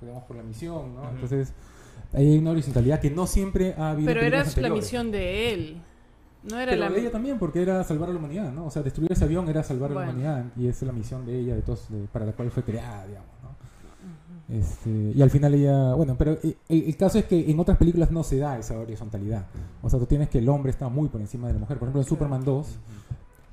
digamos, 0.00 0.24
por 0.24 0.36
la 0.36 0.42
misión, 0.42 0.94
¿no? 0.94 1.02
Ujú. 1.02 1.10
Entonces, 1.14 1.52
ahí 2.14 2.32
hay 2.32 2.38
una 2.38 2.52
horizontalidad 2.52 3.00
que 3.00 3.10
no 3.10 3.26
siempre 3.26 3.74
ha 3.76 3.90
habido. 3.90 4.06
Pero 4.08 4.22
era 4.22 4.44
la 4.56 4.70
misión 4.70 5.10
de 5.10 5.52
él. 5.52 5.82
No 6.44 6.58
era 6.58 6.72
Pero 6.72 6.80
la 6.84 6.90
de 6.90 7.00
ella 7.00 7.10
también, 7.12 7.38
porque 7.38 7.62
era 7.62 7.84
salvar 7.84 8.08
a 8.10 8.12
la 8.12 8.18
humanidad, 8.18 8.52
¿no? 8.52 8.66
O 8.66 8.70
sea, 8.70 8.82
destruir 8.82 9.12
ese 9.12 9.24
avión 9.24 9.48
era 9.48 9.62
salvar 9.62 9.92
a 9.92 9.94
la 9.94 10.00
humanidad 10.02 10.44
y 10.56 10.66
esa 10.66 10.84
es 10.84 10.86
la 10.88 10.92
misión 10.92 11.24
de 11.24 11.38
ella, 11.38 11.54
de 11.54 11.62
todos, 11.62 11.86
de- 11.88 12.06
para 12.12 12.26
la 12.26 12.32
cual 12.32 12.50
fue 12.50 12.64
creada, 12.64 13.06
digamos, 13.06 13.28
¿no? 13.42 13.52
Este, 14.58 14.90
y 15.14 15.22
al 15.22 15.30
final 15.30 15.54
ella, 15.54 15.94
bueno, 15.94 16.16
pero 16.18 16.32
el, 16.42 16.56
el 16.68 16.96
caso 16.96 17.18
es 17.18 17.24
que 17.26 17.50
en 17.50 17.58
otras 17.60 17.78
películas 17.78 18.10
no 18.10 18.22
se 18.22 18.38
da 18.38 18.58
esa 18.58 18.78
horizontalidad. 18.78 19.46
O 19.82 19.88
sea, 19.88 19.98
tú 19.98 20.06
tienes 20.06 20.28
que 20.28 20.38
el 20.38 20.48
hombre 20.48 20.70
está 20.70 20.88
muy 20.88 21.08
por 21.08 21.20
encima 21.20 21.46
de 21.46 21.54
la 21.54 21.58
mujer. 21.60 21.78
Por 21.78 21.86
ejemplo, 21.88 22.02
en 22.02 22.06
Superman 22.08 22.44
2, 22.44 22.66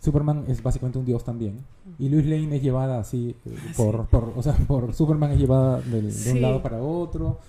Superman 0.02 0.45
es 0.47 0.62
básicamente 0.63 0.97
un 0.97 1.06
dios 1.06 1.23
también. 1.23 1.58
Y 1.99 2.10
Lois 2.10 2.25
Lane 2.25 2.56
es 2.56 2.62
llevada 2.63 2.99
así, 2.99 3.36
eh, 3.45 3.56
por, 3.78 4.08
por, 4.08 4.34
o 4.36 4.41
sea, 4.43 4.54
por 4.67 4.93
Superman 4.93 5.32
es 5.32 5.39
llevada 5.39 5.80
del- 5.82 6.08
de, 6.08 6.12
Sí. 6.12 6.32
un 6.32 6.41
lado 6.41 6.62
para 6.63 6.82
otro. 6.82 7.39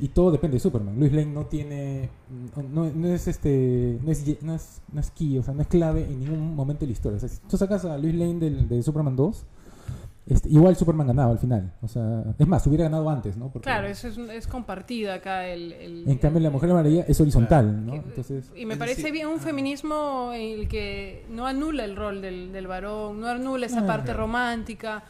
Y 0.00 0.08
todo 0.08 0.30
depende 0.30 0.56
de 0.56 0.60
Superman. 0.60 0.98
Lois 0.98 1.12
Lane 1.12 1.32
no 1.32 1.46
tiene, 1.46 2.08
no, 2.72 2.90
no 2.90 3.08
es 3.08 3.28
este, 3.28 3.98
no 4.02 4.10
es, 4.10 4.42
no 4.42 4.54
es, 4.54 4.80
no 4.92 5.00
es 5.00 5.10
key, 5.10 5.38
o 5.38 5.42
sea, 5.42 5.52
no 5.54 5.62
es 5.62 5.68
clave 5.68 6.04
en 6.04 6.20
ningún 6.20 6.54
momento 6.56 6.80
de 6.80 6.86
la 6.86 6.92
historia. 6.92 7.16
O 7.16 7.20
sea, 7.20 7.28
si 7.28 7.38
tú 7.48 7.56
sacas 7.56 7.84
a 7.84 7.98
Lois 7.98 8.14
Lane 8.14 8.38
del, 8.40 8.68
de 8.68 8.82
Superman 8.82 9.14
2, 9.16 9.44
este, 10.26 10.48
igual 10.48 10.76
Superman 10.76 11.08
ganaba 11.08 11.32
al 11.32 11.38
final. 11.38 11.72
O 11.82 11.88
sea, 11.88 12.22
es 12.38 12.46
más, 12.46 12.64
hubiera 12.66 12.84
ganado 12.84 13.10
antes, 13.10 13.36
¿no? 13.36 13.48
Porque- 13.50 13.64
Claro, 13.64 13.88
eso 13.88 14.06
es, 14.08 14.16
es 14.16 14.46
compartida 14.46 15.14
acá 15.14 15.46
el... 15.48 15.72
el- 15.72 16.08
en 16.08 16.18
cambio, 16.18 16.40
la 16.40 16.50
Mujer 16.50 16.70
Maravilla 16.72 17.04
es 17.08 17.20
horizontal, 17.20 17.84
¿no? 17.84 17.94
Entonces, 17.94 18.50
y 18.54 18.64
me 18.64 18.76
parece 18.76 19.10
bien 19.10 19.26
un 19.26 19.40
feminismo 19.40 20.30
en 20.32 20.60
el 20.60 20.68
que 20.68 21.26
no 21.30 21.46
anula 21.46 21.84
el 21.84 21.96
rol 21.96 22.22
del, 22.22 22.52
del 22.52 22.66
varón, 22.68 23.20
no 23.20 23.26
anula 23.26 23.66
esa 23.66 23.80
Ah, 23.80 23.86
parte 23.86 24.12
romántica, 24.12 25.02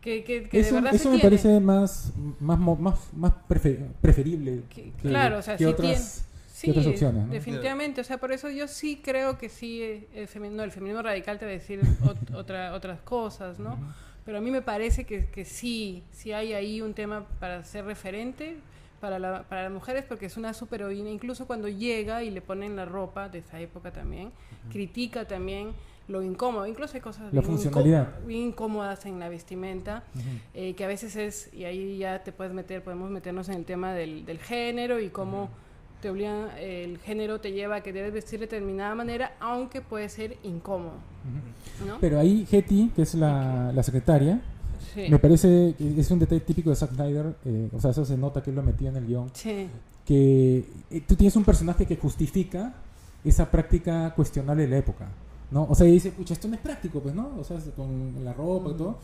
que, 0.00 0.24
que, 0.24 0.48
que 0.48 0.56
de 0.58 0.62
eso, 0.62 0.74
verdad 0.76 0.94
eso 0.94 1.10
me 1.10 1.16
tiene. 1.16 1.22
parece 1.30 1.60
más, 1.60 2.12
más, 2.40 2.58
más, 2.58 3.12
más 3.12 3.32
prefe- 3.48 3.86
preferible 4.00 4.62
Que- 4.70 4.92
claro, 5.00 5.38
o 5.38 5.42
sea, 5.42 5.56
que 5.56 5.64
sí 5.64 5.70
otras. 5.70 6.24
Sí, 6.52 6.70
otras 6.70 6.86
opciones, 6.88 7.24
¿no? 7.26 7.32
definitivamente. 7.32 8.00
O 8.00 8.04
sea, 8.04 8.18
por 8.18 8.32
eso 8.32 8.50
yo 8.50 8.66
sí 8.66 9.00
creo 9.04 9.38
que 9.38 9.48
sí, 9.48 9.80
eh, 9.80 10.08
el 10.14 10.26
feminismo, 10.26 10.62
el 10.64 10.72
feminismo 10.72 11.02
radical 11.02 11.38
te 11.38 11.44
va 11.44 11.50
a 11.52 11.54
decir 11.54 11.80
ot- 12.02 12.34
otra, 12.34 12.74
otras 12.74 13.00
cosas, 13.02 13.60
¿no? 13.60 13.78
Pero 14.24 14.38
a 14.38 14.40
mí 14.40 14.50
me 14.50 14.60
parece 14.60 15.04
que, 15.04 15.26
que 15.26 15.44
sí, 15.44 16.02
sí 16.10 16.32
hay 16.32 16.54
ahí 16.54 16.80
un 16.80 16.94
tema 16.94 17.26
para 17.38 17.62
ser 17.62 17.84
referente 17.84 18.56
para, 19.00 19.20
la- 19.20 19.44
para 19.44 19.62
las 19.62 19.72
mujeres, 19.72 20.04
porque 20.08 20.26
es 20.26 20.36
una 20.36 20.52
superheroína. 20.52 21.08
Incluso 21.10 21.46
cuando 21.46 21.68
llega 21.68 22.24
y 22.24 22.30
le 22.32 22.40
ponen 22.42 22.74
la 22.74 22.84
ropa 22.86 23.28
de 23.28 23.38
esa 23.38 23.60
época 23.60 23.92
también, 23.92 24.32
critica 24.72 25.26
también 25.28 25.68
lo 26.08 26.22
incómodo. 26.22 26.66
Incluso 26.66 26.94
hay 26.94 27.00
cosas 27.00 27.24
La 27.26 27.40
bien, 27.40 27.44
funcionalidad. 27.44 28.08
incó- 28.20 28.26
bien 28.26 28.42
incómodas 28.48 29.04
en 29.06 29.18
la 29.20 29.28
vestimenta 29.28 30.02
eh, 30.54 30.74
que 30.74 30.84
a 30.84 30.88
veces 30.88 31.14
es, 31.16 31.52
y 31.54 31.64
ahí 31.64 31.98
ya 31.98 32.22
te 32.24 32.32
puedes 32.32 32.52
meter, 32.52 32.82
podemos 32.82 33.10
meternos 33.10 33.48
en 33.48 33.54
el 33.56 33.64
tema 33.64 33.92
del, 33.92 34.24
del 34.24 34.38
género 34.38 34.98
y 35.00 35.10
cómo 35.10 35.48
te 36.00 36.10
obligan, 36.10 36.48
el 36.60 36.98
género 36.98 37.40
te 37.40 37.50
lleva 37.52 37.76
a 37.76 37.80
que 37.82 37.92
debes 37.92 38.12
vestir 38.12 38.38
de 38.38 38.46
determinada 38.46 38.94
manera, 38.94 39.32
aunque 39.40 39.80
puede 39.80 40.08
ser 40.08 40.36
incómodo, 40.44 40.94
¿no? 41.86 41.96
Pero 42.00 42.20
ahí 42.20 42.46
Hetty, 42.50 42.92
que 42.94 43.02
es 43.02 43.14
la, 43.14 43.72
la 43.74 43.82
secretaria, 43.82 44.40
sí. 44.94 45.06
me 45.10 45.18
parece 45.18 45.74
que 45.76 46.00
es 46.00 46.10
un 46.12 46.20
detalle 46.20 46.40
típico 46.42 46.70
de 46.70 46.76
Zack 46.76 46.92
Snyder, 46.94 47.34
eh, 47.44 47.68
o 47.76 47.80
sea, 47.80 47.90
eso 47.90 48.04
se 48.04 48.16
nota 48.16 48.40
que 48.42 48.50
él 48.50 48.56
lo 48.56 48.62
metió 48.62 48.88
en 48.88 48.96
el 48.96 49.06
guion, 49.06 49.28
Sí, 49.34 49.66
que 50.06 50.64
eh, 50.90 51.02
tú 51.06 51.16
tienes 51.16 51.34
un 51.34 51.44
personaje 51.44 51.84
que 51.84 51.96
justifica 51.96 52.74
esa 53.24 53.50
práctica 53.50 54.14
cuestionable 54.14 54.62
de 54.62 54.68
la 54.68 54.78
época, 54.78 55.08
¿no? 55.50 55.66
O 55.68 55.74
sea, 55.74 55.86
y 55.86 55.92
dice, 55.92 56.12
pucha, 56.12 56.34
esto 56.34 56.48
no 56.48 56.54
es 56.54 56.60
práctico, 56.60 57.00
pues, 57.00 57.14
¿no? 57.14 57.36
O 57.38 57.44
sea, 57.44 57.58
con 57.76 58.24
la 58.24 58.32
ropa 58.32 58.70
y 58.70 58.74
todo. 58.74 58.98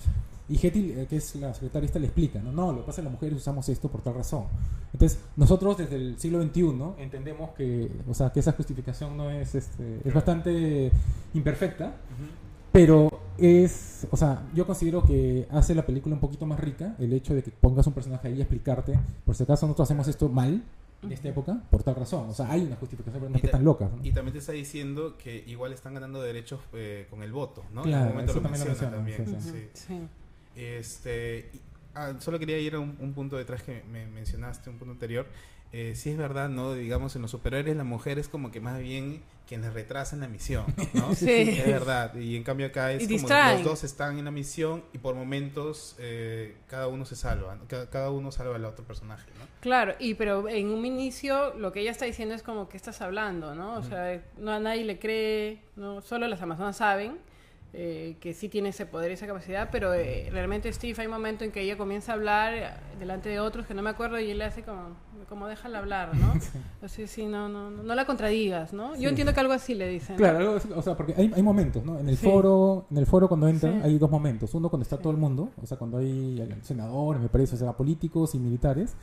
Y 0.49 0.55
Hetty, 0.57 0.93
eh, 0.93 1.07
que 1.09 1.17
es 1.17 1.37
la 1.37 1.55
secretaria, 1.55 1.87
esta 1.87 1.99
le 1.99 2.07
explica, 2.07 2.41
¿no? 2.41 2.53
No, 2.53 2.71
lo 2.71 2.81
que 2.81 2.87
pasa 2.87 2.91
es 2.91 2.97
que 2.97 3.03
las 3.05 3.13
mujeres 3.13 3.39
usamos 3.39 3.69
esto 3.69 3.89
por 3.89 4.03
tal 4.03 4.15
razón. 4.15 4.45
Entonces, 4.93 5.19
nosotros 5.37 5.79
desde 5.79 5.97
el 5.97 6.19
siglo 6.19 6.43
XXI 6.43 7.03
entendemos 7.03 7.51
que, 7.51 7.91
o 8.09 8.13
sea, 8.13 8.31
que 8.31 8.41
esa 8.41 8.53
justificación 8.53 9.17
no 9.17 9.31
es, 9.31 9.55
este, 9.55 10.01
es 10.05 10.15
bastante 10.15 10.93
imperfecta, 11.33 11.97
pero 12.71 13.09
es, 13.39 14.07
o 14.11 14.17
sea, 14.17 14.43
yo 14.55 14.67
considero 14.67 15.03
que 15.03 15.49
hace 15.51 15.75
la 15.75 15.87
película 15.87 16.15
un 16.15 16.21
poquito 16.21 16.45
más 16.45 16.61
rica 16.61 16.95
el 16.99 17.13
hecho 17.13 17.35
de 17.35 17.43
que 17.43 17.51
pongas 17.51 17.87
un 17.87 17.95
personaje 17.95 18.29
ahí 18.29 18.35
y 18.35 18.41
explicarte, 18.41 18.99
por 19.25 19.35
si 19.35 19.45
acaso 19.45 19.67
nosotros 19.67 19.87
hacemos 19.87 20.09
esto 20.09 20.29
mal 20.29 20.63
en 21.07 21.13
esta 21.13 21.29
época, 21.29 21.63
por 21.71 21.83
tal 21.83 21.95
razón. 21.97 22.29
O 22.31 22.35
sea, 22.35 22.51
hay 22.51 22.63
una 22.63 22.77
justificación, 22.77 23.21
pero 23.21 23.31
no 23.31 23.37
es 23.37 23.43
Y 23.45 23.47
ta- 23.47 23.53
tan 23.53 23.65
locas. 23.65 23.91
¿no? 23.93 24.05
Y 24.05 24.13
también 24.13 24.33
te 24.33 24.39
está 24.39 24.53
diciendo 24.53 25.17
que 25.19 25.45
igual 25.47 25.73
están 25.73 25.95
ganando 25.95 26.21
derechos 26.23 26.61
eh, 26.73 27.07
con 27.11 27.23
el 27.23 27.33
voto, 27.33 27.65
¿no? 27.73 27.83
en 27.83 27.89
Claro, 27.89 28.01
algún 28.03 28.13
momento 28.15 28.33
eso 28.33 28.41
lo 28.41 28.49
también 28.49 28.61
lo 28.65 28.71
menciona 28.71 28.97
menciona, 28.97 29.25
también. 29.25 29.43
sí, 29.43 29.49
ujú, 29.49 29.59
sí. 29.75 29.87
sí. 30.55 30.61
Este, 30.61 31.51
ah, 31.95 32.15
solo 32.21 32.39
quería 32.39 32.59
ir 32.59 32.75
a 32.75 32.79
un, 32.79 32.97
un 33.01 33.13
punto 33.13 33.37
detrás 33.37 33.63
que 33.63 33.83
me 33.91 34.07
mencionaste, 34.07 34.71
un 34.71 34.79
punto 34.79 34.93
anterior. 34.93 35.27
Eh, 35.77 35.97
sí 35.97 36.11
es 36.11 36.17
verdad, 36.17 36.49
¿no? 36.49 36.73
Digamos, 36.73 37.17
en 37.17 37.23
los 37.23 37.33
superhéroes 37.33 37.77
la 37.77 37.83
mujer 37.83 38.21
es 38.21 38.29
como 38.29 38.53
que 38.53 38.61
más 38.61 38.79
bien 38.79 39.21
quienes 39.49 39.75
retrasan 39.75 40.21
la 40.21 40.29
misión, 40.29 40.67
¿no? 40.93 41.13
Sí. 41.17 41.29
Es 41.33 41.67
verdad. 41.67 42.15
Y 42.15 42.37
en 42.37 42.45
cambio 42.45 42.69
acá 42.69 42.93
es 42.93 43.03
Y 43.03 43.07
como 43.07 43.19
distraen. 43.19 43.57
los 43.57 43.65
dos 43.65 43.83
están 43.83 44.17
en 44.17 44.25
la 44.25 44.31
misión 44.31 44.85
y 44.93 44.99
por 44.99 45.17
momentos 45.17 45.97
eh, 45.99 46.55
cada 46.69 46.87
uno 46.87 47.05
se 47.05 47.17
salva, 47.17 47.57
¿no? 47.57 47.65
cada, 47.67 47.91
cada 47.91 48.11
uno 48.13 48.31
salva 48.31 48.55
al 48.55 48.65
otro 48.67 48.85
personaje, 48.85 49.29
¿no? 49.37 49.47
Claro, 49.63 49.97
y 49.99 50.15
pero 50.15 50.49
en 50.49 50.69
un 50.69 50.87
inicio 50.87 51.55
lo 51.55 51.73
que 51.73 51.81
ella 51.81 51.91
está 51.91 52.05
diciendo 52.05 52.37
es 52.37 52.45
como 52.45 52.69
que 52.69 52.77
estás 52.77 53.01
hablando, 53.01 53.57
¿no? 53.57 53.75
O 53.75 53.83
sea, 53.83 54.23
no 54.39 54.53
a 54.53 54.61
nadie 54.61 54.85
le 54.85 55.01
cree, 55.01 55.59
no 55.75 56.03
solo 56.03 56.29
las 56.29 56.41
amazonas 56.41 56.77
saben 56.77 57.19
eh, 57.77 58.15
que 58.21 58.35
sí 58.35 58.49
tiene 58.49 58.69
ese 58.69 58.87
poder 58.87 59.11
y 59.11 59.15
esa 59.15 59.27
capacidad, 59.27 59.69
pero 59.73 59.93
eh, 59.93 60.29
realmente 60.31 60.73
Steve 60.73 60.95
hay 60.97 61.07
un 61.07 61.13
momento 61.13 61.43
en 61.43 61.51
que 61.51 61.61
ella 61.61 61.77
comienza 61.77 62.13
a 62.13 62.15
hablar 62.15 62.55
eh, 62.55 62.71
delante 63.01 63.29
de 63.29 63.41
otros 63.41 63.67
que 63.67 63.75
no 63.75 63.83
me 63.83 63.91
acuerdo 63.91 64.21
y 64.21 64.31
él 64.31 64.39
le 64.39 64.45
hace 64.45 64.63
como, 64.63 64.97
como 65.27 65.47
déjala 65.47 65.79
hablar, 65.79 66.15
¿no? 66.17 66.33
Así, 66.83 67.07
sí, 67.07 67.27
no, 67.27 67.49
no, 67.49 67.71
no, 67.71 67.95
la 67.95 68.05
contradigas, 68.07 68.73
¿no? 68.73 68.95
Sí. 68.97 69.03
Yo 69.03 69.09
entiendo 69.09 69.33
que 69.35 69.41
algo 69.41 69.53
así 69.53 69.75
le 69.75 69.89
dicen. 69.89 70.17
Claro, 70.17 70.39
algo 70.39 70.57
así, 70.57 70.69
o 70.75 70.83
sea, 70.83 70.97
porque 70.97 71.15
hay, 71.17 71.33
hay 71.35 71.43
momentos, 71.43 71.85
¿no? 71.85 71.99
En 71.99 72.09
el 72.09 72.17
Sí. 72.17 72.27
foro, 72.27 72.87
en 72.91 72.99
el 72.99 73.07
foro 73.07 73.29
cuando 73.29 73.49
entran 73.49 73.81
Sí. 73.83 73.89
hay 73.89 73.99
dos 73.99 74.11
momentos. 74.11 74.55
Uno 74.55 74.69
cuando 74.69 74.83
está 74.83 74.97
Sí. 74.97 75.03
todo 75.03 75.13
el 75.13 75.19
mundo, 75.19 75.51
o 75.63 75.67
sea, 75.67 75.77
cuando 75.79 75.99
hay 75.99 76.49
senadores, 76.63 77.23
me 77.23 77.29
parece, 77.29 77.55
o 77.55 77.59
sea, 77.59 77.73
políticos 77.73 78.35
y 78.35 78.39
militares. 78.39 78.95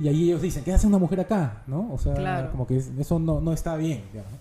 Y 0.00 0.06
ahí 0.08 0.28
ellos 0.28 0.40
dicen, 0.42 0.62
¿qué 0.64 0.72
hace 0.72 0.86
una 0.86 0.98
mujer 0.98 1.20
acá? 1.20 1.64
¿No? 1.66 1.92
O 1.92 1.98
sea, 1.98 2.14
Claro. 2.14 2.50
como 2.52 2.66
que 2.66 2.76
es- 2.76 2.92
eso 2.98 3.18
no, 3.18 3.40
no 3.40 3.52
está 3.52 3.76
bien, 3.76 4.04
digamos. 4.12 4.32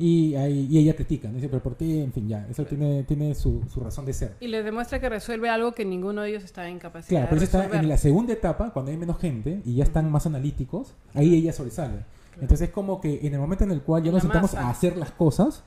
Y, 0.00 0.34
ahí, 0.34 0.66
y 0.70 0.78
ella 0.78 0.96
critica, 0.96 1.28
¿no? 1.28 1.34
Dice, 1.34 1.48
pero 1.48 1.62
¿por 1.62 1.76
qué? 1.76 2.02
En 2.02 2.12
fin, 2.12 2.26
ya, 2.26 2.46
eso 2.48 2.64
tiene, 2.64 3.04
tiene 3.04 3.34
su, 3.34 3.62
su 3.72 3.80
razón 3.80 4.06
de 4.06 4.14
ser. 4.14 4.36
Y 4.40 4.48
les 4.48 4.64
demuestra 4.64 4.98
que 4.98 5.08
resuelve 5.08 5.48
algo 5.50 5.72
que 5.72 5.84
ninguno 5.84 6.22
de 6.22 6.30
ellos 6.30 6.42
está 6.42 6.68
en 6.68 6.78
capacidad 6.78 7.10
Claro, 7.10 7.26
pero 7.28 7.42
eso 7.42 7.58
está 7.58 7.78
en 7.78 7.88
la 7.88 7.98
segunda 7.98 8.32
etapa, 8.32 8.72
cuando 8.72 8.90
hay 8.90 8.96
menos 8.96 9.18
gente 9.18 9.60
y 9.64 9.76
ya 9.76 9.84
están 9.84 10.10
más 10.10 10.26
analíticos, 10.26 10.94
ahí 11.14 11.34
ella 11.34 11.52
sobresale. 11.52 12.04
Entonces 12.40 12.68
es 12.68 12.74
como 12.74 13.00
que 13.00 13.20
en 13.22 13.34
el 13.34 13.40
momento 13.40 13.64
en 13.64 13.70
el 13.70 13.82
cual 13.82 14.02
ya 14.02 14.10
nos 14.10 14.22
sentamos 14.22 14.54
masa. 14.54 14.66
a 14.66 14.70
hacer 14.70 14.96
las 14.96 15.10
cosas, 15.10 15.62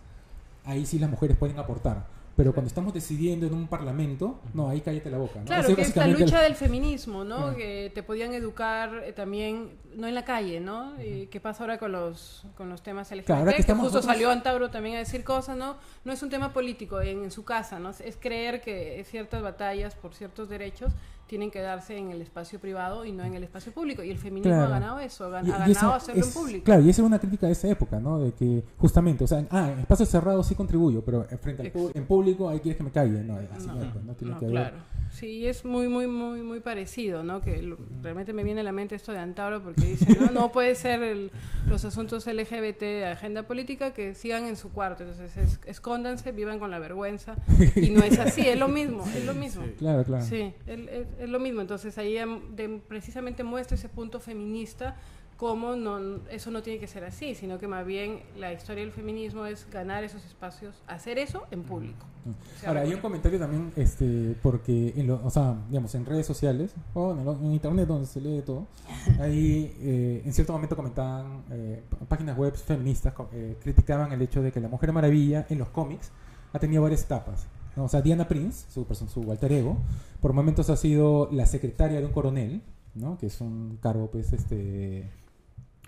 ahí 0.66 0.86
sí 0.86 0.98
las 1.00 1.10
mujeres 1.10 1.38
pueden 1.38 1.60
aportar. 1.60 2.08
Pero 2.36 2.52
cuando 2.52 2.68
estamos 2.68 2.94
decidiendo 2.96 3.46
en 3.46 3.54
un 3.54 3.68
parlamento, 3.68 4.40
no, 4.56 4.68
ahí 4.70 4.82
cállate 4.82 5.12
la 5.12 5.20
boca. 5.20 5.40
¿no? 5.40 5.46
Claro, 5.46 5.76
que 5.76 5.84
es 5.84 5.96
la 5.96 6.08
lucha 6.08 6.38
la- 6.38 6.42
del 6.44 6.56
feminismo, 6.56 7.24
¿no? 7.24 7.56
Que 7.56 7.92
te 7.94 8.02
podían 8.02 8.34
educar 8.34 9.04
eh, 9.06 9.14
también, 9.14 9.78
no 9.96 10.08
en 10.08 10.16
la 10.16 10.26
calle, 10.26 10.60
¿no? 10.60 10.94
Y 11.00 11.28
¿Qué 11.28 11.40
pasa 11.40 11.62
ahora 11.64 11.78
con 11.78 11.92
los, 11.92 12.44
con 12.58 12.70
los 12.70 12.82
temas 12.82 13.12
LGBT? 13.12 13.26
Claro, 13.28 13.42
ahora 13.42 13.52
que 13.54 13.58
justo 13.62 13.76
nosotros- 13.76 14.06
salió 14.06 14.32
Antauro 14.32 14.72
también 14.72 14.96
a 14.96 15.00
decir 15.00 15.24
cosas, 15.24 15.56
¿no? 15.58 15.78
No 16.06 16.12
es 16.12 16.24
un 16.24 16.30
tema 16.32 16.54
político 16.54 17.00
en, 17.02 17.24
en 17.24 17.30
su 17.30 17.46
casa, 17.46 17.78
¿no? 17.78 17.92
Es 17.92 18.18
creer 18.20 18.62
que 18.62 19.06
ciertas 19.08 19.44
batallas 19.44 19.94
por 19.94 20.16
ciertos 20.16 20.50
derechos 20.50 20.92
tienen 21.28 21.50
que 21.52 21.62
darse 21.62 21.98
en 21.98 22.12
el 22.12 22.22
espacio 22.22 22.60
privado 22.60 23.06
y 23.06 23.12
no 23.12 23.24
en 23.24 23.34
el 23.34 23.44
espacio 23.44 23.72
público. 23.72 24.04
Y 24.04 24.12
el 24.12 24.18
feminismo 24.18 24.52
Claro. 24.52 24.66
ha 24.66 24.70
ganado 24.80 25.00
eso, 25.00 25.26
ha, 25.26 25.30
gan- 25.42 25.48
Y- 25.48 25.52
ha 25.52 25.56
y 25.56 25.58
ganado 25.60 25.72
esa 25.72 25.96
hacerlo 25.96 26.22
es- 26.22 26.28
en 26.28 26.34
público. 26.34 26.64
Claro, 26.66 26.82
y 26.84 26.90
esa 26.90 27.02
era 27.02 27.08
una 27.08 27.20
crítica 27.20 27.46
de 27.48 27.54
esa 27.54 27.68
época, 27.70 28.00
¿no? 28.00 28.20
De 28.20 28.34
que 28.34 28.64
justamente, 28.78 29.24
o 29.24 29.28
sea, 29.28 29.46
ah, 29.50 29.72
en 29.72 29.80
espacios 29.80 30.10
cerrados 30.10 30.46
sí 30.48 30.56
contribuyo, 30.56 31.04
pero 31.04 31.24
frente 31.42 31.62
al 31.64 31.92
en 31.96 32.06
público 32.06 32.50
ahí 32.50 32.60
quieres 32.60 32.78
que 32.78 32.84
me 32.84 32.92
calle. 32.92 33.24
No, 33.24 33.36
así 33.56 33.68
no, 33.68 33.76
No, 33.76 33.92
pues, 33.94 34.06
no 34.06 34.14
tiene 34.14 34.34
no, 34.34 34.40
que 34.40 34.46
haber. 34.46 34.58
claro. 34.70 34.94
Sí, 35.12 35.46
es 35.46 35.64
muy, 35.64 35.88
muy, 35.88 36.08
muy, 36.08 36.42
muy 36.42 36.60
parecido, 36.60 37.22
¿no? 37.24 37.40
Que 37.40 37.62
lo- 37.62 37.78
realmente 38.02 38.34
me 38.34 38.44
viene 38.44 38.62
a 38.62 38.64
la 38.64 38.72
mente 38.72 38.96
esto 38.96 39.12
de 39.12 39.20
Antauro 39.20 39.62
porque 39.62 39.82
dice, 39.86 40.18
no, 40.20 40.32
no 40.32 40.52
puede 40.52 40.74
ser 40.74 41.04
el- 41.04 41.30
los 41.68 41.86
asuntos 41.86 42.26
LGBT 42.26 42.82
de 42.82 43.06
agenda 43.06 43.44
política 43.44 43.94
que 43.94 44.16
sigan 44.16 44.46
en 44.46 44.56
su 44.56 44.72
cuarto. 44.72 45.04
Entonces, 45.04 45.38
es- 45.38 45.60
escóndanse, 45.68 46.32
vivan 46.32 46.58
con 46.58 46.72
la 46.72 46.80
vergüenza. 46.80 47.36
Y 47.76 47.92
no 47.92 48.04
es 48.04 48.18
así, 48.18 48.42
es 48.42 48.58
lo 48.58 48.68
mismo, 48.68 49.04
es 49.16 49.24
lo 49.24 49.36
mismo. 49.36 49.64
Claro, 49.78 50.04
claro. 50.04 50.26
Sí, 50.26 50.52
el- 50.66 50.90
es, 50.90 51.08
es 51.20 51.30
lo 51.30 51.40
mismo. 51.40 51.62
Entonces 51.62 51.98
ahí 51.98 52.14
de- 52.16 52.82
precisamente 52.88 53.44
muestra 53.44 53.76
ese 53.76 53.90
punto 53.90 54.20
feminista 54.20 54.96
cómo 55.38 55.76
no, 55.76 56.00
eso 56.30 56.52
no 56.52 56.62
tiene 56.62 56.80
que 56.80 56.88
ser 56.88 57.04
así, 57.04 57.36
sino 57.36 57.58
que 57.58 57.68
más 57.68 57.86
bien 57.86 58.22
la 58.38 58.54
historia 58.54 58.84
del 58.84 58.94
feminismo 58.94 59.46
es 59.46 59.68
ganar 59.70 60.04
esos 60.04 60.24
espacios, 60.26 60.82
hacer 60.88 61.18
eso 61.18 61.44
en 61.52 61.64
público. 61.64 62.06
O 62.26 62.60
sea, 62.60 62.70
Ahora, 62.70 62.82
hay 62.82 62.94
un 62.94 63.02
comentario 63.02 63.38
también, 63.40 63.74
este, 63.76 64.36
porque, 64.42 64.94
en 64.96 65.08
lo, 65.08 65.20
o 65.26 65.30
sea, 65.30 65.58
digamos, 65.68 65.94
en 65.96 66.06
redes 66.06 66.26
sociales, 66.28 66.74
o 66.94 67.12
en, 67.12 67.20
el- 67.28 67.28
en 67.28 67.52
internet 67.52 67.88
donde 67.88 68.08
se 68.08 68.22
lee 68.22 68.42
todo, 68.46 68.68
ahí 69.20 69.76
eh, 69.82 70.22
en 70.24 70.34
cierto 70.34 70.54
momento 70.54 70.76
comentaban, 70.78 71.44
eh, 71.52 71.84
páginas 72.08 72.38
web 72.38 72.56
feministas 72.56 73.14
eh, 73.34 73.58
criticaban 73.62 74.14
el 74.14 74.22
hecho 74.22 74.42
de 74.42 74.52
que 74.52 74.62
la 74.62 74.70
Mujer 74.70 74.94
Maravilla 74.94 75.46
en 75.50 75.58
los 75.58 75.68
cómics 75.70 76.12
ha 76.54 76.60
tenido 76.60 76.84
varias 76.84 77.04
etapas. 77.04 77.48
¿No? 77.76 77.86
O 77.86 77.88
sea, 77.88 78.02
Diana 78.02 78.28
Prince, 78.28 78.66
su, 78.70 78.86
su 79.08 79.32
alter 79.32 79.52
ego, 79.52 79.78
por 80.22 80.34
momentos 80.34 80.70
ha 80.70 80.76
sido 80.78 81.30
la 81.32 81.46
secretaria 81.46 82.00
de 82.00 82.06
un 82.06 82.12
coronel, 82.12 82.62
¿no? 82.96 83.18
que 83.18 83.28
es 83.28 83.42
un 83.42 83.78
cargo, 83.82 84.10
pues, 84.12 84.32
este 84.34 85.10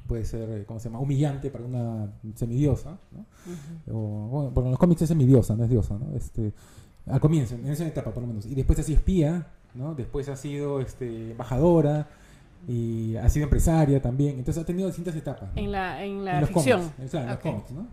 puede 0.08 0.24
ser, 0.24 0.48
eh, 0.52 0.66
¿cómo 0.68 0.80
se 0.80 0.88
llama?, 0.90 1.00
humillante 1.00 1.50
para 1.50 1.66
una 1.66 2.12
semidiosa, 2.36 3.00
¿no? 3.12 3.26
o, 3.92 4.28
bueno, 4.28 4.52
porque 4.54 4.68
en 4.68 4.72
los 4.72 4.80
cómics 4.80 5.02
es 5.02 5.08
semidiosa, 5.08 5.56
no 5.56 5.64
es 5.64 5.70
diosa, 5.72 5.98
¿no? 5.98 6.16
Este, 6.16 6.54
al 7.08 7.20
comienzo, 7.20 7.56
en 7.56 7.68
esa 7.68 7.88
etapa 7.88 8.12
por 8.12 8.22
lo 8.22 8.28
menos. 8.28 8.46
Y 8.46 8.54
después 8.54 8.78
ha 8.78 8.84
sido 8.84 8.98
espía, 9.00 9.48
¿no? 9.74 9.96
Después 9.96 10.30
ha 10.30 10.36
sido 10.36 10.80
este, 10.80 11.32
embajadora 11.32 12.08
y 12.68 13.16
ha 13.16 13.28
sido 13.30 13.46
empresaria 13.46 14.00
también. 14.02 14.38
Entonces 14.38 14.62
ha 14.62 14.66
tenido 14.66 14.88
distintas 14.88 15.16
etapas. 15.16 15.50
¿no? 15.56 15.62
En 15.62 15.72
la, 15.72 16.04
en 16.04 16.24
la 16.26 16.36
En 16.36 16.42
los 16.42 16.50
ficción. 16.52 16.82
cómics, 16.82 17.12
claro, 17.12 17.24
en 17.26 17.30
los 17.30 17.38
Ok. 17.38 17.42
cómics, 17.44 17.72
¿no? 17.72 17.88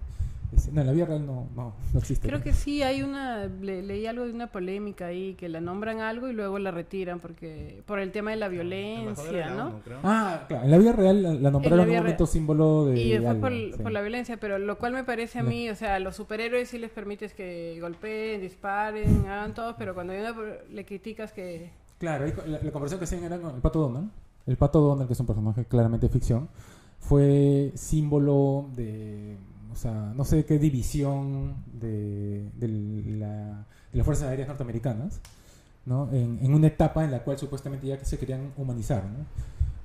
No, 0.73 0.81
en 0.83 0.87
la 0.87 0.93
vida 0.93 1.07
real 1.07 1.27
no, 1.27 1.49
no, 1.57 1.75
no 1.93 1.99
existe. 1.99 2.29
Creo 2.29 2.38
¿no? 2.38 2.45
que 2.45 2.53
sí, 2.53 2.83
hay 2.83 3.03
una, 3.03 3.47
le- 3.47 3.83
leí 3.83 4.07
algo 4.07 4.25
de 4.27 4.33
una 4.33 4.49
polémica 4.53 5.07
ahí, 5.07 5.35
que 5.35 5.49
la 5.49 5.61
nombran 5.61 6.01
algo 6.01 6.29
y 6.29 6.33
luego 6.35 6.59
la 6.59 6.71
retiran 6.71 7.21
porque 7.21 7.83
por 7.87 7.99
el 7.99 8.12
tema 8.12 8.31
de 8.33 8.37
la 8.37 8.49
violencia, 8.49 9.51
¿no? 9.51 9.81
Ah, 10.03 10.45
claro, 10.49 10.65
en 10.65 10.71
la 10.71 10.79
vida 10.79 10.93
real 10.93 11.23
la, 11.23 11.33
la 11.35 11.51
nombraron 11.51 11.81
en 11.81 11.91
un 11.91 11.97
momento 11.97 12.25
real. 12.25 12.33
símbolo 12.33 12.85
de 12.87 13.01
Y 13.01 13.19
fue 13.19 13.35
por, 13.37 13.51
sí. 13.53 13.73
por 13.83 13.93
la 13.93 14.01
violencia, 14.03 14.37
pero 14.37 14.59
lo 14.59 14.79
cual 14.79 14.93
me 14.93 15.05
parece 15.05 15.38
a 15.38 15.43
mí, 15.43 15.71
o 15.71 15.75
sea, 15.75 15.95
a 15.95 15.99
los 16.01 16.17
superhéroes 16.17 16.69
sí 16.69 16.79
les 16.79 16.91
permites 16.91 17.33
que 17.35 17.79
golpeen, 17.81 18.41
disparen, 18.41 19.25
hagan 19.27 19.55
todo, 19.55 19.77
pero 19.79 19.95
cuando 19.95 20.12
hay 20.12 20.21
una- 20.21 20.35
le 20.71 20.85
criticas 20.85 21.33
que... 21.33 21.71
Claro, 21.99 22.25
ahí 22.27 22.33
la, 22.47 22.59
la 22.62 22.71
conversación 22.73 22.99
que 22.99 23.05
hacían 23.05 23.25
era 23.25 23.38
con 23.38 23.55
el 23.55 23.61
Pato 23.61 23.79
Donald. 23.81 24.11
El 24.47 24.57
Pato 24.57 24.81
Donald, 24.81 25.07
que 25.09 25.12
es 25.15 25.21
un 25.21 25.27
personaje 25.27 25.65
claramente 25.65 26.09
ficción, 26.09 26.49
fue 26.99 27.71
símbolo 27.75 28.67
de, 28.77 29.37
o 29.72 29.76
sea, 29.76 30.12
no 30.14 30.24
sé 30.24 30.44
qué 30.44 30.58
división 30.58 31.54
de, 31.72 32.44
de 32.58 32.68
la- 33.18 33.66
de 33.92 33.98
las 33.98 34.04
Fuerzas 34.04 34.28
Aéreas 34.28 34.48
norteamericanas, 34.48 35.20
¿no? 35.87 36.08
En, 36.12 36.38
en 36.42 36.54
una 36.54 36.66
etapa 36.68 37.04
en 37.04 37.11
la 37.11 37.22
cual 37.24 37.38
supuestamente 37.38 37.87
ya 37.87 37.98
que 37.98 38.04
se 38.04 38.18
querían 38.18 38.52
humanizar, 38.56 39.02
¿no? 39.04 39.24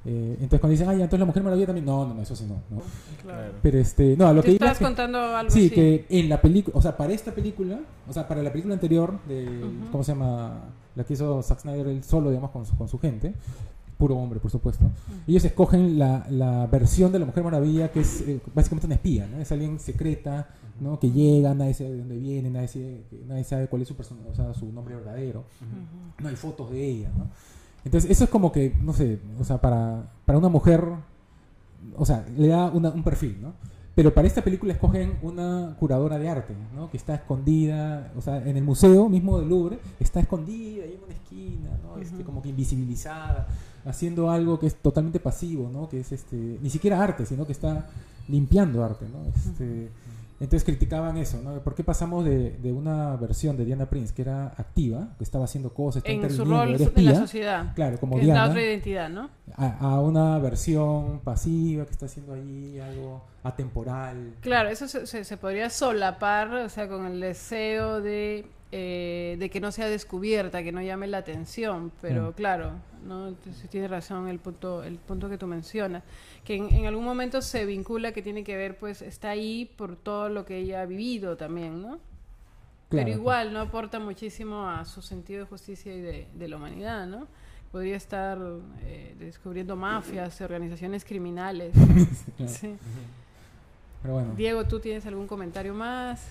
Eh, 0.06 0.34
entonces 0.36 0.60
cuando 0.62 0.71
dicen, 0.71 0.88
ya, 0.88 0.93
entonces 0.93 1.19
la 1.19 1.26
Mujer 1.26 1.43
Maravilla 1.43 1.65
también, 1.65 1.86
no, 1.86 2.06
no, 2.08 2.13
no, 2.13 2.21
eso 2.21 2.34
sí 2.36 2.45
no. 2.47 2.56
¿no? 2.73 2.82
Claro. 3.23 3.52
Pero 3.62 3.78
este, 3.78 4.15
no, 4.15 4.32
lo 4.34 4.41
Te 4.41 4.47
que 4.47 4.54
estabas 4.54 4.73
es 4.73 4.78
que- 4.80 4.86
contando 4.86 5.19
algo 5.36 5.52
Sí, 5.52 5.65
así. 5.65 5.69
que 5.76 6.06
en 6.10 6.30
la 6.30 6.39
película, 6.41 6.78
o 6.78 6.82
sea, 6.82 6.95
para 6.95 7.12
esta 7.12 7.34
película, 7.36 7.80
o 8.08 8.13
sea, 8.13 8.26
para 8.28 8.41
la 8.41 8.50
película 8.52 8.73
anterior 8.76 9.19
de, 9.28 9.45
Ujú. 9.47 9.91
¿cómo 9.91 10.04
se 10.06 10.13
llama? 10.13 10.62
La 10.95 11.04
que 11.04 11.13
hizo 11.13 11.43
Zack 11.43 11.60
Snyder 11.60 11.88
él 11.88 12.04
solo, 12.06 12.30
digamos, 12.30 12.52
con 12.52 12.65
su, 12.65 12.76
con 12.78 12.88
su 12.88 12.97
gente, 13.00 13.34
puro 13.98 14.16
hombre, 14.16 14.40
por 14.40 14.52
supuesto. 14.52 14.86
Ellos 15.28 15.44
escogen 15.46 15.98
la, 15.98 16.26
la 16.30 16.68
versión 16.68 17.12
de 17.12 17.20
la 17.20 17.26
Mujer 17.26 17.44
Maravilla 17.44 17.92
que 17.92 18.02
es 18.02 18.22
eh, 18.22 18.40
básicamente 18.54 18.86
una 18.86 18.96
espía, 18.96 19.28
¿no? 19.28 19.40
Es 19.40 19.52
alguien 19.52 19.80
secreta, 19.80 20.50
¿no? 20.80 21.00
Que 21.00 21.10
llega, 21.12 21.54
nadie 21.54 21.74
sabe 21.74 21.92
de 21.92 21.98
dónde 21.98 22.18
viene, 22.18 22.50
nadie 22.50 22.68
sabe, 22.68 23.04
nadie 23.28 23.44
sabe 23.44 23.68
cuál 23.68 23.82
es 23.82 23.88
su 23.88 23.96
persona, 23.96 24.22
o 24.32 24.36
sea, 24.36 24.54
su 24.54 24.72
nombre 24.72 24.96
verdadero. 24.96 25.44
No 26.22 26.30
hay 26.30 26.36
fotos 26.36 26.70
de 26.72 26.84
ella, 26.86 27.10
¿no? 27.18 27.28
Entonces, 27.86 28.10
eso 28.12 28.26
es 28.26 28.30
como 28.30 28.52
que, 28.52 28.74
no 28.84 28.94
sé, 28.94 29.20
o 29.40 29.44
sea, 29.44 29.60
para, 29.62 30.12
para 30.26 30.38
una 30.38 30.50
mujer, 30.50 30.84
o 31.96 32.06
sea, 32.06 32.26
le 32.38 32.48
da 32.48 32.70
una- 32.72 32.90
un 32.90 33.04
perfil, 33.04 33.38
¿no? 33.42 33.54
Pero 33.98 34.14
para 34.14 34.28
esta 34.28 34.44
película 34.44 34.74
escogen 34.74 35.18
una 35.24 35.76
curadora 35.80 36.20
de 36.20 36.30
arte, 36.30 36.54
¿no? 36.76 36.88
Que 36.92 36.98
está 36.98 37.16
escondida, 37.16 38.12
o 38.16 38.22
sea, 38.22 38.38
en 38.48 38.56
el 38.56 38.64
museo 38.64 39.10
mismo 39.10 39.40
del 39.40 39.50
Louvre, 39.50 39.80
está 40.00 40.20
escondida 40.20 40.84
ahí 40.84 40.94
en 40.94 41.04
una 41.04 41.14
esquina, 41.16 41.70
¿no? 41.82 42.00
Este, 42.00 42.24
como 42.24 42.44
que 42.44 42.50
invisibilizada, 42.50 43.48
haciendo 43.86 44.30
algo 44.30 44.60
que 44.60 44.68
es 44.68 44.76
totalmente 44.76 45.20
pasivo, 45.20 45.68
¿no? 45.74 45.90
Que 45.90 46.02
es 46.02 46.12
este, 46.12 46.60
ni 46.62 46.70
siquiera 46.70 47.04
arte, 47.04 47.26
sino 47.26 47.48
que 47.48 47.54
está 47.54 47.88
limpiando 48.28 48.84
arte, 48.84 49.08
¿no? 49.12 49.28
Este, 49.36 49.90
entonces 50.40 50.64
criticaban 50.64 51.18
eso, 51.18 51.42
¿no? 51.44 51.60
¿Por 51.62 51.74
qué 51.74 51.84
pasamos 51.84 52.24
de, 52.24 52.52
de 52.52 52.72
una 52.72 53.16
versión 53.16 53.58
de 53.58 53.66
Diana 53.66 53.88
Prince 53.88 54.14
que 54.14 54.22
era 54.22 54.50
activa, 54.58 55.16
que 55.18 55.24
estaba 55.24 55.46
haciendo 55.46 55.74
cosas, 55.74 56.04
estaba 56.06 56.28
En 56.28 56.36
su 56.36 56.46
rol 56.46 56.76
era 56.76 56.92
en 56.96 57.06
la 57.06 57.16
sociedad. 57.16 57.74
claro, 57.74 58.00
como 58.00 58.18
que 58.18 58.22
es 58.22 58.28
la 58.28 58.34
Diana, 58.36 58.50
otra 58.52 58.62
identidad, 58.62 59.10
¿no? 59.10 59.32
A, 59.56 59.78
a 59.96 60.02
una 60.02 60.38
versión 60.40 61.20
pasiva 61.22 61.86
que 61.86 61.92
está 61.92 62.06
haciendo 62.08 62.34
ahí 62.34 62.80
algo 62.80 63.24
atemporal? 63.44 64.34
Claro, 64.42 64.70
eso 64.70 64.88
se, 64.88 65.08
se- 65.08 65.24
se 65.24 65.38
podría 65.38 65.70
solapar, 65.70 66.54
o 66.54 66.70
sea, 66.70 66.88
con 66.88 67.06
el 67.06 67.20
deseo 67.20 68.02
de, 68.02 68.46
eh, 68.72 69.36
de 69.40 69.50
que 69.50 69.60
no 69.60 69.72
sea 69.72 69.88
descubierta, 69.90 70.64
que 70.64 70.72
no 70.72 70.82
llame 70.82 71.08
la 71.08 71.18
atención, 71.20 71.92
pero 72.02 72.32
Mm. 72.32 72.34
claro, 72.34 72.72
no 73.06 73.30
Entonces, 73.30 73.70
tiene 73.70 73.88
razón 73.88 74.28
el 74.28 74.40
punto, 74.40 74.84
el 74.84 74.98
punto 75.00 75.30
que 75.30 75.38
tú 75.38 75.48
mencionas, 75.48 76.04
que 76.44 76.56
en, 76.56 76.72
en 76.74 76.86
algún 76.86 77.04
momento 77.06 77.42
se 77.42 77.66
vincula 77.66 78.12
que 78.12 78.22
tiene 78.22 78.44
que 78.44 78.56
ver, 78.58 78.78
pues 78.78 79.02
está 79.02 79.30
ahí 79.32 79.66
por 79.78 79.96
todo 79.98 80.30
lo 80.30 80.46
que 80.46 80.58
ella 80.60 80.82
ha 80.82 80.86
vivido 80.86 81.36
también, 81.38 81.82
¿no? 81.82 82.00
Claro. 82.90 83.06
Pero 83.06 83.10
igual 83.10 83.54
no 83.54 83.60
aporta 83.62 84.00
muchísimo 84.00 84.70
a 84.70 84.86
su 84.86 85.02
sentido 85.02 85.42
de 85.42 85.46
justicia 85.50 85.94
y 85.96 86.02
de, 86.02 86.28
de 86.34 86.48
la 86.48 86.56
humanidad, 86.58 87.06
¿no? 87.08 87.28
Podría 87.72 87.96
estar 87.96 88.40
eh, 88.82 89.16
descubriendo 89.20 89.76
mafias, 89.76 90.40
organizaciones 90.42 91.06
criminales. 91.06 91.74
Claro. 92.38 92.54
Sí. 92.54 92.76
Pero 94.04 94.14
bueno, 94.14 94.36
Diego, 94.36 94.64
¿tú 94.66 94.80
tienes 94.80 95.06
algún 95.08 95.26
comentario 95.26 95.74
más? 95.74 96.22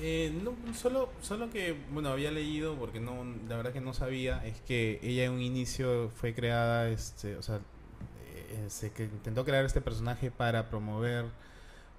Eh, 0.00 0.38
no, 0.42 0.52
solo, 0.74 1.08
solo 1.22 1.48
que, 1.50 1.74
bueno, 1.90 2.10
había 2.10 2.30
leído, 2.30 2.74
porque 2.74 3.00
no, 3.00 3.24
la 3.48 3.56
verdad 3.56 3.72
que 3.72 3.80
no 3.80 3.94
sabía, 3.94 4.44
es 4.44 4.60
que 4.60 4.98
ella 5.02 5.24
en 5.24 5.32
un 5.32 5.40
inicio 5.40 6.10
fue 6.16 6.34
creada, 6.34 6.90
este, 6.90 7.36
o 7.36 7.42
sea, 7.42 7.56
eh, 7.56 8.66
se 8.68 8.90
que 8.90 9.04
intentó 9.04 9.44
crear 9.44 9.64
este 9.64 9.80
personaje 9.80 10.30
para 10.30 10.68
promover 10.68 11.26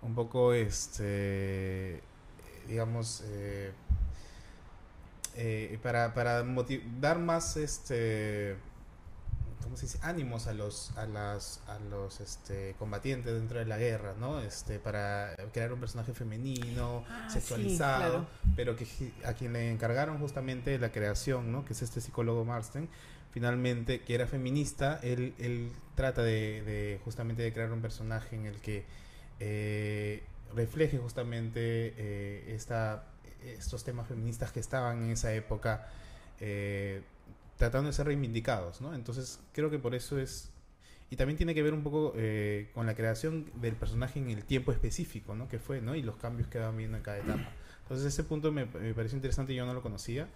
un 0.01 0.13
poco, 0.13 0.53
este, 0.53 2.01
digamos, 2.67 3.23
eh, 3.27 3.71
eh, 5.35 5.79
para, 5.81 6.13
para 6.13 6.43
dar 6.99 7.19
más, 7.19 7.57
este, 7.57 8.55
¿cómo 9.65 9.75
se 9.75 9.87
dice? 9.87 9.99
ánimos 10.03 10.47
a 10.47 10.53
los 10.53 10.95
a 10.95 11.05
las 11.05 11.59
a 11.67 11.77
los 11.79 12.21
este 12.21 12.75
combatientes 12.79 13.33
dentro 13.33 13.59
de 13.59 13.65
la 13.65 13.77
guerra 13.77 14.13
no 14.17 14.39
este 14.39 14.79
para 14.79 15.35
crear 15.51 15.73
un 15.73 15.79
personaje 15.81 16.13
femenino 16.13 17.03
Ah, 17.09 17.27
sí, 17.27 17.33
sexualizado 17.41 18.11
claro. 18.11 18.27
pero 18.55 18.75
que 18.77 18.87
a 19.25 19.33
quien 19.33 19.51
le 19.53 19.69
encargaron 19.71 20.19
justamente 20.19 20.79
la 20.79 20.91
creación 20.93 21.51
no 21.51 21.65
que 21.65 21.73
es 21.73 21.81
este 21.81 21.99
psicólogo 21.99 22.45
Marston 22.45 22.87
finalmente 23.31 24.01
que 24.01 24.15
era 24.15 24.27
feminista 24.27 24.99
él 25.03 25.33
él 25.39 25.71
trata 25.95 26.21
de, 26.23 26.61
de 26.63 27.01
justamente 27.03 27.43
de 27.43 27.51
crear 27.51 27.71
un 27.73 27.81
personaje 27.81 28.35
en 28.37 28.45
el 28.45 28.61
que 28.61 28.85
eh, 29.39 30.23
refleje 30.55 30.97
justamente 30.99 31.59
eh, 31.97 32.53
esta 32.55 33.07
estos 33.43 33.83
temas 33.83 34.07
feministas 34.07 34.51
que 34.51 34.59
estaban 34.59 35.03
en 35.03 35.09
esa 35.11 35.33
época 35.33 35.87
eh, 36.39 37.01
tratando 37.57 37.87
de 37.87 37.93
ser 37.93 38.05
reivindicados, 38.07 38.81
¿no? 38.81 38.93
Entonces 38.93 39.39
creo 39.53 39.69
que 39.69 39.79
por 39.79 39.95
eso 39.95 40.17
es 40.19 40.51
y 41.11 41.17
también 41.17 41.37
tiene 41.37 41.53
que 41.53 41.61
ver 41.61 41.73
un 41.73 41.83
poco 41.83 42.13
eh, 42.15 42.69
con 42.73 42.85
la 42.87 42.95
creación 42.95 43.45
del 43.61 43.75
personaje 43.75 44.19
en 44.19 44.29
el 44.31 44.43
tiempo 44.43 44.71
específico, 44.71 45.35
¿no? 45.35 45.47
Que 45.47 45.59
fue, 45.59 45.79
¿no? 45.79 45.95
Y 45.95 46.01
los 46.01 46.15
cambios 46.17 46.47
que 46.47 46.57
van 46.57 46.75
viendo 46.75 46.97
en 46.97 47.03
cada 47.03 47.19
etapa. 47.19 47.47
Entonces 47.83 48.07
ese 48.07 48.23
punto 48.23 48.51
me, 48.51 48.65
me 48.65 48.93
pareció 48.95 49.15
interesante 49.15 49.53
y 49.53 49.55
yo 49.55 49.65
no 49.67 49.73
lo 49.75 49.81
conocía. 49.83 50.27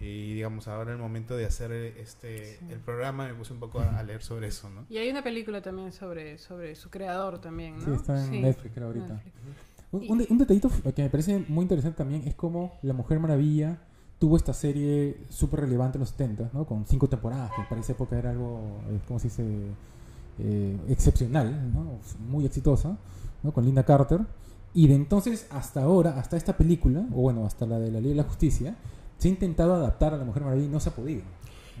Y 0.00 0.34
digamos, 0.34 0.68
ahora 0.68 0.92
el 0.92 0.98
momento 0.98 1.36
de 1.38 1.46
hacer 1.46 1.70
este 1.72 2.58
Sí. 2.58 2.66
el 2.70 2.80
programa 2.80 3.28
me 3.28 3.34
puse 3.34 3.52
un 3.54 3.60
poco 3.60 3.80
a, 3.80 3.98
a 3.98 4.02
leer 4.02 4.22
sobre 4.22 4.48
eso, 4.48 4.68
¿no? 4.68 4.84
Y 4.90 4.98
hay 4.98 5.08
una 5.08 5.22
película 5.22 5.62
también 5.62 5.92
sobre, 5.92 6.36
sobre 6.38 6.74
su 6.74 6.90
creador 6.90 7.40
también, 7.40 7.78
¿no? 7.78 7.84
sí, 7.84 7.90
está 7.92 8.22
en 8.22 8.30
Sí, 8.30 8.40
Netflix 8.42 8.74
creo 8.74 8.88
ahorita. 8.88 9.06
Netflix. 9.14 9.34
Un, 9.92 10.10
un 10.10 10.18
de- 10.18 10.26
un 10.28 10.38
detallito 10.38 10.70
que 10.94 11.02
me 11.02 11.08
parece 11.08 11.38
muy 11.48 11.62
interesante 11.62 11.96
también 11.96 12.24
es 12.26 12.34
cómo 12.34 12.78
La 12.82 12.92
Mujer 12.92 13.20
Maravilla 13.20 13.78
tuvo 14.18 14.36
esta 14.36 14.52
serie 14.54 15.16
súper 15.28 15.60
relevante 15.60 15.98
en 15.98 16.00
los 16.00 16.10
70, 16.10 16.50
¿no? 16.52 16.64
Con 16.64 16.86
cinco 16.86 17.06
temporadas, 17.08 17.50
que 17.54 17.62
para 17.68 17.80
esa 17.80 17.92
época 17.92 18.16
era 18.18 18.30
algo, 18.30 18.60
eh, 18.90 18.98
¿cómo 19.06 19.18
se 19.20 19.28
dice? 19.28 19.44
Eh, 20.38 20.76
excepcional, 20.88 21.72
¿no? 21.72 21.98
Muy 22.28 22.44
exitosa, 22.44 22.96
¿no? 23.42 23.52
Con 23.52 23.64
Linda 23.64 23.84
Carter. 23.84 24.20
Y 24.74 24.88
de 24.88 24.94
entonces 24.94 25.46
hasta 25.50 25.82
ahora, 25.82 26.18
hasta 26.18 26.36
esta 26.36 26.56
película, 26.56 27.00
o 27.12 27.22
bueno, 27.22 27.46
hasta 27.46 27.64
la 27.66 27.78
de 27.78 27.90
la 27.90 28.00
Ley 28.00 28.10
de 28.10 28.16
la 28.16 28.24
Justicia, 28.24 28.74
se 29.18 29.28
ha 29.28 29.30
intentado 29.30 29.74
adaptar 29.74 30.12
a 30.12 30.18
La 30.18 30.24
Mujer 30.24 30.42
Maravilla 30.44 30.66
y 30.66 30.70
no 30.70 30.80
se 30.80 30.90
ha 30.90 30.92
podido. 30.94 31.22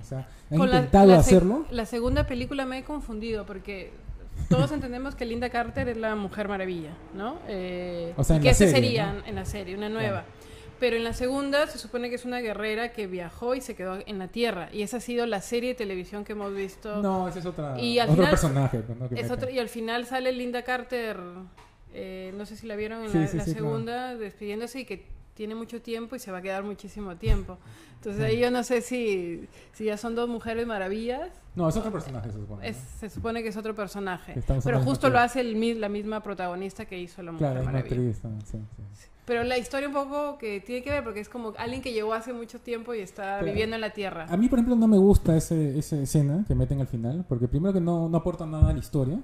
O 0.02 0.04
sea, 0.08 0.26
han 0.50 0.58
Con 0.58 0.70
la- 0.70 0.76
intentado 0.76 1.06
la 1.08 1.16
seg- 1.16 1.20
hacerlo. 1.20 1.66
La 1.70 1.84
segunda 1.84 2.26
película 2.26 2.64
me 2.64 2.78
he 2.78 2.84
confundido 2.84 3.44
porque 3.44 3.92
todos 4.48 4.72
entendemos 4.72 5.14
que 5.14 5.26
Linda 5.26 5.50
Carter 5.50 5.88
es 5.90 5.96
la 5.98 6.14
Mujer 6.16 6.48
Maravilla, 6.48 6.96
¿no? 7.14 7.36
Eh, 7.48 8.14
O 8.16 8.24
sea, 8.24 8.36
en 8.36 8.42
que 8.42 8.46
la 8.48 8.52
ese 8.52 8.68
serie, 8.70 8.80
sería 8.88 9.12
¿no? 9.12 9.24
en 9.26 9.34
la 9.34 9.44
serie, 9.44 9.76
una 9.76 9.88
nueva. 9.90 10.24
Pero 10.78 10.96
en 10.96 11.04
la 11.04 11.12
segunda 11.14 11.66
se 11.68 11.78
supone 11.78 12.10
que 12.10 12.16
es 12.16 12.24
una 12.26 12.40
guerrera 12.40 12.92
que 12.92 13.06
viajó 13.06 13.54
y 13.54 13.60
se 13.62 13.74
quedó 13.74 13.98
en 14.04 14.18
la 14.18 14.28
Tierra. 14.28 14.68
Y 14.72 14.82
esa 14.82 14.98
ha 14.98 15.00
sido 15.00 15.24
la 15.26 15.40
serie 15.40 15.70
de 15.70 15.74
televisión 15.74 16.24
que 16.24 16.32
hemos 16.32 16.54
visto. 16.54 17.00
No, 17.02 17.28
ese 17.28 17.38
es 17.38 17.46
otra, 17.46 17.80
Y 17.80 17.98
al 17.98 18.08
otro 18.10 18.16
final- 18.16 18.30
personaje. 18.30 18.78
pues, 18.80 18.98
¿no? 18.98 19.16
Es 19.16 19.30
otro- 19.30 19.48
y 19.50 19.58
al 19.58 19.68
final 19.70 20.04
sale 20.06 20.32
Linda 20.32 20.62
Carter, 20.62 21.18
eh, 21.94 22.32
no 22.36 22.44
sé 22.44 22.56
si 22.56 22.66
la 22.66 22.76
vieron 22.76 23.02
en 23.04 23.10
Sí, 23.10 23.18
la, 23.18 23.26
sí, 23.26 23.36
la 23.38 23.44
sí, 23.44 23.52
segunda, 23.54 24.14
despidiéndose 24.16 24.80
y 24.80 24.84
que 24.84 25.06
tiene 25.34 25.54
mucho 25.54 25.80
tiempo 25.82 26.16
y 26.16 26.18
se 26.18 26.30
va 26.30 26.38
a 26.38 26.42
quedar 26.42 26.62
muchísimo 26.62 27.16
tiempo. 27.16 27.58
Entonces 27.96 28.22
ahí 28.22 28.38
yo 28.38 28.50
no 28.50 28.62
sé 28.62 28.82
si, 28.82 29.48
si 29.72 29.84
ya 29.86 29.96
son 29.96 30.14
dos 30.14 30.28
mujeres 30.28 30.66
maravillas. 30.66 31.30
No, 31.54 31.68
es 31.68 31.76
otro 31.76 31.90
personaje, 31.90 32.30
se 32.30 32.38
supone. 32.38 32.68
Es- 32.68 32.76
¿no? 32.76 32.98
se 33.00 33.10
supone 33.10 33.42
que 33.42 33.48
es 33.48 33.56
otro 33.56 33.74
personaje. 33.74 34.38
Estamos 34.38 34.62
Pero 34.64 34.80
justo 34.82 35.08
lo 35.08 35.18
hace 35.18 35.40
el, 35.40 35.80
la 35.80 35.88
misma 35.88 36.22
protagonista 36.22 36.84
que 36.84 36.98
hizo 36.98 37.22
La 37.22 37.32
Mujer 37.32 37.46
Claro, 37.48 37.60
es 37.60 37.66
una 37.66 37.72
Maravilla. 37.72 37.96
actriz 37.96 38.20
también, 38.20 38.46
sí, 38.46 38.58
sí. 38.94 39.06
Pero 39.26 39.42
la 39.42 39.58
historia 39.58 39.88
un 39.88 39.94
poco 39.94 40.38
que 40.38 40.60
tiene 40.60 40.82
que 40.84 40.90
ver 40.90 41.02
porque 41.04 41.18
es 41.20 41.28
como 41.28 41.52
alguien 41.58 41.82
que 41.82 41.92
llegó 41.92 42.14
hace 42.14 42.32
mucho 42.32 42.60
tiempo 42.60 42.94
y 42.94 43.00
está 43.00 43.38
Pero- 43.40 43.46
viviendo 43.52 43.74
en 43.74 43.80
la 43.82 43.90
Tierra. 43.90 44.26
A 44.30 44.36
mí, 44.36 44.48
por 44.48 44.58
ejemplo, 44.58 44.76
no 44.76 44.86
me 44.86 44.98
gusta 44.98 45.36
ese, 45.36 45.76
esa 45.78 45.96
escena 45.96 46.44
que 46.46 46.54
meten 46.54 46.80
al 46.80 46.86
final, 46.86 47.24
porque 47.28 47.48
primero 47.48 47.72
que 47.74 47.80
no, 47.80 48.08
no 48.08 48.16
aporta 48.18 48.46
nada 48.46 48.70
a 48.70 48.72
la 48.72 48.78
historia. 48.78 49.18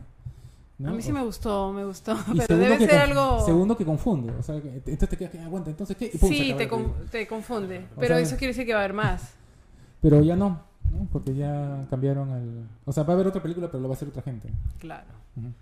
¿no? 0.78 0.90
A 0.90 0.92
mí 0.92 1.02
sí 1.02 1.12
me 1.12 1.22
gustó, 1.22 1.72
me 1.72 1.84
gustó. 1.84 2.16
Y 2.34 2.38
Pero 2.38 2.56
debe 2.58 2.78
que 2.78 2.86
ser 2.88 2.98
algo... 2.98 3.46
Segundo 3.46 3.76
que 3.76 3.84
confunde. 3.84 4.32
O 4.32 4.42
sea, 4.42 4.56
entonces 4.56 5.08
te 5.08 5.16
quedas 5.16 5.30
que 5.30 5.38
aguanta, 5.38 5.70
entonces 5.70 5.96
qué. 5.96 6.10
Y 6.12 6.18
pum, 6.18 6.28
Sí, 6.28 6.54
te, 6.58 6.66
con- 6.68 6.92
te 7.08 7.26
confunde. 7.28 7.86
O 7.96 8.00
Pero 8.00 8.14
sea, 8.16 8.18
eso 8.24 8.36
quiere 8.36 8.48
decir 8.52 8.66
que 8.66 8.72
va 8.72 8.80
a 8.80 8.84
haber 8.84 8.94
más. 8.94 9.34
Pero 10.00 10.20
ya 10.22 10.34
no, 10.34 10.60
¿no? 10.90 11.06
Porque 11.12 11.32
ya 11.36 11.86
cambiaron 11.88 12.28
el. 12.32 12.64
O 12.84 12.90
sea, 12.92 13.04
va 13.04 13.12
a 13.12 13.14
haber 13.14 13.28
otra 13.28 13.40
película, 13.40 13.68
pero 13.70 13.80
lo 13.80 13.88
va 13.88 13.94
a 13.94 13.96
hacer 13.96 14.08
otra 14.08 14.22
gente. 14.22 14.48
Claro. 14.80 15.06
Ujú. 15.36 15.52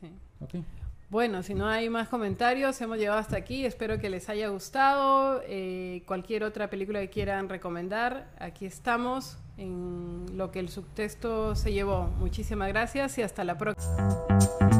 Sí. 0.00 0.10
Ok. 0.42 0.62
Bueno, 1.08 1.44
si 1.44 1.54
no 1.54 1.68
hay 1.68 1.88
más 1.88 2.08
comentarios, 2.08 2.80
hemos 2.80 2.98
llegado 2.98 3.18
hasta 3.18 3.36
aquí. 3.36 3.64
Espero 3.64 4.00
que 4.00 4.10
les 4.10 4.28
haya 4.28 4.48
gustado. 4.48 5.40
Eh, 5.46 6.02
cualquier 6.04 6.42
otra 6.42 6.68
película 6.68 7.00
que 7.00 7.10
quieran 7.10 7.48
recomendar, 7.48 8.28
aquí 8.40 8.66
estamos 8.66 9.38
en 9.56 10.26
lo 10.34 10.50
que 10.50 10.58
el 10.58 10.68
subtexto 10.68 11.54
se 11.54 11.72
llevó. 11.72 12.08
Muchísimas 12.18 12.68
gracias 12.68 13.18
y 13.18 13.22
hasta 13.22 13.44
la 13.44 13.56
próxima. 13.56 14.75